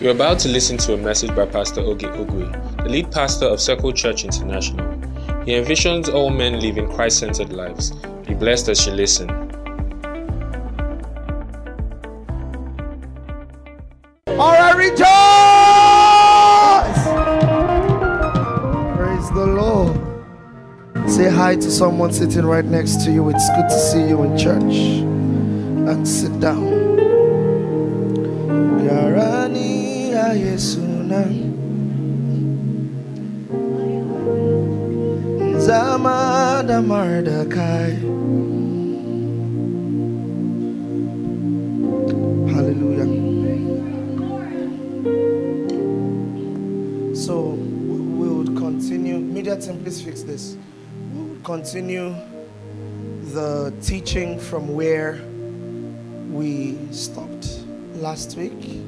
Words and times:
You're 0.00 0.12
about 0.12 0.38
to 0.40 0.48
listen 0.48 0.78
to 0.78 0.94
a 0.94 0.96
message 0.96 1.36
by 1.36 1.44
Pastor 1.44 1.82
Oge 1.82 2.04
Ogwe, 2.04 2.76
the 2.78 2.88
lead 2.88 3.12
pastor 3.12 3.44
of 3.44 3.60
Circle 3.60 3.92
Church 3.92 4.24
International. 4.24 4.90
He 5.44 5.52
envisions 5.52 6.10
all 6.10 6.30
men 6.30 6.58
living 6.58 6.90
Christ 6.90 7.18
centered 7.18 7.52
lives. 7.52 7.90
Be 8.26 8.32
blessed 8.32 8.70
as 8.70 8.86
you 8.86 8.92
listen. 8.92 9.28
All 14.26 14.54
right, 14.56 14.74
rejoice! 14.74 15.04
Praise 18.96 19.30
the 19.32 19.46
Lord. 19.46 21.10
Say 21.10 21.28
hi 21.28 21.56
to 21.56 21.70
someone 21.70 22.10
sitting 22.10 22.46
right 22.46 22.64
next 22.64 23.04
to 23.04 23.12
you. 23.12 23.28
It's 23.28 23.50
good 23.50 23.68
to 23.68 23.78
see 23.78 24.08
you 24.08 24.22
in 24.22 24.38
church. 24.38 25.02
And 25.90 26.08
sit 26.08 26.40
down. 26.40 26.79
Yarani 30.30 30.42
ayesuna. 30.42 31.24
Zamada 35.58 36.80
Mardakai. 36.82 37.98
Hallelujah. 42.50 43.06
So 47.14 47.40
we 47.50 48.28
would 48.28 48.56
continue. 48.56 49.18
Media 49.18 49.56
team, 49.56 49.82
please 49.82 50.00
fix 50.00 50.22
this. 50.22 50.56
We 51.14 51.22
would 51.22 51.44
continue 51.44 52.14
the 53.32 53.72
teaching 53.82 54.38
from 54.38 54.74
where 54.74 55.20
we 56.30 56.78
stopped 56.92 57.60
last 57.94 58.36
week. 58.36 58.82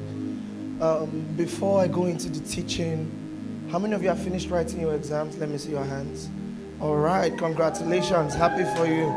Um, 0.83 1.25
before 1.37 1.79
I 1.79 1.87
go 1.87 2.07
into 2.07 2.27
the 2.27 2.41
teaching, 2.41 3.09
how 3.71 3.79
many 3.79 3.93
of 3.93 4.03
you 4.03 4.09
have 4.09 4.21
finished 4.21 4.49
writing 4.49 4.81
your 4.81 4.93
exams? 4.95 5.37
Let 5.37 5.47
me 5.47 5.57
see 5.57 5.71
your 5.71 5.85
hands. 5.85 6.29
All 6.81 6.97
right, 6.97 7.31
congratulations. 7.37 8.35
Happy 8.35 8.65
for 8.75 8.85
you. 8.85 9.09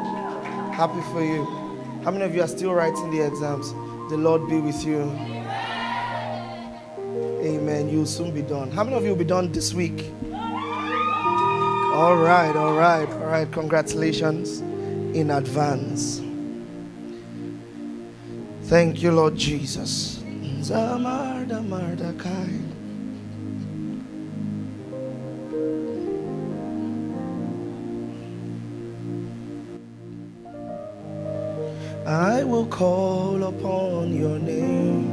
Happy 0.72 1.00
for 1.10 1.24
you. 1.24 1.44
How 2.04 2.12
many 2.12 2.22
of 2.22 2.36
you 2.36 2.42
are 2.42 2.46
still 2.46 2.72
writing 2.72 3.10
the 3.10 3.26
exams? 3.26 3.72
The 4.10 4.16
Lord 4.16 4.48
be 4.48 4.60
with 4.60 4.84
you. 4.84 5.10
Amen. 7.42 7.88
You'll 7.88 8.06
soon 8.06 8.30
be 8.32 8.42
done. 8.42 8.70
How 8.70 8.84
many 8.84 8.94
of 8.94 9.02
you 9.02 9.08
will 9.08 9.16
be 9.16 9.24
done 9.24 9.50
this 9.50 9.74
week? 9.74 10.12
All 10.32 12.14
right, 12.14 12.54
all 12.54 12.76
right, 12.76 13.08
all 13.08 13.26
right. 13.26 13.50
Congratulations 13.50 14.60
in 15.16 15.32
advance. 15.32 16.22
Thank 18.68 19.02
you, 19.02 19.10
Lord 19.10 19.34
Jesus. 19.34 20.22
Zamarda 21.46 21.62
Mardakai. 21.62 22.60
I 32.06 32.42
will 32.44 32.66
call 32.66 33.44
upon 33.44 34.12
your 34.12 34.38
name 34.38 35.06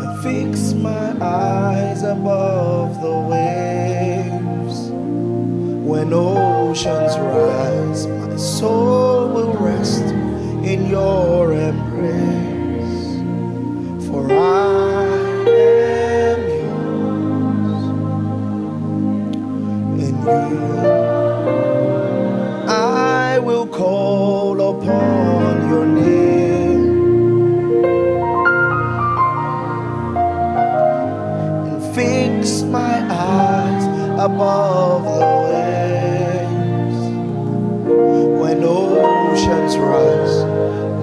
and 0.00 0.22
fix 0.22 0.74
my 0.74 1.16
eyes 1.20 2.02
above 2.02 3.00
the 3.02 3.18
waves. 3.32 4.90
When 5.88 6.12
oceans 6.12 7.18
rise, 7.18 8.06
my 8.06 8.36
soul 8.36 9.28
will 9.28 9.54
rest 9.54 10.04
in 10.64 10.86
your 10.86 11.52
above 34.38 35.02
the 35.02 35.26
waves. 35.50 37.00
When 38.40 38.62
oceans 38.62 39.76
rise, 39.76 40.44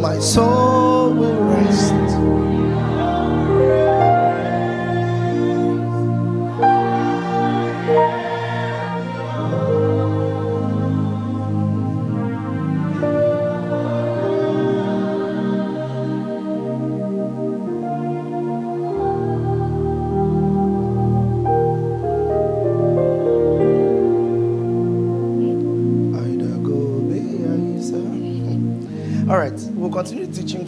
my 0.01 0.17
soul 0.19 0.54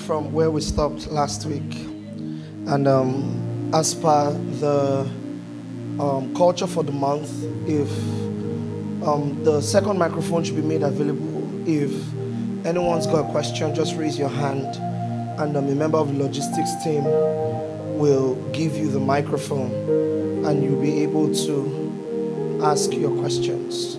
from 0.07 0.31
where 0.31 0.50
we 0.50 0.62
stopped 0.62 1.07
last 1.12 1.45
week. 1.45 1.75
And 2.66 2.88
um, 2.88 3.72
as 3.73 3.94
per 3.94 4.31
the 4.31 5.01
um, 6.00 6.34
culture 6.34 6.66
for 6.66 6.81
the 6.81 6.94
month, 6.94 7.29
if 7.68 7.91
um, 9.06 9.38
the 9.44 9.59
second 9.59 9.97
microphone 10.00 10.45
should 10.45 10.56
be 10.56 10.62
made 10.62 10.81
available, 10.81 11.44
if 11.68 11.91
anyone's 12.66 13.06
got 13.06 13.29
a 13.29 13.31
question, 13.31 13.75
just 13.75 13.97
raise 13.97 14.18
your 14.18 14.29
hand, 14.29 14.66
and 15.40 15.57
um, 15.57 15.68
a 15.68 15.75
member 15.75 15.97
of 15.97 16.07
the 16.07 16.24
logistics 16.24 16.72
team 16.85 17.03
will 18.00 18.35
give 18.53 18.78
you 18.78 18.89
the 18.89 19.00
microphone, 19.00 20.45
and 20.45 20.63
you'll 20.63 20.81
be 20.81 21.03
able 21.03 21.34
to 21.35 22.62
ask 22.63 22.94
your 22.94 23.12
questions. 23.19 23.95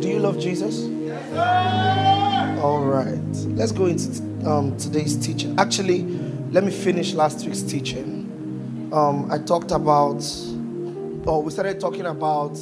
Do 0.00 0.08
you 0.08 0.18
love 0.18 0.38
Jesus? 0.38 0.88
All 2.60 2.80
right, 2.84 3.20
let's 3.54 3.70
go 3.70 3.86
into 3.86 4.20
um, 4.44 4.76
today's 4.78 5.16
teaching. 5.16 5.56
Actually, 5.60 6.02
let 6.50 6.64
me 6.64 6.72
finish 6.72 7.14
last 7.14 7.46
week's 7.46 7.62
teaching. 7.62 8.90
Um, 8.92 9.30
I 9.30 9.38
talked 9.38 9.70
about, 9.70 10.26
or 11.24 11.40
we 11.40 11.52
started 11.52 11.78
talking 11.78 12.06
about 12.06 12.58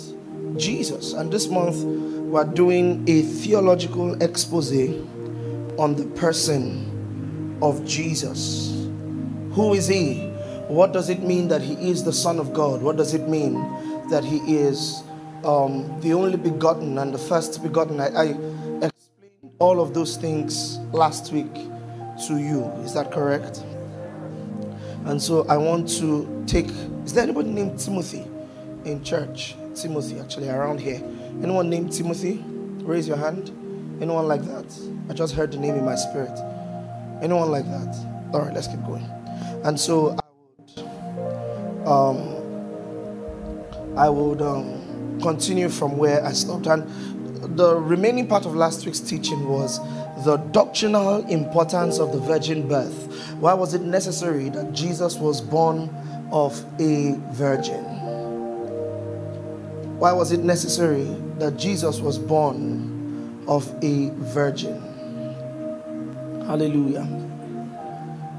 Jesus, 0.58 1.14
and 1.14 1.32
this 1.32 1.48
month 1.48 1.76
we're 1.76 2.44
doing 2.44 3.08
a 3.08 3.22
theological 3.22 4.22
expose 4.22 4.70
on 5.78 5.94
the 5.94 6.04
person 6.14 7.58
of 7.62 7.82
Jesus. 7.86 8.86
Who 9.52 9.72
is 9.72 9.88
he? 9.88 10.26
What 10.68 10.92
does 10.92 11.08
it 11.08 11.22
mean 11.22 11.48
that 11.48 11.62
he 11.62 11.72
is 11.88 12.04
the 12.04 12.12
Son 12.12 12.38
of 12.38 12.52
God? 12.52 12.82
What 12.82 12.98
does 12.98 13.14
it 13.14 13.30
mean 13.30 13.54
that 14.10 14.24
he 14.26 14.56
is 14.56 15.02
um, 15.42 15.98
the 16.02 16.12
only 16.12 16.36
begotten 16.36 16.98
and 16.98 17.14
the 17.14 17.18
first 17.18 17.62
begotten? 17.62 17.98
I, 17.98 18.08
I 18.08 18.56
all 19.59 19.81
of 19.81 19.94
those 19.94 20.17
things 20.17 20.78
last 20.93 21.33
week 21.33 21.53
to 22.27 22.39
you. 22.39 22.65
Is 22.84 22.94
that 22.94 23.11
correct? 23.11 23.62
And 25.06 25.21
so 25.22 25.47
I 25.49 25.56
want 25.56 25.89
to 25.99 26.44
take. 26.47 26.69
Is 27.05 27.12
there 27.12 27.22
anybody 27.22 27.50
named 27.50 27.78
Timothy 27.78 28.27
in 28.84 29.03
church? 29.05 29.55
Timothy, 29.75 30.19
actually, 30.19 30.49
around 30.49 30.81
here. 30.81 31.03
Anyone 31.43 31.71
named 31.71 31.93
Timothy? 31.93 32.43
Raise 32.83 33.06
your 33.06 33.17
hand. 33.17 33.50
Anyone 34.00 34.27
like 34.27 34.43
that? 34.43 34.65
I 35.09 35.15
just 35.15 35.34
heard 35.34 35.53
the 35.53 35.59
name 35.59 35.77
in 35.77 35.84
my 35.84 35.94
spirit. 35.94 36.37
Anyone 37.23 37.50
like 37.50 37.64
that? 37.67 37.94
All 38.32 38.43
right, 38.43 38.52
let's 38.52 38.67
keep 38.67 38.82
going. 38.85 39.09
And 39.64 39.79
so 39.79 40.17
I 40.19 40.23
would, 40.82 41.87
um, 41.87 42.19
I 43.97 44.09
would 44.09 44.43
um, 44.43 45.19
continue 45.20 45.69
from 45.69 45.97
where 45.97 46.25
I 46.25 46.32
stopped. 46.32 46.67
And 46.67 46.85
the 47.56 47.75
remaining 47.76 48.26
part 48.26 48.44
of 48.44 48.55
last 48.55 48.85
week's 48.85 49.00
teaching 49.00 49.49
was 49.49 49.81
the 50.25 50.37
doctrinal 50.53 51.26
importance 51.29 51.99
of 51.99 52.12
the 52.12 52.19
virgin 52.19 52.69
birth. 52.69 53.32
Why 53.41 53.55
was 53.55 53.73
it 53.73 53.81
necessary 53.81 54.50
that 54.50 54.73
Jesus 54.73 55.17
was 55.17 55.41
born 55.41 55.88
of 56.31 56.62
a 56.79 57.19
virgin? 57.32 57.82
Why 59.99 60.12
was 60.12 60.32
it 60.32 60.41
necessary 60.41 61.05
that 61.38 61.56
Jesus 61.56 62.00
was 62.00 62.19
born 62.19 63.44
of 63.49 63.67
a 63.82 64.11
virgin? 64.11 64.82
Hallelujah. 66.47 67.09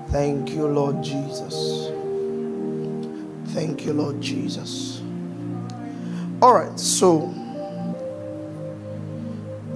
Thank 0.09 0.51
you, 0.51 0.67
Lord 0.67 1.03
Jesus. 1.03 1.89
Thank 3.53 3.83
you, 3.85 3.93
Lord 3.93 4.21
Jesus. 4.21 5.01
All 6.39 6.53
right, 6.53 6.79
so 6.79 7.33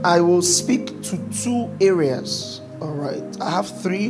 I 0.03 0.19
will 0.19 0.41
speak 0.41 1.03
to 1.03 1.17
two 1.43 1.69
areas. 1.79 2.61
All 2.81 2.93
right, 2.93 3.23
I 3.39 3.51
have 3.51 3.69
three, 3.83 4.09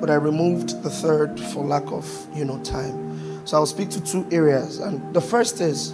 but 0.00 0.10
I 0.10 0.14
removed 0.14 0.82
the 0.82 0.90
third 0.90 1.38
for 1.38 1.64
lack 1.64 1.86
of, 1.92 2.04
you 2.34 2.44
know, 2.44 2.60
time. 2.64 3.46
So 3.46 3.56
I'll 3.56 3.66
speak 3.66 3.88
to 3.90 4.00
two 4.00 4.26
areas. 4.32 4.80
And 4.80 5.14
the 5.14 5.20
first 5.20 5.60
is 5.60 5.92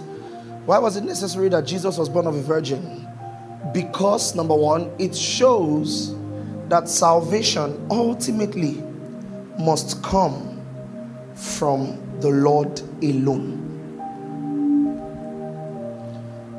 why 0.65 0.79
was 0.79 0.97
it 0.97 1.03
necessary 1.03 1.49
that 1.49 1.65
Jesus 1.65 1.95
was 1.99 2.09
born 2.09 2.25
of 2.25 2.33
a 2.33 2.41
virgin? 2.41 3.07
Because, 3.71 4.33
number 4.33 4.55
one, 4.55 4.91
it 4.97 5.15
shows 5.15 6.15
that 6.69 6.89
salvation 6.89 7.85
ultimately 7.91 8.83
must 9.59 10.01
come 10.01 10.59
from 11.35 12.01
the 12.19 12.29
Lord 12.29 12.81
alone. 13.03 13.64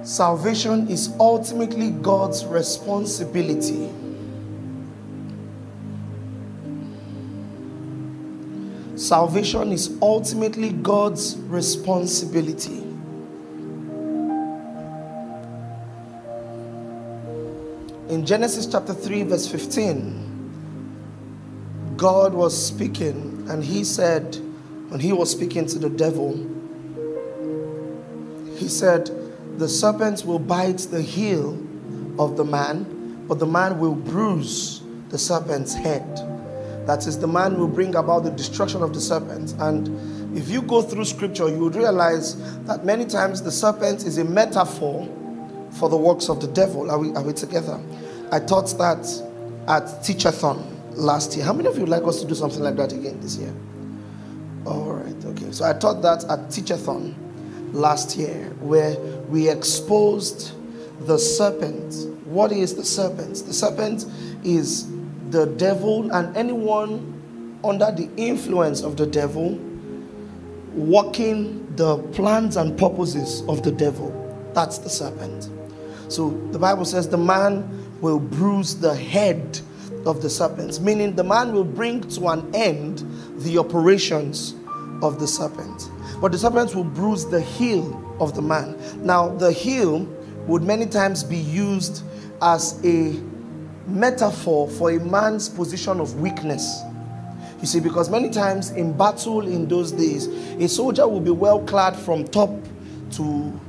Salvation 0.07 0.89
is 0.89 1.13
ultimately 1.19 1.91
God's 1.91 2.47
responsibility. 2.47 3.91
Salvation 8.95 9.73
is 9.73 9.99
ultimately 10.01 10.71
God's 10.71 11.37
responsibility. 11.49 12.85
In 18.09 18.25
Genesis 18.25 18.67
chapter 18.67 18.95
3, 18.95 19.25
verse 19.25 19.49
15, 19.49 21.97
God 21.97 22.33
was 22.33 22.57
speaking, 22.57 23.45
and 23.51 23.65
he 23.65 23.83
said, 23.83 24.37
when 24.87 25.01
he 25.01 25.13
was 25.13 25.33
speaking 25.33 25.67
to 25.67 25.81
the 25.81 25.91
devil, 25.91 26.37
he 28.57 28.69
said, 28.69 29.11
The 29.59 29.69
serpent 29.69 30.25
will 30.25 30.39
bite 30.39 30.79
the 30.79 31.01
heel 31.01 31.59
of 32.19 32.37
the 32.37 32.45
man, 32.45 33.25
but 33.27 33.39
the 33.39 33.47
man 33.47 33.79
will 33.79 33.95
bruise 33.95 34.83
the 35.09 35.19
serpent's 35.19 35.75
head. 35.75 36.05
That 36.87 37.07
is, 37.07 37.19
the 37.19 37.27
man 37.27 37.59
will 37.59 37.69
bring 37.69 37.95
about 37.97 38.25
the 38.25 38.31
destruction 38.31 38.83
of 38.83 38.95
the 38.95 39.01
serpent. 39.01 39.55
And 39.59 40.37
if 40.37 40.49
you 40.49 40.63
go 40.63 40.83
through 40.83 41.05
scripture, 41.07 41.49
you 41.49 41.59
would 41.59 41.75
realize 41.75 42.37
that 42.65 42.85
many 42.85 43.07
times 43.07 43.43
the 43.43 43.51
serpent 43.51 44.05
is 44.05 44.19
a 44.19 44.25
metaphor 44.25 45.09
for 45.73 45.89
the 45.89 45.97
works 45.97 46.29
of 46.29 46.41
the 46.41 46.49
devil. 46.49 46.91
Are 46.91 46.99
we, 46.99 47.13
are 47.15 47.23
we 47.23 47.33
together? 47.33 47.81
I 48.31 48.41
taught 48.41 48.75
that 48.79 49.07
at 49.69 49.83
Teachathon 50.03 50.65
last 50.97 51.35
year. 51.37 51.45
How 51.45 51.53
many 51.53 51.69
of 51.69 51.75
you 51.75 51.81
would 51.81 51.89
like 51.89 52.05
us 52.05 52.21
to 52.21 52.27
do 52.27 52.35
something 52.35 52.61
like 52.61 52.77
that 52.77 52.93
again 52.93 53.21
this 53.21 53.37
year? 53.37 53.55
All 54.65 54.93
right, 54.93 55.25
okay. 55.25 55.51
So 55.51 55.65
I 55.65 55.73
taught 55.73 56.03
that 56.03 56.25
at 56.25 56.49
Teachathon 56.51 57.15
last 57.73 58.17
year 58.17 58.51
where 58.61 58.95
we 59.29 59.49
exposed 59.49 60.53
the 61.07 61.19
serpent. 61.19 61.95
What 62.27 62.53
is 62.53 62.75
the 62.75 62.85
serpent? 62.85 63.37
The 63.47 63.53
serpent 63.53 64.07
is 64.45 64.89
the 65.31 65.47
devil 65.47 66.11
and 66.13 66.37
anyone 66.37 67.59
under 67.65 67.91
the 67.91 68.09
influence 68.17 68.83
of 68.83 68.97
the 68.97 69.07
devil 69.07 69.59
working 70.75 71.67
the 71.77 71.99
plans 72.13 72.57
and 72.57 72.79
purposes 72.79 73.43
of 73.49 73.63
the 73.63 73.73
devil. 73.73 74.13
That's 74.55 74.79
the 74.79 74.91
serpent. 74.91 75.51
So 76.09 76.31
the 76.53 76.59
Bible 76.59 76.85
says 76.85 77.09
the 77.09 77.19
man 77.19 78.01
will 78.01 78.21
bruise 78.21 78.77
the 78.77 78.95
head 78.95 79.61
of 80.05 80.23
the 80.23 80.31
serpent, 80.31 80.81
meaning 80.81 81.17
the 81.17 81.25
man 81.25 81.53
will 81.53 81.65
bring 81.65 82.03
to 82.11 82.29
an 82.29 82.55
end 82.55 83.05
the 83.41 83.59
operations 83.59 84.55
of 85.03 85.19
the 85.19 85.27
serpent. 85.27 85.91
But 86.21 86.33
the 86.33 86.39
serpent 86.39 86.75
will 86.75 86.85
bruise 86.85 87.27
the 87.27 87.41
heel 87.41 88.17
of 88.21 88.35
the 88.35 88.43
man. 88.43 88.77
Now, 89.05 89.29
the 89.29 89.53
heel 89.53 90.01
would 90.47 90.63
many 90.63 90.87
times 90.87 91.23
be 91.23 91.37
used 91.37 92.03
as 92.41 92.81
a 92.85 93.21
metaphor 93.87 94.69
for 94.69 94.91
a 94.91 95.01
man's 95.01 95.49
position 95.49 96.01
of 96.01 96.21
weakness. 96.21 96.83
You 97.61 97.67
see, 97.67 97.81
because 97.81 98.11
many 98.11 98.31
times 98.31 98.71
in 98.71 98.97
battle 98.97 99.47
in 99.47 99.69
those 99.69 99.93
days, 99.93 100.27
a 100.27 100.69
soldier 100.69 101.07
will 101.09 101.21
be 101.21 101.31
well 101.31 101.61
clad 101.61 101.97
from 101.97 102.27
top 102.29 102.51
to 103.13 103.61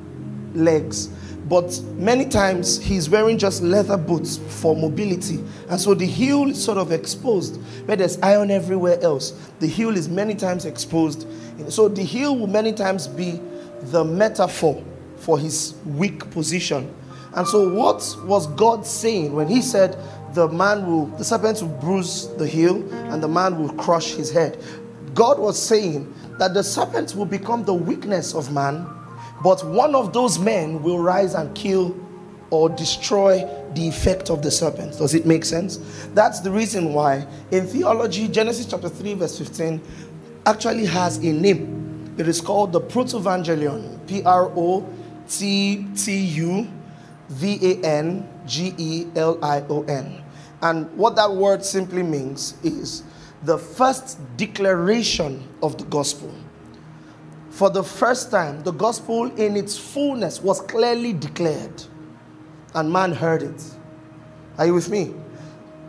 legs 0.53 1.09
but 1.49 1.81
many 1.95 2.25
times 2.25 2.77
he's 2.77 3.09
wearing 3.09 3.37
just 3.37 3.61
leather 3.63 3.95
boots 3.95 4.37
for 4.37 4.75
mobility. 4.75 5.39
And 5.69 5.79
so 5.79 5.93
the 5.93 6.05
heel 6.05 6.49
is 6.49 6.61
sort 6.61 6.77
of 6.77 6.91
exposed. 6.91 7.61
Where 7.85 7.95
there's 7.95 8.19
iron 8.19 8.51
everywhere 8.51 9.01
else, 9.01 9.31
the 9.59 9.67
heel 9.67 9.95
is 9.95 10.09
many 10.09 10.35
times 10.35 10.65
exposed. 10.65 11.25
So 11.69 11.87
the 11.87 12.03
heel 12.03 12.37
will 12.37 12.47
many 12.47 12.73
times 12.73 13.07
be 13.07 13.39
the 13.81 14.03
metaphor 14.03 14.83
for 15.17 15.39
his 15.39 15.75
weak 15.85 16.29
position. 16.31 16.93
And 17.33 17.47
so 17.47 17.69
what 17.69 18.15
was 18.23 18.47
God 18.47 18.85
saying 18.85 19.33
when 19.33 19.47
he 19.47 19.61
said 19.61 19.97
the 20.33 20.47
man 20.47 20.85
will, 20.85 21.05
the 21.17 21.23
serpent 21.23 21.61
will 21.61 21.69
bruise 21.69 22.27
the 22.37 22.47
heel 22.47 22.75
and 23.11 23.21
the 23.21 23.27
man 23.27 23.59
will 23.59 23.73
crush 23.73 24.13
his 24.13 24.31
head? 24.31 24.57
God 25.13 25.39
was 25.39 25.61
saying 25.61 26.13
that 26.39 26.53
the 26.53 26.63
serpent 26.63 27.15
will 27.15 27.25
become 27.25 27.63
the 27.65 27.73
weakness 27.73 28.33
of 28.33 28.51
man 28.51 28.87
but 29.43 29.63
one 29.65 29.95
of 29.95 30.13
those 30.13 30.39
men 30.39 30.81
will 30.81 30.99
rise 30.99 31.33
and 31.33 31.53
kill 31.55 31.95
or 32.49 32.69
destroy 32.69 33.39
the 33.73 33.87
effect 33.87 34.29
of 34.29 34.41
the 34.41 34.49
serpent. 34.49 34.97
Does 34.97 35.13
it 35.13 35.25
make 35.25 35.43
sense? 35.43 35.77
That's 36.13 36.39
the 36.39 36.49
reason 36.49 36.93
why 36.93 37.27
in 37.51 37.67
theology, 37.67 38.27
Genesis 38.27 38.65
chapter 38.65 38.89
3, 38.89 39.15
verse 39.15 39.37
15 39.37 39.81
actually 40.47 40.85
has 40.85 41.17
a 41.17 41.31
name. 41.31 42.15
It 42.17 42.27
is 42.27 42.41
called 42.41 42.71
the 42.71 42.81
Protevangelion. 42.81 44.07
P 44.07 44.23
R 44.23 44.51
O 44.55 44.87
T 45.29 45.85
T 45.95 46.17
U 46.17 46.67
V 47.29 47.59
A 47.61 47.85
N 47.85 48.27
G 48.45 48.73
E 48.77 49.07
L 49.15 49.37
I 49.43 49.61
O 49.69 49.83
N. 49.83 50.23
And 50.61 50.91
what 50.97 51.15
that 51.17 51.31
word 51.31 51.63
simply 51.63 52.01
means 52.01 52.55
is 52.63 53.03
the 53.43 53.57
first 53.57 54.17
declaration 54.37 55.47
of 55.61 55.77
the 55.77 55.83
gospel 55.85 56.33
for 57.57 57.71
the 57.71 57.83
first 57.83 58.29
time, 58.29 58.61
the 58.61 58.71
gospel 58.71 59.35
in 59.35 59.57
its 59.57 59.75
fullness 59.75 60.39
was 60.39 60.61
clearly 60.61 61.11
declared, 61.11 61.83
and 62.75 62.93
man 62.93 63.11
heard 63.11 63.41
it. 63.41 63.63
Are 64.59 64.67
you 64.67 64.75
with 64.75 64.91
me? 64.91 65.05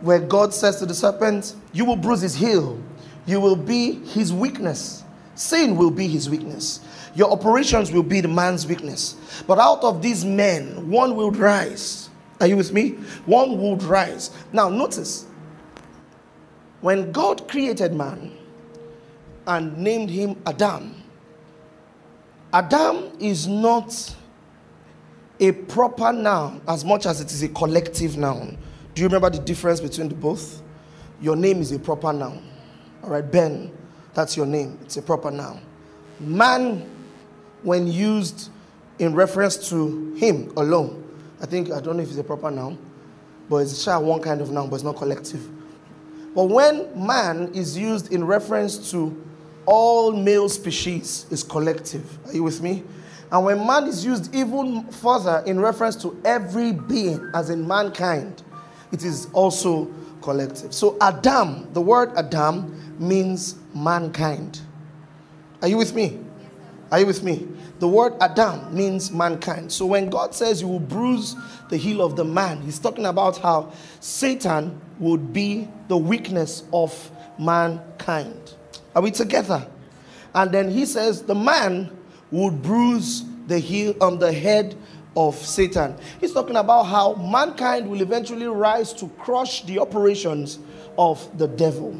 Where 0.01 0.17
God 0.17 0.51
says 0.51 0.77
to 0.77 0.87
the 0.87 0.95
serpent, 0.95 1.53
You 1.71 1.85
will 1.85 1.95
bruise 1.95 2.21
his 2.21 2.33
heel, 2.33 2.81
you 3.29 3.39
will 3.39 3.55
be 3.55 3.91
his 4.05 4.33
weakness. 4.33 5.03
Sin 5.35 5.77
will 5.77 5.91
be 5.91 6.07
his 6.07 6.29
weakness. 6.31 6.79
Your 7.13 7.31
operations 7.31 7.91
will 7.91 8.01
be 8.01 8.21
the 8.21 8.27
man's 8.27 8.65
weakness. 8.65 9.17
But 9.45 9.59
out 9.59 9.83
of 9.83 10.01
these 10.01 10.25
men, 10.25 10.89
one 10.89 11.15
will 11.15 11.29
rise. 11.29 12.09
Are 12.39 12.47
you 12.47 12.57
with 12.57 12.73
me? 12.73 12.91
One 13.27 13.59
would 13.61 13.83
rise. 13.83 14.31
Now, 14.51 14.67
notice 14.67 15.27
when 16.81 17.11
God 17.11 17.47
created 17.47 17.93
man 17.93 18.31
and 19.45 19.77
named 19.77 20.09
him 20.09 20.35
Adam, 20.47 20.95
Adam 22.51 23.11
is 23.19 23.47
not 23.47 24.15
a 25.39 25.51
proper 25.51 26.11
noun 26.11 26.61
as 26.67 26.83
much 26.83 27.05
as 27.05 27.21
it 27.21 27.31
is 27.31 27.43
a 27.43 27.49
collective 27.49 28.17
noun. 28.17 28.57
Do 28.95 29.03
you 29.03 29.07
remember 29.07 29.29
the 29.29 29.43
difference 29.43 29.79
between 29.79 30.09
the 30.09 30.15
both? 30.15 30.63
Your 31.21 31.35
name 31.35 31.61
is 31.61 31.71
a 31.71 31.77
proper 31.77 32.11
noun. 32.11 32.43
All 33.03 33.09
right, 33.09 33.29
Ben, 33.29 33.71
that's 34.13 34.35
your 34.35 34.45
name. 34.45 34.77
It's 34.81 34.97
a 34.97 35.01
proper 35.01 35.31
noun. 35.31 35.61
Man, 36.19 36.89
when 37.63 37.87
used 37.87 38.49
in 38.99 39.15
reference 39.15 39.69
to 39.69 40.13
him 40.15 40.51
alone, 40.57 41.03
I 41.41 41.45
think, 41.45 41.71
I 41.71 41.79
don't 41.79 41.95
know 41.95 42.03
if 42.03 42.09
it's 42.09 42.17
a 42.17 42.23
proper 42.23 42.51
noun, 42.51 42.77
but 43.49 43.57
it's 43.57 43.81
sure 43.81 43.99
one 43.99 44.21
kind 44.21 44.41
of 44.41 44.51
noun, 44.51 44.69
but 44.69 44.75
it's 44.75 44.83
not 44.83 44.97
collective. 44.97 45.47
But 46.35 46.45
when 46.45 46.87
man 46.95 47.51
is 47.53 47.77
used 47.77 48.11
in 48.11 48.25
reference 48.25 48.91
to 48.91 49.25
all 49.65 50.11
male 50.11 50.49
species 50.49 51.25
is 51.29 51.43
collective. 51.43 52.17
Are 52.27 52.33
you 52.33 52.43
with 52.43 52.61
me? 52.61 52.83
And 53.31 53.45
when 53.45 53.65
man 53.65 53.85
is 53.85 54.03
used 54.03 54.33
even 54.33 54.83
further 54.91 55.43
in 55.45 55.59
reference 55.59 55.95
to 55.97 56.19
every 56.25 56.73
being, 56.73 57.29
as 57.33 57.49
in 57.49 57.67
mankind, 57.67 58.43
it 58.91 59.03
is 59.03 59.27
also 59.31 59.85
collective. 60.21 60.73
So, 60.73 60.97
Adam, 61.01 61.71
the 61.73 61.81
word 61.81 62.11
Adam 62.15 62.97
means 62.99 63.55
mankind. 63.73 64.61
Are 65.61 65.67
you 65.67 65.77
with 65.77 65.93
me? 65.93 66.19
Are 66.91 66.99
you 66.99 67.05
with 67.05 67.23
me? 67.23 67.47
The 67.79 67.87
word 67.87 68.13
Adam 68.19 68.75
means 68.75 69.11
mankind. 69.11 69.71
So, 69.71 69.85
when 69.85 70.09
God 70.09 70.35
says 70.35 70.61
you 70.61 70.67
will 70.67 70.79
bruise 70.79 71.35
the 71.69 71.77
heel 71.77 72.01
of 72.01 72.15
the 72.15 72.25
man, 72.25 72.61
he's 72.61 72.79
talking 72.79 73.05
about 73.05 73.37
how 73.37 73.71
Satan 73.99 74.79
would 74.99 75.31
be 75.31 75.67
the 75.87 75.97
weakness 75.97 76.63
of 76.73 77.11
mankind. 77.37 78.55
Are 78.95 79.01
we 79.01 79.11
together? 79.11 79.65
And 80.35 80.51
then 80.51 80.69
he 80.69 80.85
says 80.85 81.23
the 81.23 81.35
man 81.35 81.95
would 82.31 82.61
bruise 82.61 83.23
the 83.47 83.59
heel 83.59 83.95
on 83.99 84.13
um, 84.13 84.19
the 84.19 84.31
head 84.31 84.75
of 85.15 85.35
Satan. 85.35 85.95
He's 86.19 86.33
talking 86.33 86.55
about 86.55 86.83
how 86.83 87.15
mankind 87.15 87.89
will 87.89 88.01
eventually 88.01 88.47
rise 88.47 88.93
to 88.93 89.07
crush 89.19 89.63
the 89.63 89.79
operations 89.79 90.59
of 90.97 91.37
the 91.37 91.47
devil. 91.47 91.93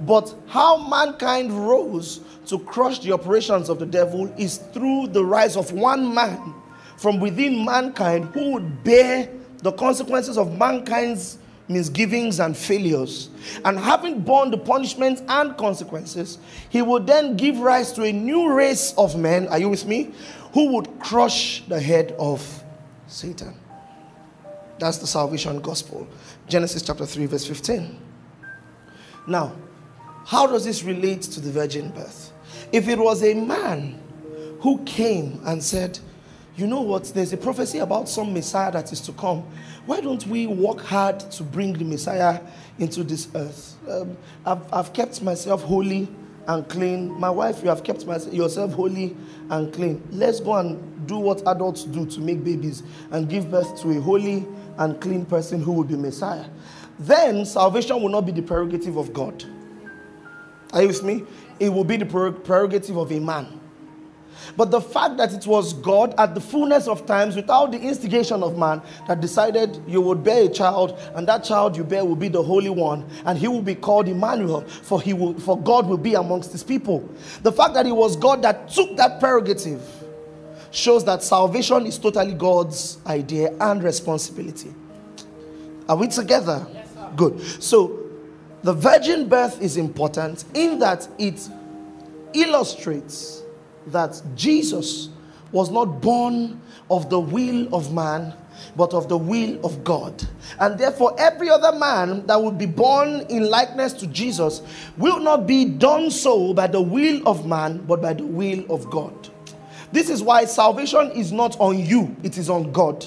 But 0.00 0.34
how 0.46 0.88
mankind 0.88 1.52
rose 1.66 2.20
to 2.46 2.58
crush 2.58 3.00
the 3.00 3.12
operations 3.12 3.68
of 3.68 3.78
the 3.78 3.86
devil 3.86 4.32
is 4.38 4.58
through 4.72 5.08
the 5.08 5.24
rise 5.24 5.56
of 5.56 5.72
one 5.72 6.14
man 6.14 6.54
from 6.96 7.20
within 7.20 7.64
mankind 7.64 8.26
who 8.26 8.52
would 8.52 8.84
bear 8.84 9.28
the 9.58 9.72
consequences 9.72 10.36
of 10.38 10.56
mankind's 10.58 11.38
misgivings 11.68 12.40
and 12.40 12.56
failures. 12.56 13.30
And 13.64 13.78
having 13.78 14.20
borne 14.20 14.50
the 14.50 14.58
punishment 14.58 15.22
and 15.28 15.56
consequences, 15.56 16.38
he 16.68 16.82
would 16.82 17.06
then 17.06 17.36
give 17.36 17.58
rise 17.58 17.92
to 17.92 18.02
a 18.02 18.12
new 18.12 18.52
race 18.52 18.92
of 18.98 19.16
men, 19.16 19.48
are 19.48 19.58
you 19.58 19.70
with 19.70 19.86
me? 19.86 20.12
Who 20.54 20.72
would 20.74 20.98
crush 21.00 21.64
the 21.68 21.80
head 21.80 22.14
of 22.18 22.64
Satan. 23.06 23.54
That's 24.78 24.98
the 24.98 25.06
salvation 25.06 25.60
gospel. 25.60 26.06
Genesis 26.48 26.82
chapter 26.82 27.06
3, 27.06 27.26
verse 27.26 27.46
15. 27.46 27.98
Now, 29.26 29.52
how 30.26 30.46
does 30.46 30.64
this 30.64 30.82
relate 30.82 31.22
to 31.22 31.40
the 31.40 31.50
virgin 31.50 31.90
birth? 31.90 32.32
If 32.72 32.88
it 32.88 32.98
was 32.98 33.22
a 33.22 33.34
man 33.34 34.00
who 34.60 34.82
came 34.84 35.40
and 35.44 35.62
said, 35.62 35.98
you 36.56 36.66
know 36.66 36.80
what? 36.80 37.04
There's 37.04 37.32
a 37.32 37.36
prophecy 37.36 37.78
about 37.78 38.08
some 38.08 38.32
Messiah 38.32 38.72
that 38.72 38.92
is 38.92 39.00
to 39.02 39.12
come. 39.12 39.44
Why 39.86 40.00
don't 40.00 40.26
we 40.26 40.46
work 40.46 40.80
hard 40.80 41.18
to 41.18 41.42
bring 41.42 41.72
the 41.72 41.84
Messiah 41.84 42.40
into 42.78 43.02
this 43.04 43.28
earth? 43.34 43.76
Um, 43.88 44.16
I've, 44.46 44.72
I've 44.72 44.92
kept 44.92 45.20
myself 45.22 45.62
holy 45.62 46.08
and 46.46 46.68
clean. 46.68 47.12
My 47.18 47.30
wife, 47.30 47.62
you 47.62 47.68
have 47.68 47.84
kept 47.84 48.04
yourself 48.32 48.72
holy 48.72 49.16
and 49.50 49.72
clean. 49.72 50.02
Let's 50.10 50.40
go 50.40 50.54
and 50.54 51.06
do 51.06 51.18
what 51.18 51.42
adults 51.46 51.84
do 51.84 52.06
to 52.06 52.20
make 52.20 52.44
babies 52.44 52.82
and 53.10 53.28
give 53.28 53.50
birth 53.50 53.80
to 53.82 53.90
a 53.90 54.00
holy 54.00 54.46
and 54.78 55.00
clean 55.00 55.24
person 55.24 55.62
who 55.62 55.72
will 55.72 55.84
be 55.84 55.96
Messiah. 55.96 56.46
Then 56.98 57.44
salvation 57.44 58.00
will 58.00 58.08
not 58.08 58.26
be 58.26 58.32
the 58.32 58.42
prerogative 58.42 58.96
of 58.96 59.12
God. 59.12 59.44
Are 60.72 60.82
you 60.82 60.88
with 60.88 61.02
me? 61.02 61.24
It 61.60 61.68
will 61.68 61.84
be 61.84 61.96
the 61.96 62.06
prerogative 62.06 62.96
of 62.96 63.12
a 63.12 63.20
man. 63.20 63.60
But 64.56 64.70
the 64.70 64.80
fact 64.80 65.16
that 65.16 65.32
it 65.32 65.46
was 65.46 65.72
God 65.72 66.14
at 66.18 66.34
the 66.34 66.40
fullness 66.40 66.86
of 66.86 67.06
times, 67.06 67.36
without 67.36 67.72
the 67.72 67.80
instigation 67.80 68.42
of 68.42 68.56
man, 68.56 68.82
that 69.08 69.20
decided 69.20 69.82
you 69.86 70.00
would 70.00 70.22
bear 70.22 70.44
a 70.44 70.48
child, 70.48 70.98
and 71.14 71.26
that 71.28 71.44
child 71.44 71.76
you 71.76 71.84
bear 71.84 72.04
will 72.04 72.16
be 72.16 72.28
the 72.28 72.42
Holy 72.42 72.70
One, 72.70 73.04
and 73.24 73.38
he 73.38 73.48
will 73.48 73.62
be 73.62 73.74
called 73.74 74.08
Emmanuel, 74.08 74.62
for 74.62 75.00
he 75.00 75.12
will, 75.12 75.34
for 75.34 75.58
God 75.60 75.88
will 75.88 75.98
be 75.98 76.14
amongst 76.14 76.52
his 76.52 76.62
people. 76.62 77.08
The 77.42 77.52
fact 77.52 77.74
that 77.74 77.86
it 77.86 77.96
was 77.96 78.16
God 78.16 78.42
that 78.42 78.68
took 78.68 78.96
that 78.96 79.20
prerogative 79.20 79.82
shows 80.70 81.04
that 81.04 81.22
salvation 81.22 81.86
is 81.86 81.98
totally 81.98 82.34
God's 82.34 82.98
idea 83.06 83.54
and 83.60 83.82
responsibility. 83.82 84.74
Are 85.88 85.96
we 85.96 86.08
together? 86.08 86.66
Yes, 86.72 86.88
Good. 87.16 87.40
So 87.62 88.00
the 88.62 88.72
virgin 88.72 89.28
birth 89.28 89.60
is 89.62 89.76
important 89.76 90.44
in 90.54 90.78
that 90.80 91.06
it 91.18 91.48
illustrates 92.32 93.43
that 93.88 94.20
Jesus 94.34 95.08
was 95.52 95.70
not 95.70 96.00
born 96.00 96.60
of 96.90 97.10
the 97.10 97.20
will 97.20 97.72
of 97.74 97.92
man, 97.92 98.34
but 98.76 98.92
of 98.92 99.08
the 99.08 99.16
will 99.16 99.64
of 99.64 99.84
God. 99.84 100.24
And 100.58 100.78
therefore, 100.78 101.14
every 101.18 101.48
other 101.48 101.78
man 101.78 102.26
that 102.26 102.40
will 102.40 102.52
be 102.52 102.66
born 102.66 103.20
in 103.28 103.48
likeness 103.48 103.92
to 103.94 104.06
Jesus 104.06 104.62
will 104.96 105.20
not 105.20 105.46
be 105.46 105.64
done 105.64 106.10
so 106.10 106.52
by 106.54 106.66
the 106.66 106.80
will 106.80 107.26
of 107.26 107.46
man, 107.46 107.78
but 107.86 108.02
by 108.02 108.14
the 108.14 108.24
will 108.24 108.64
of 108.70 108.90
God. 108.90 109.30
This 109.92 110.10
is 110.10 110.22
why 110.22 110.44
salvation 110.44 111.12
is 111.12 111.30
not 111.30 111.58
on 111.60 111.78
you, 111.78 112.16
it 112.22 112.36
is 112.36 112.50
on 112.50 112.72
God. 112.72 113.06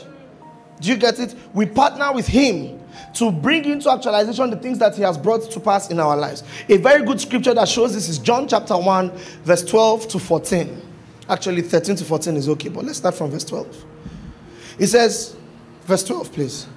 Do 0.80 0.90
you 0.90 0.96
get 0.96 1.20
it? 1.20 1.36
We 1.54 1.66
partner 1.66 2.14
with 2.14 2.28
Him 2.28 2.80
to 3.16 3.32
bring 3.32 3.66
into 3.66 3.92
actualization 3.92 4.50
the 4.50 4.58
things 4.58 4.80
that 4.80 4.96
He 4.96 5.02
has 5.02 5.18
brought 5.18 5.50
to 5.52 5.60
pass 5.60 5.90
in 5.90 6.00
our 6.00 6.16
lives. 6.16 6.44
A 6.70 6.78
very 6.78 7.06
good 7.06 7.20
scripture 7.20 7.54
that 7.54 7.68
shows 7.68 7.94
this 7.94 8.10
is 8.10 8.20
John 8.20 8.48
chapter 8.48 8.78
1, 8.78 9.12
verse 9.44 9.64
12 9.64 10.08
to 10.10 10.20
14. 10.20 10.82
Actually, 11.30 11.62
13 11.62 11.96
to 11.98 12.06
14 12.06 12.36
is 12.36 12.50
okay, 12.50 12.70
but 12.70 12.86
let's 12.86 13.00
start 13.00 13.16
from 13.16 13.32
verse 13.32 13.44
12. 13.44 13.86
It 14.80 14.88
says, 14.88 15.36
verse 15.84 16.04
12, 16.04 16.32
please. 16.32 16.68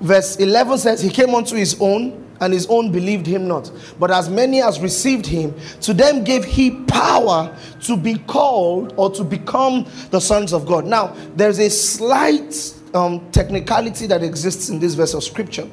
Verse 0.00 0.36
11 0.36 0.78
says, 0.78 1.02
He 1.02 1.10
came 1.10 1.34
unto 1.34 1.56
His 1.56 1.76
own, 1.80 2.26
and 2.40 2.54
His 2.54 2.66
own 2.68 2.90
believed 2.90 3.26
Him 3.26 3.46
not. 3.46 3.70
But 3.98 4.10
as 4.10 4.30
many 4.30 4.62
as 4.62 4.80
received 4.80 5.26
Him, 5.26 5.54
to 5.82 5.92
them 5.92 6.24
gave 6.24 6.44
He 6.44 6.70
power 6.86 7.54
to 7.82 7.96
be 7.96 8.16
called 8.18 8.94
or 8.96 9.10
to 9.10 9.22
become 9.22 9.86
the 10.10 10.20
sons 10.20 10.54
of 10.54 10.66
God. 10.66 10.86
Now, 10.86 11.14
there's 11.36 11.58
a 11.58 11.68
slight 11.68 12.74
um, 12.94 13.30
technicality 13.30 14.06
that 14.06 14.22
exists 14.22 14.68
in 14.68 14.78
this 14.78 14.94
verse 14.94 15.14
of 15.14 15.24
scripture. 15.24 15.68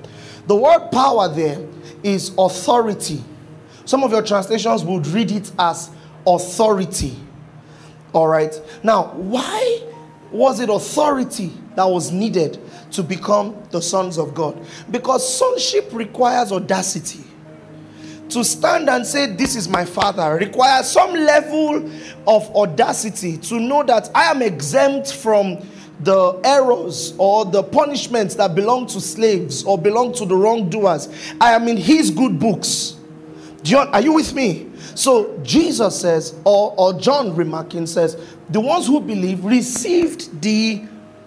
The 0.47 0.55
word 0.55 0.89
power 0.91 1.27
there 1.27 1.65
is 2.03 2.31
authority. 2.37 3.23
Some 3.85 4.03
of 4.03 4.11
your 4.11 4.21
translations 4.21 4.83
would 4.83 5.07
read 5.07 5.31
it 5.31 5.51
as 5.57 5.89
authority. 6.25 7.15
All 8.13 8.27
right. 8.27 8.59
Now, 8.83 9.07
why 9.13 9.83
was 10.31 10.59
it 10.59 10.69
authority 10.69 11.51
that 11.75 11.85
was 11.85 12.11
needed 12.11 12.59
to 12.91 13.03
become 13.03 13.61
the 13.71 13.81
sons 13.81 14.17
of 14.17 14.33
God? 14.33 14.59
Because 14.91 15.37
sonship 15.37 15.89
requires 15.91 16.51
audacity. 16.51 17.23
To 18.29 18.43
stand 18.43 18.89
and 18.89 19.05
say, 19.05 19.27
This 19.27 19.55
is 19.55 19.69
my 19.69 19.85
father, 19.85 20.35
requires 20.35 20.89
some 20.89 21.13
level 21.13 21.89
of 22.27 22.55
audacity 22.55 23.37
to 23.37 23.59
know 23.59 23.83
that 23.83 24.09
I 24.13 24.25
am 24.25 24.41
exempt 24.41 25.13
from 25.13 25.59
the 25.99 26.39
errors 26.43 27.13
or 27.17 27.45
the 27.45 27.63
punishments 27.63 28.35
that 28.35 28.55
belong 28.55 28.87
to 28.87 29.01
slaves 29.01 29.63
or 29.63 29.77
belong 29.77 30.13
to 30.13 30.25
the 30.25 30.35
wrongdoers. 30.35 31.09
I 31.41 31.53
am 31.53 31.67
in 31.67 31.77
his 31.77 32.11
good 32.11 32.39
books. 32.39 32.95
John, 33.63 33.87
are 33.89 34.01
you 34.01 34.13
with 34.13 34.33
me? 34.33 34.69
So 34.95 35.37
Jesus 35.43 35.99
says, 35.99 36.35
or, 36.43 36.73
or 36.77 36.93
John 36.99 37.35
remarking 37.35 37.87
says, 37.87 38.17
the 38.49 38.61
ones 38.61 38.87
who 38.87 38.99
believe 38.99 39.43
received 39.43 40.41
the 40.41 40.83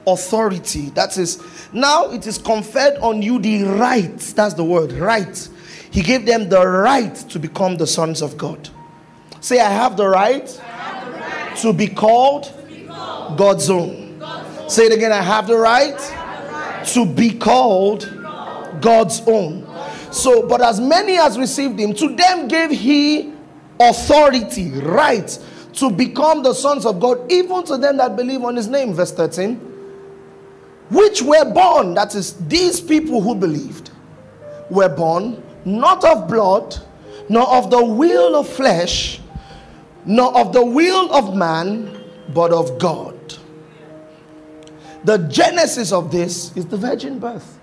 authority. 0.07 0.91
That 0.91 1.17
is, 1.19 1.43
now 1.73 2.11
it 2.11 2.27
is 2.27 2.39
conferred 2.39 2.99
on 2.99 3.23
you 3.23 3.39
the 3.39 3.65
right. 3.65 4.19
That's 4.19 4.55
the 4.55 4.65
word, 4.65 4.93
right. 4.93 5.49
He 5.91 6.03
gave 6.03 6.25
them 6.25 6.49
the 6.49 6.67
right 6.67 7.15
to 7.15 7.39
become 7.39 7.77
the 7.77 7.87
sons 7.87 8.23
of 8.23 8.39
God. 8.39 8.69
Say, 9.41 9.61
I 9.61 9.71
have 9.71 9.97
the 9.97 10.09
right, 10.09 10.50
have 10.50 11.12
the 11.12 11.19
right 11.19 11.57
to, 11.57 11.73
be 11.73 11.87
to 11.87 11.93
be 11.93 11.95
called 11.95 13.37
God's 13.37 13.71
own. 13.71 14.10
Say 14.71 14.87
it 14.87 14.93
again. 14.93 15.11
I 15.11 15.21
have 15.21 15.49
the 15.49 15.57
right, 15.57 15.99
to 16.93 17.05
be 17.05 17.33
called 17.33 18.09
God's 18.81 19.21
own. 19.27 19.67
So, 20.12 20.47
but 20.47 20.61
as 20.61 20.81
many 20.81 21.19
as 21.19 21.37
received 21.37 21.81
him, 21.81 21.93
to 21.95 22.15
them 22.15 22.47
gave 22.47 22.71
he 22.71 23.33
authority, 23.81 24.71
right, 24.71 25.37
to 25.73 25.91
become 25.91 26.45
the 26.45 26.55
sons 26.55 26.87
of 26.87 27.00
God, 27.00 27.33
even 27.33 27.65
to 27.65 27.79
them 27.79 27.97
that 27.97 28.15
believe 28.15 28.45
on 28.45 28.55
his 28.55 28.69
name. 28.69 28.95
Verse 28.95 29.11
13. 29.11 29.57
Which 30.91 31.21
were 31.21 31.53
born, 31.53 31.95
that 31.95 32.15
is, 32.15 32.35
these 32.47 32.81
people 32.81 33.21
who 33.21 33.35
believed, 33.35 33.91
were 34.71 34.89
born 34.89 35.43
not 35.65 36.05
of 36.05 36.29
blood, 36.29 36.77
nor 37.29 37.49
of 37.49 37.71
the 37.71 37.85
will 37.85 38.37
of 38.37 38.49
flesh, 38.49 39.21
nor 40.05 40.37
of 40.39 40.53
the 40.53 40.65
will 40.65 41.12
of 41.12 41.35
man, 41.35 42.05
but 42.33 42.53
of 42.53 42.79
God. 42.79 43.10
The 45.04 45.19
genesis 45.19 45.92
of 45.92 46.12
this 46.12 46.57
is 46.57 46.66
the 46.66 46.76
virgin 46.76 47.19
birth. 47.19 47.59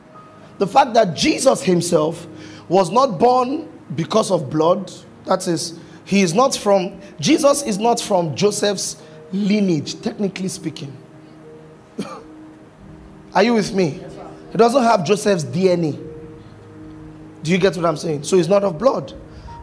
The 0.57 0.67
fact 0.67 0.93
that 0.95 1.15
Jesus 1.15 1.61
himself 1.61 2.27
was 2.67 2.91
not 2.91 3.19
born 3.19 3.69
because 3.95 4.31
of 4.31 4.49
blood, 4.49 4.91
that 5.25 5.47
is, 5.47 5.79
he 6.03 6.21
is 6.21 6.33
not 6.33 6.55
from, 6.55 6.99
Jesus 7.19 7.61
is 7.63 7.77
not 7.77 8.01
from 8.01 8.35
Joseph's 8.35 9.01
lineage, 9.31 10.01
technically 10.01 10.47
speaking. 10.47 10.95
Are 13.33 13.43
you 13.43 13.53
with 13.53 13.73
me? 13.73 14.01
He 14.51 14.57
doesn't 14.57 14.83
have 14.83 15.05
Joseph's 15.05 15.43
DNA. 15.43 16.03
Do 17.43 17.51
you 17.51 17.57
get 17.57 17.75
what 17.75 17.85
I'm 17.85 17.97
saying? 17.97 18.23
So 18.23 18.37
he's 18.37 18.47
not 18.47 18.63
of 18.63 18.79
blood, 18.79 19.13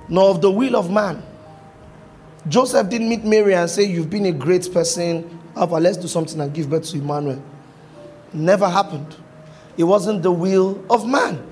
nor 0.09 0.31
of 0.31 0.41
the 0.41 0.51
will 0.51 0.77
of 0.77 0.91
man. 0.91 1.23
Joseph 2.49 2.89
didn't 2.89 3.09
meet 3.09 3.25
Mary 3.25 3.55
and 3.55 3.69
say, 3.69 3.85
You've 3.85 4.11
been 4.11 4.27
a 4.27 4.33
great 4.33 4.71
person. 4.73 5.41
Alpha, 5.57 5.75
let's 5.75 5.97
do 5.97 6.07
something 6.07 6.41
and 6.41 6.53
give 6.53 6.69
birth 6.69 6.85
to 6.91 6.99
Emmanuel. 6.99 7.43
Never 8.35 8.69
happened. 8.69 9.17
It 9.77 9.85
wasn't 9.85 10.23
the 10.23 10.33
will 10.33 10.85
of 10.91 11.07
man, 11.07 11.45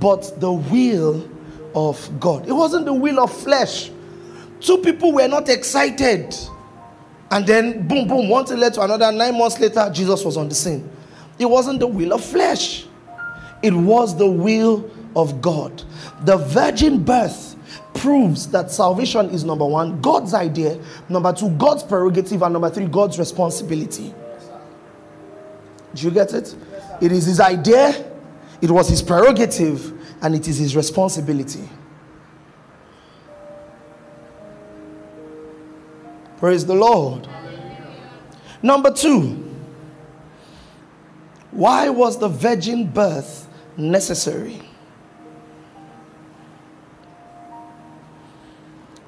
but 0.00 0.40
the 0.40 0.52
will 0.52 1.28
of 1.74 2.20
God. 2.20 2.48
It 2.48 2.52
wasn't 2.52 2.86
the 2.86 2.92
will 2.92 3.20
of 3.20 3.32
flesh. 3.32 3.90
Two 4.60 4.78
people 4.78 5.12
were 5.12 5.28
not 5.28 5.48
excited. 5.48 6.34
And 7.30 7.46
then, 7.46 7.86
boom, 7.86 8.08
boom, 8.08 8.28
one 8.28 8.44
thing 8.44 8.58
led 8.58 8.74
to 8.74 8.82
another. 8.82 9.12
Nine 9.12 9.38
months 9.38 9.58
later, 9.60 9.88
Jesus 9.92 10.24
was 10.24 10.36
on 10.36 10.48
the 10.48 10.54
scene. 10.54 10.90
It 11.38 11.46
wasn't 11.46 11.80
the 11.80 11.86
will 11.86 12.12
of 12.12 12.24
flesh, 12.24 12.86
it 13.62 13.72
was 13.72 14.16
the 14.16 14.28
will 14.28 14.90
of 15.16 15.40
God. 15.40 15.82
The 16.24 16.36
virgin 16.36 17.02
birth 17.02 17.56
proves 17.94 18.48
that 18.48 18.70
salvation 18.70 19.30
is 19.30 19.44
number 19.44 19.64
one, 19.64 20.00
God's 20.00 20.34
idea, 20.34 20.78
number 21.08 21.32
two, 21.32 21.50
God's 21.50 21.82
prerogative, 21.82 22.42
and 22.42 22.52
number 22.52 22.70
three, 22.70 22.86
God's 22.86 23.18
responsibility. 23.18 24.14
Do 25.94 26.02
you 26.06 26.10
get 26.10 26.32
it? 26.32 26.54
It 27.00 27.12
is 27.12 27.26
his 27.26 27.40
idea, 27.40 28.12
it 28.60 28.70
was 28.70 28.88
his 28.88 29.02
prerogative, 29.02 29.92
and 30.22 30.34
it 30.34 30.46
is 30.46 30.58
his 30.58 30.76
responsibility. 30.76 31.68
Praise 36.38 36.64
the 36.64 36.74
Lord. 36.74 37.28
Number 38.62 38.90
two, 38.92 39.50
Why 41.50 41.88
was 41.88 42.18
the 42.18 42.28
virgin 42.28 42.86
birth 42.86 43.48
necessary? 43.76 44.62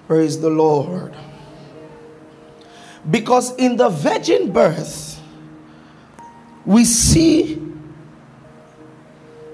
Praise 0.06 0.40
the 0.40 0.50
Lord. 0.50 1.14
Because 3.08 3.54
in 3.56 3.76
the 3.76 3.88
virgin 3.88 4.52
birth, 4.52 5.11
we 6.64 6.84
see 6.84 7.60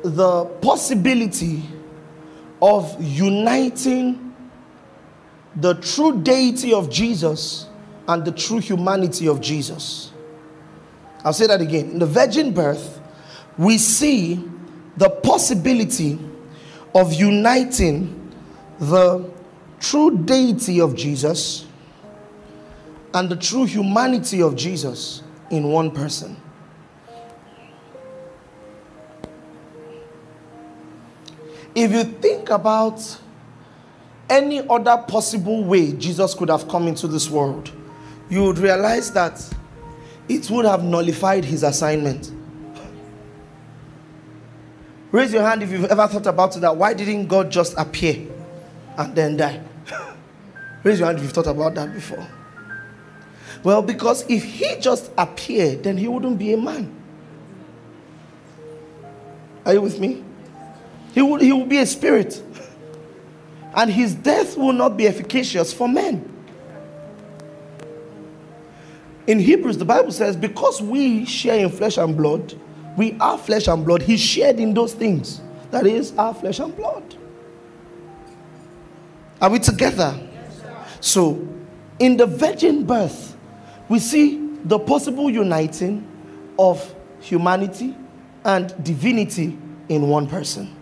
the 0.02 0.44
possibility 0.60 1.62
of 2.60 2.96
uniting 3.02 4.34
the 5.56 5.74
true 5.74 6.20
deity 6.22 6.72
of 6.72 6.90
Jesus 6.90 7.66
and 8.06 8.24
the 8.24 8.32
true 8.32 8.58
humanity 8.58 9.28
of 9.28 9.40
Jesus. 9.40 10.12
I'll 11.24 11.32
say 11.32 11.46
that 11.46 11.60
again. 11.60 11.90
In 11.90 11.98
the 11.98 12.06
virgin 12.06 12.52
birth, 12.52 13.00
we 13.56 13.76
see 13.78 14.44
the 14.96 15.10
possibility 15.10 16.18
of 16.94 17.12
uniting 17.12 18.32
the 18.78 19.30
true 19.80 20.16
deity 20.18 20.80
of 20.80 20.94
Jesus 20.94 21.66
and 23.14 23.28
the 23.28 23.36
true 23.36 23.64
humanity 23.64 24.42
of 24.42 24.54
Jesus 24.54 25.22
in 25.50 25.64
one 25.68 25.90
person. 25.90 26.36
If 31.80 31.92
you 31.92 32.02
think 32.02 32.50
about 32.50 33.20
any 34.28 34.68
other 34.68 34.96
possible 35.06 35.62
way 35.62 35.92
Jesus 35.92 36.34
could 36.34 36.48
have 36.48 36.66
come 36.66 36.88
into 36.88 37.06
this 37.06 37.30
world, 37.30 37.70
you 38.28 38.42
would 38.42 38.58
realize 38.58 39.12
that 39.12 39.40
it 40.28 40.50
would 40.50 40.64
have 40.64 40.82
nullified 40.82 41.44
his 41.44 41.62
assignment. 41.62 42.32
Raise 45.12 45.32
your 45.32 45.44
hand 45.44 45.62
if 45.62 45.70
you've 45.70 45.84
ever 45.84 46.08
thought 46.08 46.26
about 46.26 46.54
that 46.54 46.76
why 46.76 46.94
didn't 46.94 47.28
God 47.28 47.48
just 47.48 47.78
appear 47.78 48.26
and 48.96 49.14
then 49.14 49.36
die? 49.36 49.62
Raise 50.82 50.98
your 50.98 51.06
hand 51.06 51.18
if 51.18 51.24
you've 51.26 51.32
thought 51.32 51.46
about 51.46 51.76
that 51.76 51.94
before. 51.94 52.26
Well, 53.62 53.82
because 53.82 54.28
if 54.28 54.42
he 54.42 54.80
just 54.80 55.12
appeared, 55.16 55.84
then 55.84 55.96
he 55.96 56.08
wouldn't 56.08 56.40
be 56.40 56.54
a 56.54 56.56
man. 56.56 56.92
Are 59.64 59.74
you 59.74 59.80
with 59.80 60.00
me? 60.00 60.24
He 61.18 61.22
would, 61.22 61.40
he 61.40 61.52
would 61.52 61.68
be 61.68 61.78
a 61.78 61.86
spirit. 61.86 62.40
And 63.74 63.90
his 63.90 64.14
death 64.14 64.56
will 64.56 64.72
not 64.72 64.96
be 64.96 65.08
efficacious 65.08 65.72
for 65.72 65.88
men. 65.88 66.32
In 69.26 69.40
Hebrews, 69.40 69.78
the 69.78 69.84
Bible 69.84 70.12
says, 70.12 70.36
because 70.36 70.80
we 70.80 71.24
share 71.24 71.58
in 71.58 71.70
flesh 71.70 71.98
and 71.98 72.16
blood, 72.16 72.54
we 72.96 73.16
are 73.18 73.36
flesh 73.36 73.66
and 73.66 73.84
blood. 73.84 74.02
He 74.02 74.16
shared 74.16 74.60
in 74.60 74.74
those 74.74 74.94
things. 74.94 75.40
That 75.72 75.88
is 75.88 76.12
our 76.16 76.32
flesh 76.34 76.60
and 76.60 76.76
blood. 76.76 77.16
Are 79.40 79.50
we 79.50 79.58
together? 79.58 80.16
So, 81.00 81.48
in 81.98 82.16
the 82.16 82.26
virgin 82.26 82.84
birth, 82.84 83.36
we 83.88 83.98
see 83.98 84.56
the 84.62 84.78
possible 84.78 85.28
uniting 85.28 86.06
of 86.60 86.94
humanity 87.18 87.96
and 88.44 88.72
divinity 88.84 89.58
in 89.88 90.06
one 90.06 90.28
person. 90.28 90.76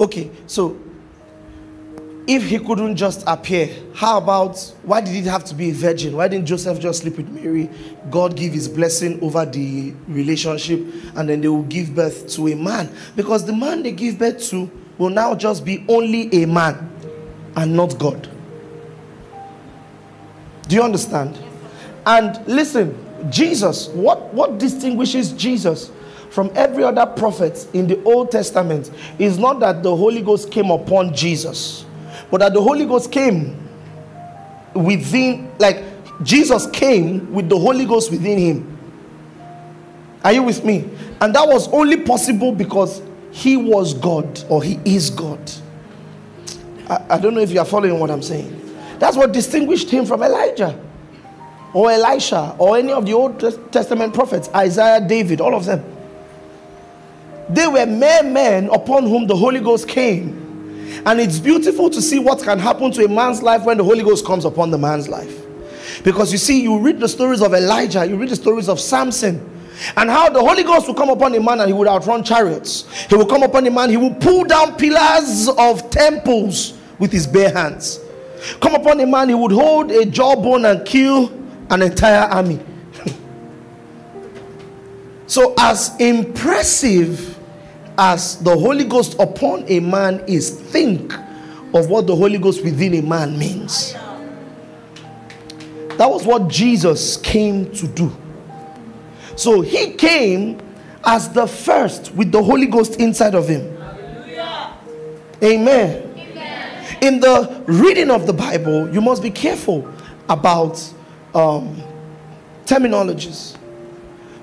Okay, 0.00 0.30
so 0.46 0.76
if 2.26 2.44
he 2.44 2.58
couldn't 2.58 2.96
just 2.96 3.22
appear, 3.26 3.68
how 3.94 4.18
about 4.18 4.58
why 4.82 5.00
did 5.00 5.14
it 5.14 5.28
have 5.28 5.44
to 5.44 5.54
be 5.54 5.70
a 5.70 5.74
virgin? 5.74 6.16
Why 6.16 6.26
didn't 6.28 6.46
Joseph 6.46 6.80
just 6.80 7.02
sleep 7.02 7.16
with 7.18 7.28
Mary? 7.28 7.68
God 8.10 8.36
give 8.36 8.52
his 8.52 8.68
blessing 8.68 9.22
over 9.22 9.44
the 9.44 9.94
relationship, 10.08 10.80
and 11.16 11.28
then 11.28 11.40
they 11.42 11.48
will 11.48 11.62
give 11.64 11.94
birth 11.94 12.28
to 12.30 12.48
a 12.48 12.56
man. 12.56 12.90
Because 13.14 13.44
the 13.44 13.52
man 13.52 13.82
they 13.82 13.92
give 13.92 14.18
birth 14.18 14.42
to 14.50 14.70
will 14.98 15.10
now 15.10 15.34
just 15.34 15.64
be 15.64 15.84
only 15.88 16.32
a 16.42 16.46
man 16.46 16.90
and 17.56 17.76
not 17.76 17.98
God. 17.98 18.28
Do 20.68 20.76
you 20.76 20.82
understand? 20.82 21.38
And 22.06 22.44
listen, 22.46 22.98
Jesus, 23.30 23.88
what, 23.88 24.32
what 24.32 24.58
distinguishes 24.58 25.32
Jesus 25.32 25.90
from 26.34 26.50
every 26.56 26.82
other 26.82 27.06
prophet 27.06 27.68
in 27.74 27.86
the 27.86 28.02
Old 28.02 28.32
Testament 28.32 28.90
is 29.20 29.38
not 29.38 29.60
that 29.60 29.84
the 29.84 29.94
Holy 29.94 30.20
Ghost 30.20 30.50
came 30.50 30.68
upon 30.68 31.14
Jesus, 31.14 31.84
but 32.28 32.38
that 32.38 32.52
the 32.52 32.60
Holy 32.60 32.84
Ghost 32.86 33.12
came 33.12 33.56
within, 34.74 35.48
like 35.60 35.84
Jesus 36.24 36.66
came 36.72 37.32
with 37.32 37.48
the 37.48 37.56
Holy 37.56 37.84
Ghost 37.84 38.10
within 38.10 38.36
him. 38.36 38.78
Are 40.24 40.32
you 40.32 40.42
with 40.42 40.64
me? 40.64 40.90
And 41.20 41.32
that 41.36 41.46
was 41.46 41.68
only 41.68 41.98
possible 41.98 42.50
because 42.50 43.00
he 43.30 43.56
was 43.56 43.94
God 43.94 44.42
or 44.48 44.60
he 44.60 44.80
is 44.84 45.10
God. 45.10 45.52
I, 46.90 47.04
I 47.10 47.18
don't 47.20 47.34
know 47.34 47.42
if 47.42 47.52
you 47.52 47.60
are 47.60 47.64
following 47.64 48.00
what 48.00 48.10
I'm 48.10 48.22
saying. 48.22 48.74
That's 48.98 49.16
what 49.16 49.30
distinguished 49.30 49.88
him 49.88 50.04
from 50.04 50.24
Elijah 50.24 50.76
or 51.72 51.92
Elisha 51.92 52.56
or 52.58 52.76
any 52.76 52.92
of 52.92 53.06
the 53.06 53.12
Old 53.12 53.38
Testament 53.70 54.12
prophets, 54.12 54.48
Isaiah, 54.52 55.00
David, 55.00 55.40
all 55.40 55.54
of 55.54 55.64
them. 55.64 55.93
They 57.48 57.66
were 57.66 57.86
mere 57.86 58.22
men 58.22 58.68
upon 58.70 59.04
whom 59.04 59.26
the 59.26 59.36
Holy 59.36 59.60
Ghost 59.60 59.88
came. 59.88 60.44
And 61.06 61.20
it's 61.20 61.38
beautiful 61.38 61.90
to 61.90 62.00
see 62.00 62.18
what 62.18 62.42
can 62.42 62.58
happen 62.58 62.90
to 62.92 63.04
a 63.04 63.08
man's 63.08 63.42
life 63.42 63.64
when 63.64 63.76
the 63.76 63.84
Holy 63.84 64.02
Ghost 64.02 64.24
comes 64.24 64.44
upon 64.44 64.70
the 64.70 64.78
man's 64.78 65.08
life. 65.08 65.42
Because 66.02 66.32
you 66.32 66.38
see, 66.38 66.62
you 66.62 66.78
read 66.78 67.00
the 67.00 67.08
stories 67.08 67.42
of 67.42 67.54
Elijah, 67.54 68.06
you 68.06 68.16
read 68.16 68.30
the 68.30 68.36
stories 68.36 68.68
of 68.68 68.80
Samson, 68.80 69.50
and 69.96 70.08
how 70.08 70.28
the 70.28 70.40
Holy 70.40 70.62
Ghost 70.62 70.86
will 70.86 70.94
come 70.94 71.10
upon 71.10 71.34
a 71.34 71.40
man 71.40 71.60
and 71.60 71.68
he 71.68 71.72
would 71.72 71.88
outrun 71.88 72.22
chariots. 72.22 72.88
He 73.08 73.16
will 73.16 73.26
come 73.26 73.42
upon 73.42 73.66
a 73.66 73.70
man, 73.70 73.90
he 73.90 73.96
will 73.96 74.14
pull 74.14 74.44
down 74.44 74.76
pillars 74.76 75.48
of 75.48 75.90
temples 75.90 76.74
with 76.98 77.12
his 77.12 77.26
bare 77.26 77.52
hands. 77.52 78.00
Come 78.60 78.74
upon 78.74 79.00
a 79.00 79.06
man, 79.06 79.28
he 79.28 79.34
would 79.34 79.52
hold 79.52 79.90
a 79.90 80.04
jawbone 80.04 80.64
and 80.64 80.86
kill 80.86 81.32
an 81.70 81.82
entire 81.82 82.28
army. 82.28 82.60
so, 85.26 85.54
as 85.58 85.96
impressive 85.98 87.33
as 87.96 88.38
the 88.42 88.56
Holy 88.56 88.84
Ghost 88.84 89.16
upon 89.18 89.64
a 89.68 89.80
man 89.80 90.22
is, 90.26 90.50
think 90.50 91.12
of 91.72 91.88
what 91.88 92.06
the 92.06 92.14
Holy 92.14 92.38
Ghost 92.38 92.62
within 92.64 92.94
a 92.94 93.02
man 93.02 93.38
means. 93.38 93.94
That 95.96 96.10
was 96.10 96.24
what 96.24 96.48
Jesus 96.48 97.16
came 97.18 97.70
to 97.72 97.86
do. 97.86 98.14
So 99.36 99.60
he 99.60 99.92
came 99.92 100.60
as 101.04 101.28
the 101.28 101.46
first 101.46 102.12
with 102.14 102.32
the 102.32 102.42
Holy 102.42 102.66
Ghost 102.66 102.96
inside 103.00 103.34
of 103.34 103.48
him. 103.48 103.76
Amen. 105.42 106.14
Amen. 106.16 106.96
In 107.00 107.20
the 107.20 107.62
reading 107.66 108.10
of 108.10 108.26
the 108.26 108.32
Bible, 108.32 108.92
you 108.92 109.00
must 109.00 109.22
be 109.22 109.30
careful 109.30 109.86
about 110.28 110.82
um, 111.34 111.82
terminologies. 112.64 113.56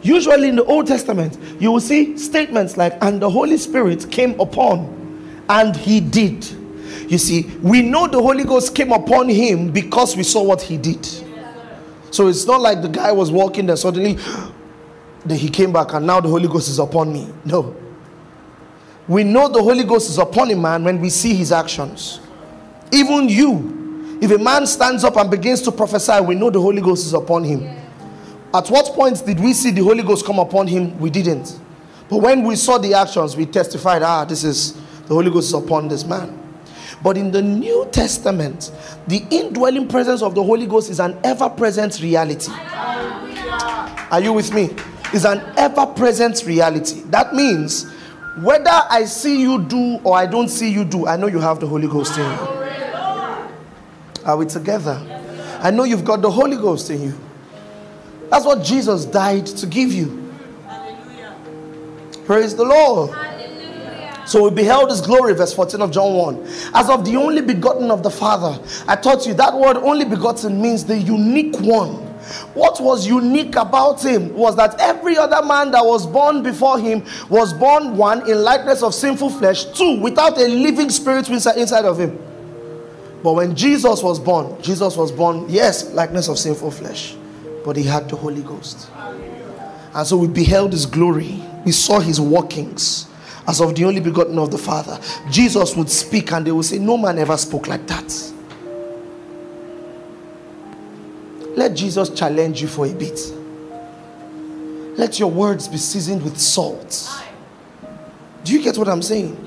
Usually 0.02 0.50
in 0.50 0.56
the 0.56 0.64
Old 0.66 0.88
Testament, 0.88 1.38
you 1.60 1.72
will 1.72 1.80
see 1.80 2.18
statements 2.18 2.76
like, 2.76 2.98
and 3.02 3.22
the 3.22 3.30
Holy 3.30 3.58
Spirit 3.58 4.10
came 4.10 4.40
upon, 4.40 4.98
and 5.48 5.76
he 5.76 6.00
did. 6.00 6.50
You 7.08 7.18
see, 7.18 7.52
we 7.62 7.82
know 7.82 8.08
the 8.08 8.22
Holy 8.22 8.44
Ghost 8.44 8.74
came 8.74 8.92
upon 8.92 9.30
him 9.30 9.72
because 9.72 10.16
we 10.16 10.24
saw 10.24 10.44
what 10.44 10.62
he 10.62 10.78
did. 10.78 11.06
So 12.10 12.28
it's 12.28 12.46
not 12.46 12.62
like 12.62 12.82
the 12.82 12.88
guy 12.88 13.12
was 13.12 13.32
walking 13.32 13.66
there 13.66 13.78
suddenly, 13.78 14.18
then 15.26 15.38
he 15.38 15.50
came 15.50 15.72
back 15.72 15.94
and 15.94 16.08
now 16.08 16.20
the 16.20 16.30
Holy 16.30 16.48
Ghost 16.48 16.70
is 16.70 16.80
upon 16.80 17.14
me. 17.14 17.28
No. 17.46 17.76
We 19.08 19.24
know 19.24 19.50
the 19.50 19.62
Holy 19.62 19.84
Ghost 19.84 20.10
is 20.10 20.18
upon 20.18 20.52
a 20.52 20.56
man 20.56 20.84
when 20.84 21.00
we 21.00 21.10
see 21.10 21.34
his 21.34 21.52
actions. 21.52 22.22
Even 22.92 23.30
you, 23.30 24.18
if 24.22 24.32
a 24.32 24.38
man 24.38 24.66
stands 24.66 25.04
up 25.04 25.18
and 25.18 25.30
begins 25.30 25.62
to 25.64 25.72
prophesy, 25.72 26.20
we 26.22 26.36
know 26.36 26.50
the 26.50 26.62
Holy 26.62 26.82
Ghost 26.82 27.06
is 27.06 27.14
upon 27.14 27.44
him. 27.44 27.81
At 28.54 28.68
what 28.70 28.88
point 28.88 29.26
did 29.26 29.40
we 29.40 29.54
see 29.54 29.72
the 29.72 29.82
Holy 29.84 30.04
Ghost 30.04 30.26
come 30.26 30.40
upon 30.40 30.68
him? 30.68 30.98
We 31.00 31.10
didn't. 31.10 31.60
But 32.10 32.18
when 32.18 32.44
we 32.44 32.58
saw 32.58 32.78
the 32.78 32.94
actions, 32.94 33.38
we 33.38 33.46
testified, 33.46 34.04
ah, 34.04 34.26
this 34.26 34.44
is 34.44 34.74
the 35.08 35.14
Holy 35.14 35.32
Ghost 35.32 35.48
is 35.48 35.54
upon 35.54 35.88
this 35.88 36.04
man. 36.04 36.38
But 37.02 37.18
in 37.18 37.32
the 37.32 37.42
New 37.42 37.88
Testament, 37.92 38.72
the 39.08 39.26
indwelling 39.32 39.88
presence 39.88 40.22
of 40.22 40.36
the 40.36 40.44
Holy 40.44 40.68
Ghost 40.68 40.90
is 40.90 41.00
an 41.00 41.18
ever 41.24 41.50
present 41.50 42.02
reality. 42.02 42.52
Are 42.52 44.20
you 44.20 44.34
with 44.34 44.54
me? 44.54 44.70
Is 45.14 45.26
an 45.26 45.42
ever 45.58 45.86
present 45.86 46.44
reality. 46.46 47.02
That 47.06 47.34
means 47.34 47.90
whether 48.42 48.70
I 48.70 49.06
see 49.06 49.42
you 49.42 49.64
do 49.64 50.00
or 50.04 50.16
I 50.18 50.26
don't 50.26 50.48
see 50.50 50.70
you 50.70 50.86
do, 50.86 51.08
I 51.08 51.16
know 51.18 51.28
you 51.28 51.40
have 51.40 51.60
the 51.60 51.68
Holy 51.68 51.88
Ghost 51.88 52.18
in 52.18 52.24
you. 52.26 52.48
Are 54.26 54.38
we 54.38 54.46
together? 54.46 55.02
I 55.62 55.72
know 55.72 55.84
you've 55.84 56.06
got 56.06 56.22
the 56.22 56.30
Holy 56.32 56.58
Ghost 56.58 56.90
in 56.90 57.02
you. 57.04 57.14
That's 58.32 58.46
what 58.46 58.64
Jesus 58.64 59.06
died 59.06 59.46
to 59.46 59.68
give 59.68 59.92
you. 59.92 60.32
Hallelujah. 60.66 61.36
Praise 62.26 62.56
the 62.56 62.64
Lord. 62.64 63.12
Hallelujah. 63.12 64.24
So 64.26 64.48
we 64.48 64.56
beheld 64.56 64.90
his 64.90 65.02
glory, 65.02 65.34
verse 65.34 65.54
14 65.54 65.82
of 65.82 65.92
John 65.92 66.14
1. 66.16 66.48
As 66.74 66.90
of 66.90 67.04
the 67.04 67.18
only 67.18 67.42
begotten 67.42 67.92
of 67.92 68.04
the 68.04 68.10
Father. 68.10 68.58
I 68.88 68.96
taught 68.96 69.28
you 69.28 69.34
that 69.34 69.54
word 69.54 69.76
only 69.78 70.06
begotten 70.06 70.62
means 70.62 70.86
the 70.86 70.98
unique 70.98 71.60
one. 71.60 72.08
What 72.54 72.80
was 72.80 73.06
unique 73.06 73.58
about 73.58 74.02
him 74.02 74.34
was 74.34 74.56
that 74.56 74.80
every 74.80 75.18
other 75.18 75.46
man 75.46 75.72
that 75.72 75.86
was 75.86 76.08
born 76.08 76.42
before 76.42 76.80
him 76.80 77.04
was 77.30 77.52
born 77.52 77.98
one 77.98 78.30
in 78.30 78.44
likeness 78.44 78.82
of 78.84 78.94
sinful 78.94 79.32
flesh, 79.32 79.66
two 79.66 80.00
without 80.00 80.38
a 80.38 80.48
living 80.48 80.90
spirit 80.90 81.28
inside 81.30 81.86
of 81.86 82.00
him. 82.00 82.18
But 83.24 83.34
when 83.34 83.56
Jesus 83.56 84.02
was 84.02 84.20
born, 84.20 84.62
Jesus 84.62 84.96
was 84.96 85.12
born, 85.12 85.48
yes, 85.50 85.92
likeness 85.92 86.30
of 86.30 86.40
sinful 86.40 86.72
flesh, 86.72 87.16
but 87.64 87.76
he 87.76 87.84
had 87.84 88.10
the 88.10 88.16
Holy 88.16 88.42
Ghost. 88.42 88.90
And 89.94 90.08
so 90.08 90.18
we 90.18 90.28
beheld 90.28 90.72
his 90.72 90.86
glory, 90.86 91.42
we 91.66 91.72
saw 91.72 92.00
his 92.00 92.20
workings 92.20 93.08
as 93.48 93.60
of 93.60 93.76
the 93.76 93.86
only 93.86 94.00
begotten 94.00 94.38
of 94.40 94.52
the 94.52 94.58
Father. 94.58 95.00
Jesus 95.30 95.76
would 95.76 95.90
speak, 95.90 96.32
and 96.32 96.46
they 96.46 96.52
would 96.52 96.66
say, 96.66 96.80
No 96.80 96.98
man 96.98 97.18
ever 97.20 97.38
spoke 97.38 97.68
like 97.68 97.86
that. 97.88 98.34
Let 101.56 101.76
Jesus 101.76 102.10
challenge 102.10 102.62
you 102.62 102.68
for 102.68 102.86
a 102.86 102.94
bit. 102.94 103.20
Let 104.98 105.20
your 105.20 105.30
words 105.30 105.68
be 105.68 105.78
seasoned 105.78 106.24
with 106.24 106.40
salt. 106.40 107.10
Do 108.44 108.54
you 108.54 108.64
get 108.64 108.78
what 108.78 108.88
I'm 108.88 109.02
saying? 109.02 109.38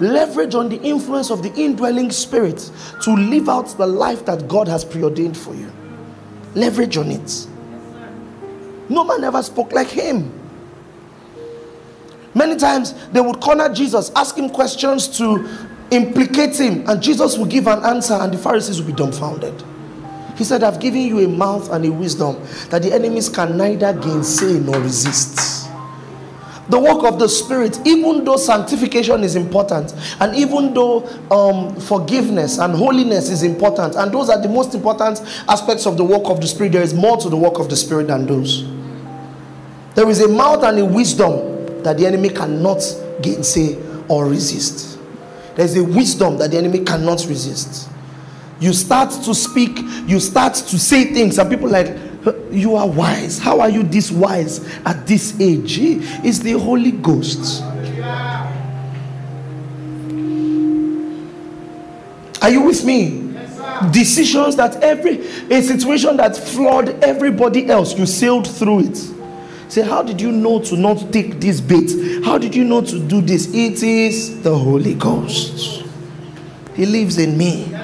Leverage 0.00 0.54
on 0.54 0.68
the 0.68 0.80
influence 0.80 1.30
of 1.30 1.42
the 1.42 1.52
indwelling 1.54 2.10
spirit 2.10 2.70
to 3.02 3.12
live 3.14 3.48
out 3.48 3.68
the 3.76 3.86
life 3.86 4.24
that 4.26 4.48
God 4.48 4.66
has 4.68 4.84
preordained 4.84 5.36
for 5.36 5.54
you. 5.54 5.70
Leverage 6.54 6.96
on 6.96 7.10
it. 7.10 7.46
No 8.92 9.04
man 9.04 9.24
ever 9.24 9.42
spoke 9.42 9.72
like 9.72 9.88
him. 9.88 10.38
Many 12.34 12.56
times 12.56 12.94
they 13.08 13.20
would 13.20 13.40
corner 13.40 13.72
Jesus, 13.72 14.10
ask 14.14 14.36
him 14.36 14.48
questions 14.50 15.08
to 15.18 15.48
implicate 15.90 16.58
him, 16.58 16.88
and 16.88 17.02
Jesus 17.02 17.36
would 17.38 17.50
give 17.50 17.66
an 17.66 17.84
answer, 17.84 18.14
and 18.14 18.32
the 18.32 18.38
Pharisees 18.38 18.78
would 18.78 18.86
be 18.86 18.92
dumbfounded. 18.92 19.62
He 20.36 20.44
said, 20.44 20.62
I've 20.62 20.80
given 20.80 21.02
you 21.02 21.20
a 21.20 21.28
mouth 21.28 21.70
and 21.70 21.84
a 21.84 21.92
wisdom 21.92 22.42
that 22.70 22.82
the 22.82 22.92
enemies 22.92 23.28
can 23.28 23.56
neither 23.56 23.92
gainsay 23.92 24.60
nor 24.60 24.80
resist. 24.80 25.68
The 26.68 26.78
work 26.78 27.04
of 27.04 27.18
the 27.18 27.28
Spirit, 27.28 27.78
even 27.84 28.24
though 28.24 28.36
sanctification 28.36 29.24
is 29.24 29.36
important, 29.36 29.94
and 30.20 30.34
even 30.34 30.72
though 30.72 31.06
um, 31.30 31.78
forgiveness 31.80 32.58
and 32.58 32.74
holiness 32.74 33.28
is 33.28 33.42
important, 33.42 33.94
and 33.94 34.12
those 34.12 34.30
are 34.30 34.40
the 34.40 34.48
most 34.48 34.74
important 34.74 35.20
aspects 35.48 35.86
of 35.86 35.98
the 35.98 36.04
work 36.04 36.22
of 36.26 36.40
the 36.40 36.46
Spirit, 36.46 36.72
there 36.72 36.82
is 36.82 36.94
more 36.94 37.18
to 37.18 37.28
the 37.28 37.36
work 37.36 37.58
of 37.58 37.68
the 37.68 37.76
Spirit 37.76 38.06
than 38.06 38.26
those. 38.26 38.64
There 39.94 40.08
is 40.08 40.20
a 40.20 40.28
mouth 40.28 40.62
and 40.64 40.78
a 40.78 40.84
wisdom 40.84 41.82
that 41.82 41.98
the 41.98 42.06
enemy 42.06 42.30
cannot 42.30 42.82
gainsay 43.20 43.76
or 44.08 44.26
resist. 44.26 44.98
There's 45.54 45.76
a 45.76 45.84
wisdom 45.84 46.38
that 46.38 46.50
the 46.50 46.58
enemy 46.58 46.84
cannot 46.84 47.24
resist 47.26 47.90
you 48.62 48.72
start 48.72 49.10
to 49.10 49.34
speak, 49.34 49.76
you 50.06 50.20
start 50.20 50.54
to 50.54 50.78
say 50.78 51.12
things, 51.12 51.38
and 51.38 51.50
people 51.50 51.68
like, 51.68 51.96
You 52.52 52.76
are 52.76 52.88
wise. 52.88 53.38
How 53.38 53.60
are 53.60 53.68
you 53.68 53.82
this 53.82 54.12
wise 54.12 54.64
at 54.86 55.04
this 55.04 55.38
age? 55.40 55.78
It's 55.80 56.38
the 56.38 56.52
Holy 56.52 56.92
Ghost. 56.92 57.60
Are 62.40 62.50
you 62.50 62.62
with 62.62 62.84
me? 62.84 63.34
Decisions 63.90 64.54
that 64.54 64.76
every 64.76 65.26
a 65.50 65.60
situation 65.60 66.16
that 66.18 66.36
flawed 66.36 66.90
everybody 67.02 67.68
else, 67.68 67.98
you 67.98 68.06
sailed 68.06 68.46
through 68.46 68.80
it. 68.80 69.11
Say, 69.72 69.80
how 69.80 70.02
did 70.02 70.20
you 70.20 70.30
know 70.30 70.60
to 70.64 70.76
not 70.76 71.10
take 71.14 71.40
this 71.40 71.58
bait? 71.58 71.90
How 72.26 72.36
did 72.36 72.54
you 72.54 72.62
know 72.62 72.82
to 72.82 72.98
do 72.98 73.22
this? 73.22 73.48
It 73.54 73.82
is 73.82 74.42
the 74.42 74.54
Holy 74.54 74.92
Ghost. 74.92 75.86
He 76.74 76.84
lives 76.84 77.16
in 77.16 77.38
me. 77.38 77.74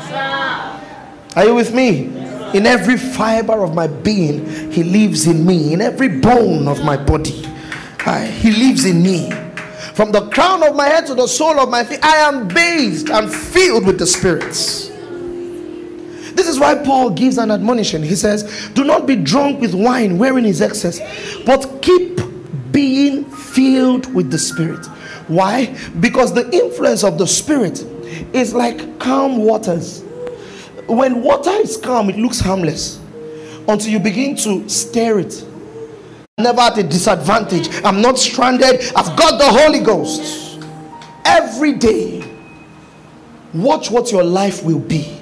Are 1.35 1.47
you 1.47 1.55
with 1.55 1.73
me? 1.73 2.09
In 2.53 2.67
every 2.67 2.99
fiber 2.99 3.65
of 3.65 3.75
my 3.75 3.87
being, 3.87 4.71
He 4.71 4.83
lives 4.85 5.27
in 5.27 5.47
me. 5.47 5.73
In 5.73 5.81
every 5.81 6.09
bone 6.09 6.69
of 6.69 6.85
my 6.85 6.99
body, 6.99 7.49
He 8.33 8.51
lives 8.51 8.85
in 8.85 9.03
me. 9.03 9.31
From 9.95 10.13
the 10.13 10.29
crown 10.29 10.63
of 10.63 10.77
my 10.77 10.89
head 10.89 11.07
to 11.07 11.15
the 11.15 11.27
sole 11.27 11.59
of 11.59 11.71
my 11.71 11.85
feet, 11.85 12.05
I 12.05 12.17
am 12.17 12.49
bathed 12.49 13.09
and 13.09 13.33
filled 13.33 13.87
with 13.87 13.99
the 13.99 14.07
spirits. 14.07 14.88
This 16.39 16.49
is 16.49 16.59
why 16.61 16.77
Paul 16.77 17.11
gives 17.11 17.37
an 17.37 17.51
admonition. 17.51 18.03
He 18.03 18.15
says, 18.15 18.71
Do 18.75 18.85
not 18.85 19.07
be 19.07 19.17
drunk 19.17 19.61
with 19.61 19.75
wine 19.75 20.19
wherein 20.19 20.45
is 20.45 20.63
excess, 20.63 21.01
but 21.45 21.83
keep 21.83 22.21
being 22.71 23.25
filled 23.25 24.15
with 24.15 24.31
the 24.31 24.39
Spirit. 24.39 24.87
Why? 25.27 25.77
Because 26.01 26.33
the 26.33 26.49
influence 26.51 27.03
of 27.03 27.19
the 27.19 27.27
Spirit 27.27 27.81
is 28.33 28.55
like 28.55 28.99
calm 28.99 29.39
waters 29.39 30.05
when 30.89 31.23
water 31.23 31.51
is 31.51 31.77
calm, 31.77 32.09
it 32.09 32.17
looks 32.17 32.41
harmless 32.41 32.99
until 33.69 33.91
you 33.91 33.99
begin 33.99 34.35
to 34.37 34.67
stir 34.69 35.21
it. 35.21 35.45
Never 36.39 36.61
at 36.61 36.79
a 36.79 36.83
disadvantage. 36.83 37.69
I'm 37.85 38.01
not 38.01 38.19
stranded. 38.19 38.81
I've 38.97 39.17
got 39.19 39.39
the 39.39 39.47
Holy 39.47 39.81
Ghost. 39.81 40.61
Every 41.25 41.75
day, 41.75 42.25
watch 43.53 43.91
what 43.91 44.11
your 44.11 44.25
life 44.25 44.65
will 44.65 44.79
be. 44.79 45.18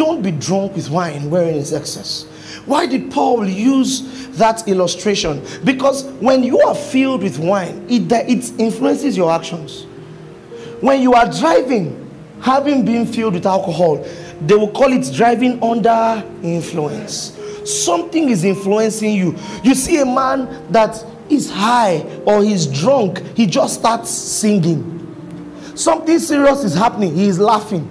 Don't 0.00 0.22
be 0.22 0.30
drunk 0.30 0.76
with 0.76 0.88
wine 0.88 1.28
wherein 1.28 1.56
is 1.56 1.74
excess. 1.74 2.22
Why 2.64 2.86
did 2.86 3.10
Paul 3.10 3.46
use 3.46 4.30
that 4.38 4.66
illustration? 4.66 5.44
Because 5.62 6.04
when 6.22 6.42
you 6.42 6.58
are 6.58 6.74
filled 6.74 7.22
with 7.22 7.38
wine, 7.38 7.84
it, 7.86 8.10
it 8.10 8.50
influences 8.58 9.14
your 9.14 9.30
actions. 9.30 9.82
When 10.80 11.02
you 11.02 11.12
are 11.12 11.30
driving, 11.30 12.10
having 12.40 12.82
been 12.82 13.04
filled 13.04 13.34
with 13.34 13.44
alcohol, 13.44 14.02
they 14.40 14.54
will 14.54 14.70
call 14.70 14.90
it 14.90 15.12
driving 15.14 15.62
under 15.62 16.26
influence. 16.42 17.38
Something 17.66 18.30
is 18.30 18.42
influencing 18.42 19.14
you. 19.14 19.36
You 19.62 19.74
see 19.74 19.98
a 19.98 20.06
man 20.06 20.72
that 20.72 21.04
is 21.28 21.50
high 21.50 21.98
or 22.24 22.42
he's 22.42 22.66
drunk, 22.66 23.22
he 23.36 23.44
just 23.44 23.74
starts 23.80 24.08
singing. 24.08 24.96
Something 25.74 26.18
serious 26.18 26.64
is 26.64 26.74
happening, 26.74 27.14
he 27.14 27.28
is 27.28 27.38
laughing. 27.38 27.86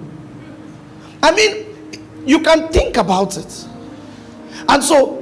I 1.22 1.30
mean, 1.30 1.69
you 2.26 2.40
can 2.40 2.68
think 2.68 2.96
about 2.96 3.36
it. 3.36 3.66
And 4.68 4.82
so, 4.82 5.18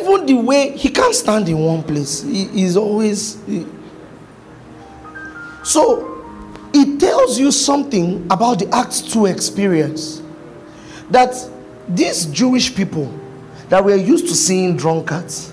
even 0.00 0.26
the 0.26 0.34
way 0.34 0.76
he 0.76 0.88
can't 0.88 1.14
stand 1.14 1.48
in 1.48 1.58
one 1.58 1.82
place, 1.82 2.22
he 2.22 2.62
is 2.62 2.76
always. 2.76 3.42
He, 3.46 3.66
so, 5.64 6.08
it 6.74 6.98
tells 6.98 7.38
you 7.38 7.52
something 7.52 8.26
about 8.30 8.58
the 8.58 8.68
Acts 8.74 9.00
2 9.00 9.26
experience. 9.26 10.22
That 11.10 11.34
these 11.88 12.26
Jewish 12.26 12.74
people 12.74 13.12
that 13.68 13.84
were 13.84 13.96
used 13.96 14.28
to 14.28 14.34
seeing 14.34 14.76
drunkards 14.76 15.52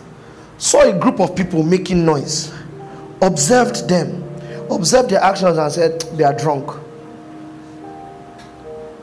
saw 0.58 0.82
a 0.82 0.98
group 0.98 1.20
of 1.20 1.36
people 1.36 1.64
making 1.64 2.06
noise, 2.06 2.54
observed 3.22 3.88
them, 3.88 4.24
observed 4.70 5.10
their 5.10 5.22
actions, 5.22 5.58
and 5.58 5.72
said, 5.72 6.02
They 6.18 6.24
are 6.24 6.34
drunk. 6.34 6.70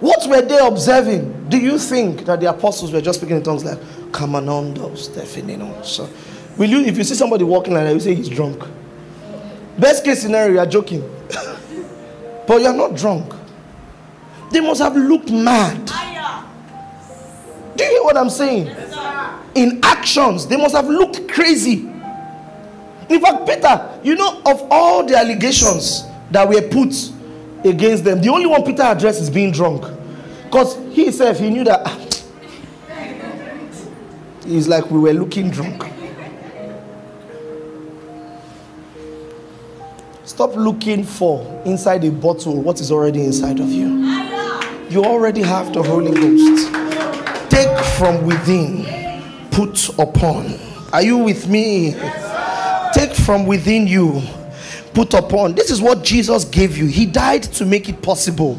What 0.01 0.29
were 0.29 0.43
they 0.43 0.59
observing? 0.59 1.49
Do 1.49 1.59
you 1.59 1.79
think 1.79 2.27
that 2.27 2.41
the 2.41 2.51
apostles 2.51 2.93
were 2.93 3.01
just 3.01 3.19
speaking 3.19 3.37
in 3.37 3.43
tongues 3.43 3.65
like, 3.65 3.79
Kamanondo, 4.13 4.91
Stephanino? 4.93 5.85
So, 5.85 6.09
will 6.59 6.69
you, 6.69 6.81
if 6.81 6.99
you 6.99 7.05
see 7.05 7.15
somebody 7.15 7.45
walking 7.45 7.73
like 7.73 7.85
that, 7.85 7.95
you 7.95 8.01
say 8.01 8.15
he's 8.15 8.29
drunk. 8.29 8.63
Best 9.79 10.05
case 10.05 10.23
scenario, 10.23 10.53
you 10.55 10.59
are 10.59 10.67
joking. 10.67 11.03
but 12.47 12.61
you're 12.61 12.75
not 12.75 12.95
drunk. 12.95 13.33
They 14.51 14.61
must 14.61 14.81
have 14.81 14.97
looked 14.97 15.31
mad. 15.31 15.91
Do 17.77 17.85
you 17.85 17.91
hear 17.91 18.03
what 18.05 18.17
I'm 18.17 18.31
saying? 18.31 18.75
In 19.55 19.81
actions, 19.83 20.47
they 20.47 20.57
must 20.57 20.75
have 20.75 20.89
looked 20.89 21.29
crazy. 21.29 21.89
In 23.09 23.21
fact, 23.21 23.47
Peter, 23.47 24.01
you 24.03 24.15
know, 24.17 24.41
of 24.45 24.67
all 24.71 25.05
the 25.05 25.17
allegations 25.17 26.05
that 26.31 26.49
were 26.49 26.63
put 26.63 26.93
against 27.65 28.05
them, 28.05 28.21
the 28.21 28.29
only 28.29 28.47
one 28.47 28.63
Peter 28.65 28.83
addressed 28.83 29.21
is 29.21 29.31
being 29.31 29.53
drunk. 29.53 29.85
Because 30.45 30.77
he 30.95 31.05
himself, 31.05 31.39
he 31.39 31.51
knew 31.51 31.65
that 31.65 31.83
ah, 31.85 31.99
he's 34.45 34.69
like, 34.69 34.91
we 34.91 34.99
were 34.99 35.13
looking 35.13 35.51
drunk. 35.51 35.83
Stop 40.25 40.55
looking 40.55 41.05
for 41.05 41.63
inside 41.65 42.05
a 42.05 42.11
bottle 42.11 42.61
what 42.61 42.81
is 42.81 42.91
already 42.93 43.25
inside 43.25 43.59
of 43.61 43.71
you. 43.71 44.05
You 44.91 45.05
already 45.05 45.43
have 45.43 45.73
the 45.73 45.83
Holy 45.83 46.13
Ghost. 46.13 46.73
Take 47.51 47.79
from 47.97 48.27
within, 48.27 48.85
put 49.51 49.89
upon. 49.99 50.55
Are 50.93 51.03
you 51.03 51.17
with 51.19 51.49
me? 51.49 51.93
Take 52.93 53.15
from 53.15 53.47
within 53.47 53.87
you, 53.87 54.23
put 54.97 55.13
upon. 55.13 55.55
This 55.55 55.71
is 55.71 55.83
what 55.83 56.03
Jesus 56.03 56.47
gave 56.47 56.79
you. 56.79 56.87
He 56.87 57.05
died 57.05 57.43
to 57.43 57.67
make 57.67 57.91
it 57.91 58.01
possible, 58.01 58.59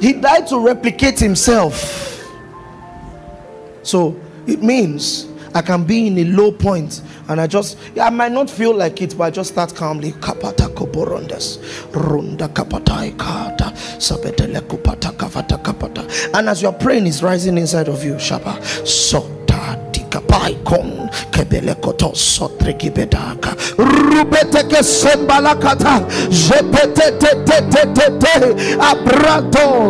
He 0.00 0.12
died 0.12 0.46
to 0.48 0.60
replicate 0.60 1.18
Himself. 1.18 2.20
So 3.82 4.14
it 4.46 4.62
means 4.62 5.28
I 5.54 5.62
can 5.62 5.84
be 5.84 6.06
in 6.06 6.18
a 6.18 6.24
low 6.24 6.52
point 6.52 7.00
and 7.28 7.40
I 7.40 7.46
just, 7.46 7.78
I 7.98 8.10
might 8.10 8.32
not 8.32 8.50
feel 8.50 8.74
like 8.74 9.00
it, 9.00 9.16
but 9.16 9.24
I 9.24 9.30
just 9.30 9.52
start 9.52 9.74
calmly. 9.74 10.12
Kapata 10.12 10.68
koborondes, 10.68 11.58
runda 11.90 12.48
kapatai 12.48 13.18
kata, 13.18 13.72
sabetele 13.98 14.60
kupata 14.60 15.10
kavata 15.16 15.62
kapata. 15.62 16.34
And 16.34 16.50
as 16.50 16.60
you're 16.60 16.72
praying, 16.72 17.06
it's 17.06 17.22
rising 17.22 17.56
inside 17.56 17.88
of 17.88 18.04
you. 18.04 18.14
Shaba, 18.14 18.58
sota 18.84 19.41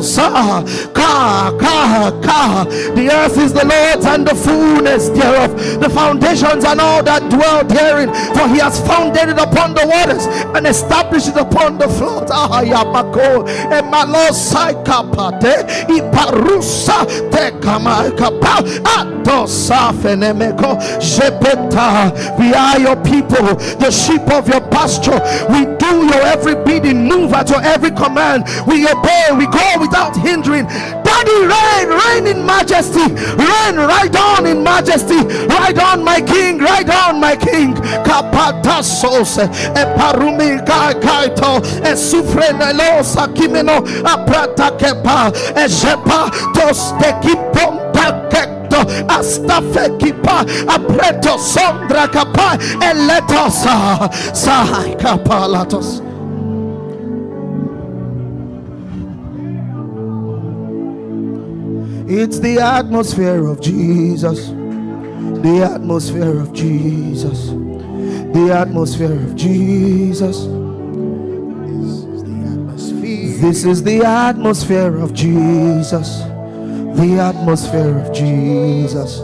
sa 0.03 0.63
ka 0.93 1.53
ka 1.59 2.11
ka. 2.23 2.65
The 2.95 3.11
earth 3.13 3.39
is 3.39 3.53
the 3.53 3.65
Lord's 3.65 4.05
and 4.07 4.27
the 4.27 4.35
fullness 4.35 5.09
thereof. 5.11 5.55
The 5.81 5.89
foundations 5.89 6.65
and 6.65 6.81
all 6.81 7.03
that 7.05 7.31
dwell 7.31 7.65
therein. 7.65 8.09
For 8.35 8.49
he 8.49 8.59
has 8.59 8.81
founded 8.87 9.29
it 9.31 9.39
upon 9.39 9.75
the 9.75 9.87
waters 9.87 10.27
and 10.57 10.67
established 10.67 11.29
it 11.29 11.37
upon 11.37 11.79
the 11.79 11.89
floods 11.89 12.31
ah 12.35 12.63
yabako 12.63 13.47
emalosai 13.79 14.75
kapate 14.85 15.55
iparusa 15.89 17.07
te 17.31 17.51
kamakapa 17.61 18.55
adosa 18.99 19.93
jepeta 20.03 20.32
we 22.39 22.55
are 22.55 22.79
your 22.79 22.97
people 23.05 23.57
the 23.79 23.91
sheep 23.91 24.23
of 24.33 24.49
your 24.49 24.61
pasture. 24.69 25.21
We 25.53 25.65
do 25.77 26.07
your 26.07 26.23
every 26.27 26.55
bidding 26.55 27.05
move 27.09 27.33
at 27.33 27.49
your 27.51 27.63
every 27.63 27.91
command. 27.91 28.45
We 28.67 28.87
obey 28.89 29.29
we 29.37 29.47
go 29.47 29.81
without 29.81 30.17
hindering. 30.17 30.67
Daddy 31.03 31.39
reign 31.47 31.89
reign 31.91 32.27
in 32.27 32.47
majesty. 32.47 33.13
Reign 33.13 33.77
right 33.77 34.15
on 34.17 34.47
in 34.47 34.63
majesty. 34.63 35.21
Right 35.47 35.79
on 35.79 36.05
my 36.05 36.21
king 36.21 36.59
right 36.59 36.89
on 36.89 37.21
my 37.21 37.37
king. 37.37 37.75
Kepa 37.75 38.63
tos 46.55 46.93
te 46.99 47.13
kipom 47.23 47.83
kipa 49.99 50.45
apreto 50.67 51.39
kapalatos 54.99 56.03
It's 62.15 62.41
the 62.41 62.59
atmosphere 62.59 63.47
of 63.47 63.63
Jesus. 63.63 64.49
The 64.49 65.63
atmosphere 65.73 66.41
of 66.41 66.53
Jesus. 66.53 67.49
The 68.35 68.53
atmosphere 68.55 69.15
of 69.15 69.35
Jesus. 69.35 70.45
This 73.41 73.65
is 73.65 73.83
the 73.83 74.05
atmosphere 74.05 74.99
of 74.99 75.15
Jesus. 75.15 76.32
The 76.95 77.19
atmosphere 77.19 77.99
of 77.99 78.13
Jesus. 78.13 79.19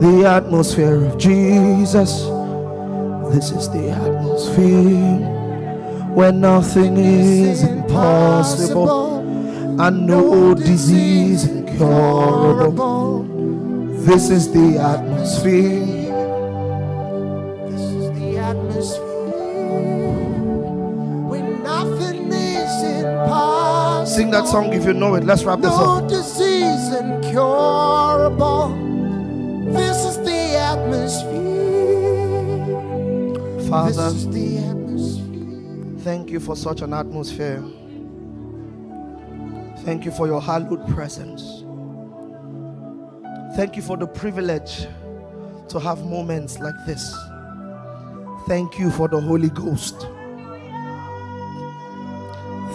The 0.00 0.24
atmosphere 0.26 1.04
of 1.04 1.18
Jesus. 1.18 2.22
This 3.34 3.50
is 3.50 3.68
the 3.70 3.90
atmosphere 3.90 5.26
where 6.14 6.32
nothing 6.32 6.96
is 6.96 7.62
impossible 7.62 9.18
and 9.80 10.06
no 10.06 10.54
disease 10.54 11.46
incurable. 11.46 13.24
This 14.04 14.30
is 14.30 14.52
the 14.52 14.78
atmosphere. 14.78 15.86
This 17.70 17.80
is 17.80 18.10
the 18.18 18.38
atmosphere 18.38 19.10
nothing 21.62 22.32
is 22.32 22.82
impossible. 22.82 24.06
Sing 24.06 24.30
that 24.30 24.46
song 24.46 24.72
if 24.72 24.84
you 24.84 24.92
know 24.92 25.14
it. 25.14 25.24
Let's 25.24 25.44
wrap 25.44 25.60
this 25.60 25.72
up. 25.72 26.08
Incurable. 27.30 28.68
This 29.72 30.04
is 30.04 30.16
the 30.18 30.56
atmosphere. 30.56 31.40
Father, 33.70 34.10
This 34.10 34.14
is 34.14 34.28
the 34.30 34.58
atmosphere. 34.58 35.98
thank 36.00 36.30
you 36.30 36.40
for 36.40 36.56
such 36.56 36.82
an 36.82 36.92
atmosphere. 36.92 37.62
Thank 39.84 40.04
you 40.04 40.10
for 40.10 40.26
your 40.26 40.40
hallowed 40.42 40.86
presence. 40.88 41.64
Thank 43.56 43.76
you 43.76 43.82
for 43.82 43.96
the 43.96 44.06
privilege 44.06 44.86
to 45.68 45.78
have 45.78 46.04
moments 46.04 46.58
like 46.58 46.74
this. 46.86 47.14
Thank 48.48 48.78
you 48.78 48.90
for 48.90 49.08
the 49.08 49.20
Holy 49.20 49.50
Ghost. 49.50 50.06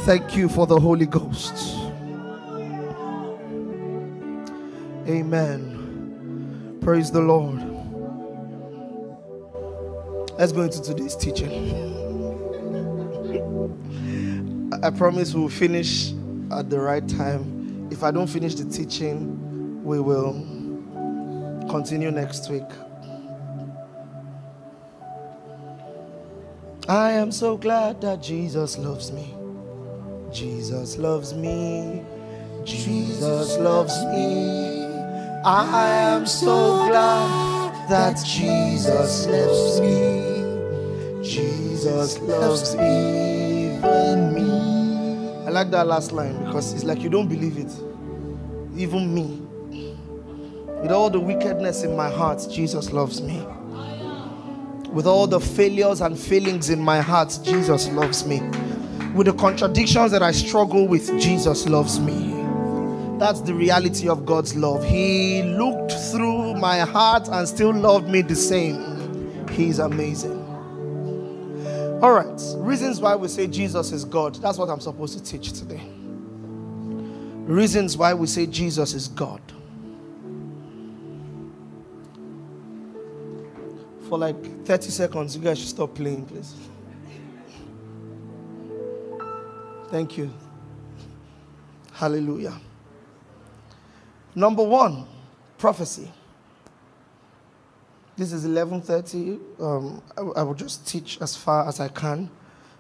Thank 0.06 0.36
you 0.38 0.48
for 0.48 0.66
the 0.68 0.80
Holy 0.80 1.06
Ghost. 1.08 1.85
Amen. 5.08 6.80
Praise 6.82 7.12
the 7.12 7.22
Lord. 7.22 7.62
Let's 10.40 10.52
go 10.52 10.64
into 10.64 10.82
today's 10.82 11.16
teaching. 11.16 11.52
I 14.84 14.90
promise 14.90 15.34
we'll 15.34 15.50
finish 15.50 16.12
at 16.52 16.70
the 16.70 16.80
right 16.80 17.08
time. 17.08 17.88
If 17.92 18.04
I 18.04 18.12
don't 18.12 18.28
finish 18.28 18.56
the 18.56 18.66
teaching, 18.66 19.84
we 19.84 20.00
will 20.00 20.34
continue 21.70 22.10
next 22.12 22.50
week. 22.50 22.64
I 26.90 27.12
am 27.12 27.32
so 27.32 27.58
glad 27.58 28.02
that 28.02 28.22
Jesus 28.22 28.78
loves 28.78 29.12
me. 29.12 29.34
Jesus 30.32 30.98
loves 30.98 31.34
me. 31.34 32.04
Jesus 32.64 33.58
loves 33.58 33.96
me. 34.06 34.85
I 35.48 35.90
am 35.90 36.26
so 36.26 36.88
glad 36.88 37.88
that 37.88 38.18
Jesus 38.26 39.28
loves 39.28 39.80
me. 39.80 41.22
Jesus 41.22 42.18
loves 42.18 42.74
even 42.74 44.34
me. 44.34 45.46
I 45.46 45.52
like 45.52 45.70
that 45.70 45.86
last 45.86 46.12
line 46.14 46.46
because 46.46 46.74
it's 46.74 46.84
like 46.84 47.04
you 47.04 47.10
don't 47.10 47.28
believe 47.28 47.60
it. 47.60 47.72
Even 48.76 49.14
me. 49.14 49.40
With 50.82 50.92
all 50.92 51.12
the 51.12 51.20
wickedness 51.20 51.84
in 51.84 51.96
my 51.96 52.10
heart, 52.10 52.48
Jesus 52.52 52.92
loves 52.92 53.22
me. 53.22 53.46
With 54.90 55.06
all 55.06 55.28
the 55.28 55.40
failures 55.40 56.02
and 56.02 56.18
failings 56.18 56.72
in 56.72 56.80
my 56.80 57.02
heart, 57.02 57.38
Jesus 57.44 57.88
loves 57.90 58.26
me. 58.26 58.42
With 59.14 59.28
the 59.28 59.34
contradictions 59.34 60.10
that 60.10 60.24
I 60.24 60.32
struggle 60.32 60.88
with, 60.88 61.08
Jesus 61.20 61.68
loves 61.68 62.00
me. 62.00 62.45
That's 63.18 63.40
the 63.42 63.54
reality 63.54 64.10
of 64.10 64.26
God's 64.26 64.56
love. 64.56 64.84
He 64.84 65.42
looked 65.44 65.94
through 66.12 66.56
my 66.56 66.80
heart 66.80 67.30
and 67.30 67.48
still 67.48 67.74
loved 67.74 68.10
me 68.10 68.22
the 68.22 68.36
same. 68.36 69.48
He's 69.50 69.80
amazing. 69.80 70.42
All 72.02 72.12
right, 72.12 72.42
reasons 72.58 73.00
why 73.00 73.16
we 73.16 73.30
say 73.30 73.48
Jesus 73.48 73.94
is 73.94 74.04
God. 74.04 74.36
That's 74.36 74.58
what 74.58 74.70
I'm 74.70 74.82
supposed 74.82 75.18
to 75.18 75.24
teach 75.24 75.54
today. 75.54 75.82
Reasons 77.46 77.96
why 77.96 78.14
we 78.14 78.28
say 78.28 78.46
Jesus 78.46 78.94
is 78.94 79.08
God. 79.08 79.42
For 84.10 84.18
like 84.18 84.66
30 84.66 84.90
seconds, 84.90 85.38
you 85.38 85.42
guys 85.42 85.58
should 85.58 85.70
stop 85.70 85.96
playing, 85.96 86.26
please. 86.26 86.54
Thank 89.90 90.18
you. 90.18 90.32
Hallelujah. 91.94 92.60
Number 94.36 94.64
one, 94.64 95.08
prophecy. 95.58 96.12
This 98.18 98.34
is 98.34 98.46
11:30. 98.46 99.40
Um, 99.62 100.02
I, 100.18 100.22
I 100.40 100.44
will 100.44 100.54
just 100.54 100.86
teach 100.88 101.22
as 101.22 101.36
far 101.36 101.68
as 101.68 101.80
I 101.80 101.88
can, 101.88 102.30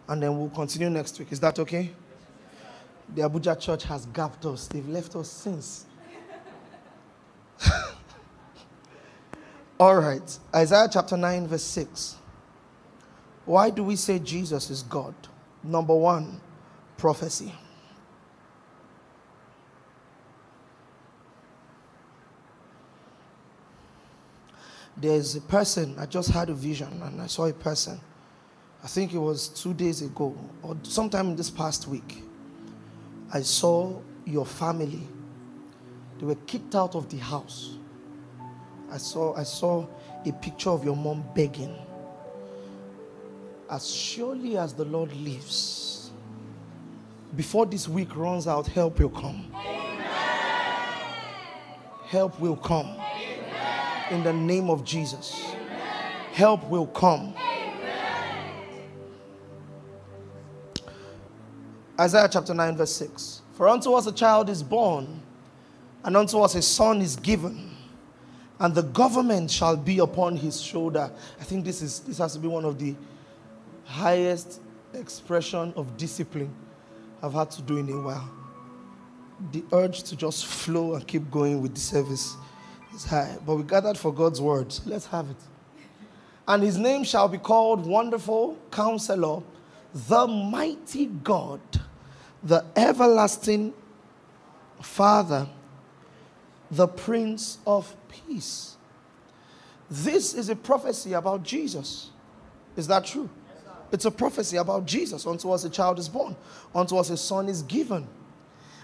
and 0.08 0.22
then 0.22 0.38
we'll 0.38 0.50
continue 0.50 0.90
next 0.90 1.18
week. 1.18 1.32
Is 1.32 1.40
that 1.40 1.58
okay? 1.60 1.92
The 3.14 3.22
Abuja 3.22 3.60
church 3.60 3.84
has 3.84 4.06
gapped 4.08 4.46
us. 4.46 4.68
They've 4.68 4.88
left 4.88 5.16
us 5.16 5.30
since. 5.30 5.86
All 9.80 9.96
right. 9.96 10.40
Isaiah 10.54 10.88
chapter 10.92 11.16
9, 11.16 11.48
verse 11.48 11.64
6. 11.64 12.16
Why 13.46 13.70
do 13.70 13.84
we 13.84 13.96
say 13.96 14.20
Jesus 14.20 14.70
is 14.70 14.84
God? 14.84 15.14
Number 15.64 15.96
one, 15.96 16.42
prophecy. 16.98 17.54
There's 24.98 25.36
a 25.36 25.42
person, 25.42 25.96
I 26.00 26.06
just 26.06 26.30
had 26.30 26.50
a 26.50 26.54
vision 26.54 27.02
and 27.04 27.22
I 27.22 27.28
saw 27.28 27.46
a 27.46 27.54
person. 27.54 28.00
I 28.84 28.88
think 28.88 29.14
it 29.14 29.18
was 29.18 29.50
two 29.50 29.74
days 29.74 30.02
ago 30.02 30.38
or 30.62 30.78
sometime 30.84 31.30
in 31.30 31.36
this 31.36 31.50
past 31.50 31.88
week. 31.88 32.24
I 33.34 33.42
saw 33.42 34.00
your 34.26 34.46
family. 34.46 35.02
They 36.20 36.26
were 36.26 36.36
kicked 36.48 36.76
out 36.76 36.96
of 36.96 37.10
the 37.10 37.18
house. 37.18 37.78
I 38.92 38.98
saw 38.98 39.36
I 39.36 39.44
saw 39.44 39.86
a 40.26 40.32
picture 40.32 40.70
of 40.70 40.86
your 40.86 40.96
mom 40.96 41.24
begging. 41.36 41.76
As 43.70 43.90
surely 43.90 44.58
as 44.58 44.74
the 44.74 44.86
Lord 44.86 45.12
lives, 45.14 46.12
before 47.36 47.66
this 47.66 47.88
week 47.90 48.16
runs 48.16 48.48
out, 48.48 48.68
help 48.68 49.00
will 49.00 49.10
come. 49.10 49.52
Help 52.06 52.40
will 52.40 52.56
come. 52.56 52.96
In 54.12 54.24
the 54.24 54.34
name 54.34 54.70
of 54.70 54.84
Jesus. 54.84 55.56
Help 56.34 56.68
will 56.70 56.88
come. 56.88 57.34
Isaiah 62.00 62.28
chapter 62.30 62.54
9, 62.54 62.76
verse 62.76 62.94
6. 62.94 63.42
For 63.54 63.70
unto 63.70 63.94
us 63.94 64.06
a 64.06 64.12
child 64.12 64.50
is 64.50 64.62
born, 64.62 65.22
and 66.04 66.18
unto 66.18 66.40
us 66.40 66.56
a 66.56 66.62
son 66.62 67.02
is 67.02 67.16
given, 67.16 67.72
and 68.60 68.76
the 68.76 68.84
government 68.84 69.50
shall 69.50 69.78
be 69.78 70.00
upon 70.00 70.36
his 70.36 70.62
shoulder. 70.62 71.10
I 71.40 71.44
think 71.46 71.64
this 71.64 71.82
is 71.82 72.02
this 72.02 72.18
has 72.18 72.34
to 72.34 72.40
be 72.40 72.50
one 72.50 72.66
of 72.66 72.78
the 72.78 72.96
highest 73.86 74.60
expression 74.94 75.74
of 75.78 75.96
discipline 75.96 76.54
I've 77.24 77.34
had 77.34 77.50
to 77.52 77.62
do 77.62 77.78
in 77.78 77.88
a 77.90 78.02
while. 78.02 78.30
The 79.52 79.64
urge 79.72 80.04
to 80.04 80.16
just 80.18 80.46
flow 80.46 80.96
and 80.96 81.08
keep 81.08 81.32
going 81.32 81.62
with 81.62 81.74
the 81.76 81.82
service 81.82 82.36
high. 83.04 83.38
But 83.46 83.56
we 83.56 83.64
gathered 83.64 83.98
for 83.98 84.14
God's 84.14 84.40
word. 84.40 84.72
So 84.72 84.84
let's 84.86 85.08
have 85.08 85.30
it. 85.30 85.38
And 86.48 86.64
his 86.64 86.78
name 86.78 87.04
shall 87.04 87.28
be 87.28 87.38
called 87.38 87.86
Wonderful 87.86 88.58
Counselor, 88.72 89.42
the 89.94 90.28
Mighty 90.28 91.08
God, 91.08 91.60
the 92.44 92.64
Everlasting 92.76 93.74
Father, 94.82 95.48
the 96.70 96.88
Prince 96.88 97.58
of 97.66 97.96
Peace. 98.08 98.78
This 99.90 100.34
is 100.34 100.50
a 100.50 100.56
prophecy 100.56 101.14
about 101.14 101.44
Jesus. 101.44 102.12
Is 102.76 102.88
that 102.88 103.06
true? 103.06 103.30
It's 103.92 104.06
a 104.06 104.12
prophecy 104.12 104.58
about 104.58 104.86
Jesus. 104.86 105.26
Unto 105.26 105.52
us 105.52 105.64
a 105.64 105.70
child 105.70 106.00
is 106.00 106.10
born, 106.10 106.36
unto 106.74 106.98
us 106.98 107.10
a 107.10 107.18
son 107.18 107.48
is 107.48 107.64
given. 107.64 108.08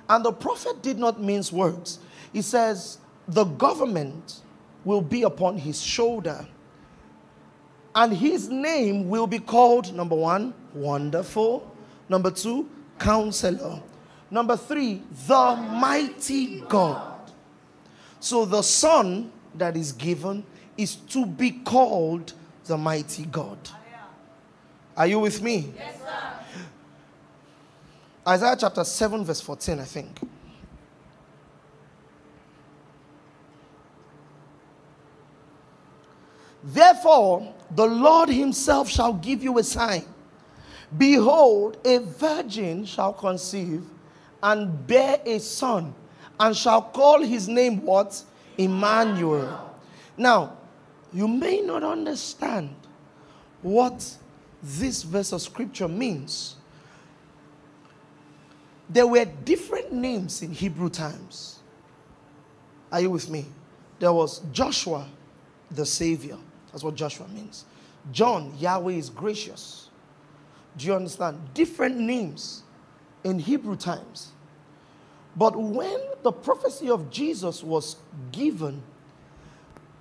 And 0.09 0.25
the 0.25 0.31
prophet 0.31 0.81
did 0.81 0.97
not 0.97 1.21
mince 1.21 1.51
words. 1.51 1.99
He 2.33 2.41
says, 2.41 2.97
The 3.27 3.43
government 3.43 4.41
will 4.83 5.01
be 5.01 5.23
upon 5.23 5.57
his 5.57 5.81
shoulder, 5.81 6.45
and 7.93 8.13
his 8.13 8.49
name 8.49 9.09
will 9.09 9.27
be 9.27 9.39
called 9.39 9.93
number 9.93 10.15
one, 10.15 10.53
Wonderful, 10.73 11.69
number 12.07 12.31
two, 12.31 12.69
Counselor, 12.97 13.81
number 14.29 14.55
three, 14.55 15.01
the 15.27 15.55
Mighty 15.71 16.61
God. 16.61 17.31
So 18.19 18.45
the 18.45 18.61
son 18.61 19.31
that 19.55 19.75
is 19.75 19.91
given 19.91 20.45
is 20.77 20.95
to 20.95 21.25
be 21.25 21.51
called 21.51 22.33
the 22.65 22.77
Mighty 22.77 23.25
God. 23.25 23.57
Are 24.95 25.07
you 25.07 25.19
with 25.19 25.41
me? 25.41 25.73
Yes, 25.75 25.99
sir. 25.99 26.33
Isaiah 28.27 28.55
chapter 28.59 28.83
7, 28.83 29.23
verse 29.25 29.41
14, 29.41 29.79
I 29.79 29.83
think. 29.83 30.19
Therefore, 36.63 37.53
the 37.71 37.85
Lord 37.85 38.29
himself 38.29 38.89
shall 38.89 39.13
give 39.13 39.43
you 39.43 39.57
a 39.57 39.63
sign. 39.63 40.03
Behold, 40.97 41.77
a 41.85 41.99
virgin 41.99 42.85
shall 42.85 43.13
conceive 43.13 43.83
and 44.43 44.87
bear 44.87 45.19
a 45.25 45.39
son, 45.39 45.93
and 46.39 46.55
shall 46.55 46.81
call 46.81 47.21
his 47.21 47.47
name 47.47 47.83
what? 47.83 48.21
Emmanuel. 48.57 49.75
Now, 50.17 50.57
you 51.13 51.27
may 51.27 51.61
not 51.61 51.83
understand 51.83 52.75
what 53.61 54.17
this 54.61 55.03
verse 55.03 55.31
of 55.31 55.41
scripture 55.41 55.87
means. 55.87 56.55
There 58.89 59.07
were 59.07 59.25
different 59.25 59.93
names 59.93 60.41
in 60.41 60.51
Hebrew 60.51 60.89
times. 60.89 61.59
Are 62.91 62.99
you 62.99 63.09
with 63.09 63.29
me? 63.29 63.45
There 63.99 64.11
was 64.11 64.41
Joshua, 64.51 65.07
the 65.69 65.85
Savior. 65.85 66.37
That's 66.71 66.83
what 66.83 66.95
Joshua 66.95 67.27
means. 67.27 67.65
John, 68.11 68.53
Yahweh 68.57 68.93
is 68.93 69.09
gracious. 69.09 69.89
Do 70.77 70.87
you 70.87 70.95
understand? 70.95 71.39
Different 71.53 71.97
names 71.97 72.63
in 73.23 73.39
Hebrew 73.39 73.75
times. 73.75 74.31
But 75.35 75.55
when 75.55 75.99
the 76.23 76.31
prophecy 76.31 76.89
of 76.89 77.09
Jesus 77.09 77.63
was 77.63 77.97
given, 78.31 78.81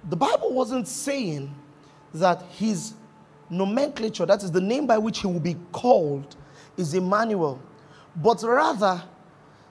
the 0.09 0.17
Bible 0.17 0.53
wasn't 0.53 0.89
saying 0.89 1.55
that 2.15 2.43
his 2.53 2.95
nomenclature, 3.49 4.27
that 4.27 4.43
is 4.43 4.51
the 4.51 4.61
name 4.61 4.87
by 4.87 4.99
which 4.99 5.21
he 5.21 5.27
will 5.27 5.41
be 5.41 5.57
called, 5.73 6.37
is 6.77 6.95
Emmanuel, 6.95 7.61
but 8.17 8.43
rather 8.43 9.03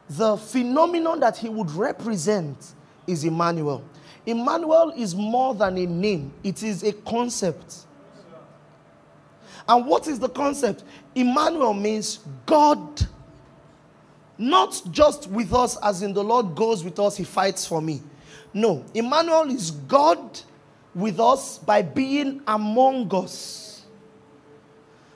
the 0.10 0.38
phenomenon 0.38 1.20
that 1.20 1.38
he 1.38 1.50
would 1.50 1.72
represent 1.72 2.74
is 3.08 3.24
Emmanuel. 3.24 3.84
Emmanuel 4.30 4.94
is 4.96 5.16
more 5.16 5.56
than 5.56 5.78
a 5.78 5.86
name, 5.86 6.32
it 6.44 6.64
is 6.64 6.84
a 6.84 6.94
concept. 6.94 7.86
And 9.68 9.86
what 9.86 10.08
is 10.08 10.20
the 10.20 10.30
concept? 10.30 10.84
Emmanuel 11.14 11.74
means 11.74 12.20
God, 12.46 13.08
not 14.38 14.82
just 14.92 15.28
with 15.30 15.54
us, 15.54 15.78
as 15.84 16.02
in 16.02 16.14
the 16.14 16.24
Lord 16.24 16.56
goes 16.56 16.84
with 16.84 17.00
us, 17.00 17.18
he 17.18 17.24
fights 17.24 17.68
for 17.68 17.82
me. 17.82 18.02
No, 18.54 18.84
Emmanuel 18.96 19.50
is 19.52 19.72
God 19.72 20.40
with 20.96 21.20
us 21.20 21.60
by 21.60 21.82
being 21.82 22.42
among 22.48 23.14
us. 23.14 23.86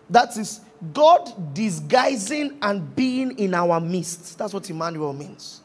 That 0.10 0.38
is 0.38 0.62
God 0.94 1.54
disguising 1.54 2.58
and 2.62 2.96
being 2.96 3.38
in 3.40 3.56
our 3.56 3.80
midst. 3.80 4.38
That's 4.38 4.54
what 4.54 4.70
Emmanuel 4.70 5.14
means. 5.14 5.62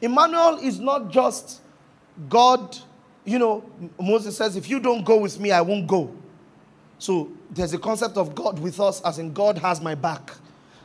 Emmanuel 0.00 0.58
is 0.58 0.80
not 0.80 1.10
just 1.10 1.60
God, 2.28 2.76
you 3.24 3.38
know, 3.38 3.64
Moses 4.00 4.36
says, 4.36 4.56
if 4.56 4.68
you 4.68 4.80
don't 4.80 5.04
go 5.04 5.18
with 5.18 5.38
me, 5.38 5.52
I 5.52 5.60
won't 5.60 5.86
go. 5.86 6.14
So 6.98 7.32
there's 7.50 7.72
a 7.72 7.78
concept 7.78 8.16
of 8.16 8.34
God 8.34 8.58
with 8.58 8.78
us, 8.78 9.00
as 9.02 9.18
in 9.18 9.32
God 9.32 9.58
has 9.58 9.80
my 9.80 9.94
back. 9.94 10.32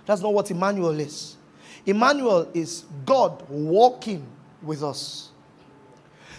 That's 0.05 0.21
not 0.21 0.33
what 0.33 0.49
Emmanuel 0.49 0.99
is. 0.99 1.35
Emmanuel 1.85 2.49
is 2.53 2.85
God 3.05 3.47
walking 3.49 4.25
with 4.61 4.83
us. 4.83 5.29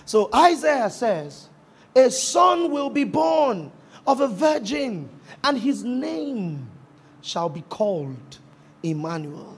So 0.04 0.30
Isaiah 0.34 0.90
says, 0.90 1.48
A 1.94 2.10
son 2.10 2.70
will 2.70 2.90
be 2.90 3.04
born 3.04 3.70
of 4.06 4.20
a 4.20 4.28
virgin, 4.28 5.08
and 5.44 5.58
his 5.58 5.84
name 5.84 6.68
shall 7.22 7.48
be 7.48 7.62
called 7.62 8.38
Emmanuel. 8.82 9.56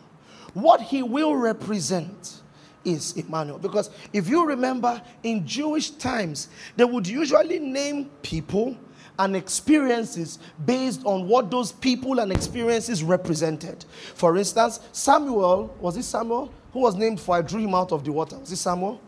What 0.54 0.80
he 0.80 1.02
will 1.02 1.36
represent 1.36 2.40
is 2.84 3.12
Emmanuel. 3.12 3.58
Because 3.58 3.90
if 4.12 4.28
you 4.28 4.46
remember, 4.46 5.00
in 5.22 5.46
Jewish 5.46 5.90
times, 5.90 6.48
they 6.76 6.84
would 6.84 7.06
usually 7.06 7.58
name 7.58 8.10
people 8.22 8.76
and 9.18 9.36
experiences 9.36 10.38
based 10.64 11.04
on 11.04 11.28
what 11.28 11.50
those 11.50 11.72
people 11.72 12.20
and 12.20 12.32
experiences 12.32 13.02
represented. 13.02 13.84
For 14.14 14.36
instance, 14.36 14.80
Samuel, 14.92 15.74
was 15.78 15.96
it 15.96 16.04
Samuel? 16.04 16.52
Who 16.72 16.80
was 16.80 16.94
named 16.94 17.20
for 17.20 17.36
I 17.36 17.42
drew 17.42 17.60
him 17.60 17.74
out 17.74 17.92
of 17.92 18.04
the 18.04 18.12
water? 18.12 18.38
Was 18.38 18.50
it 18.50 18.56
Samuel? 18.56 19.00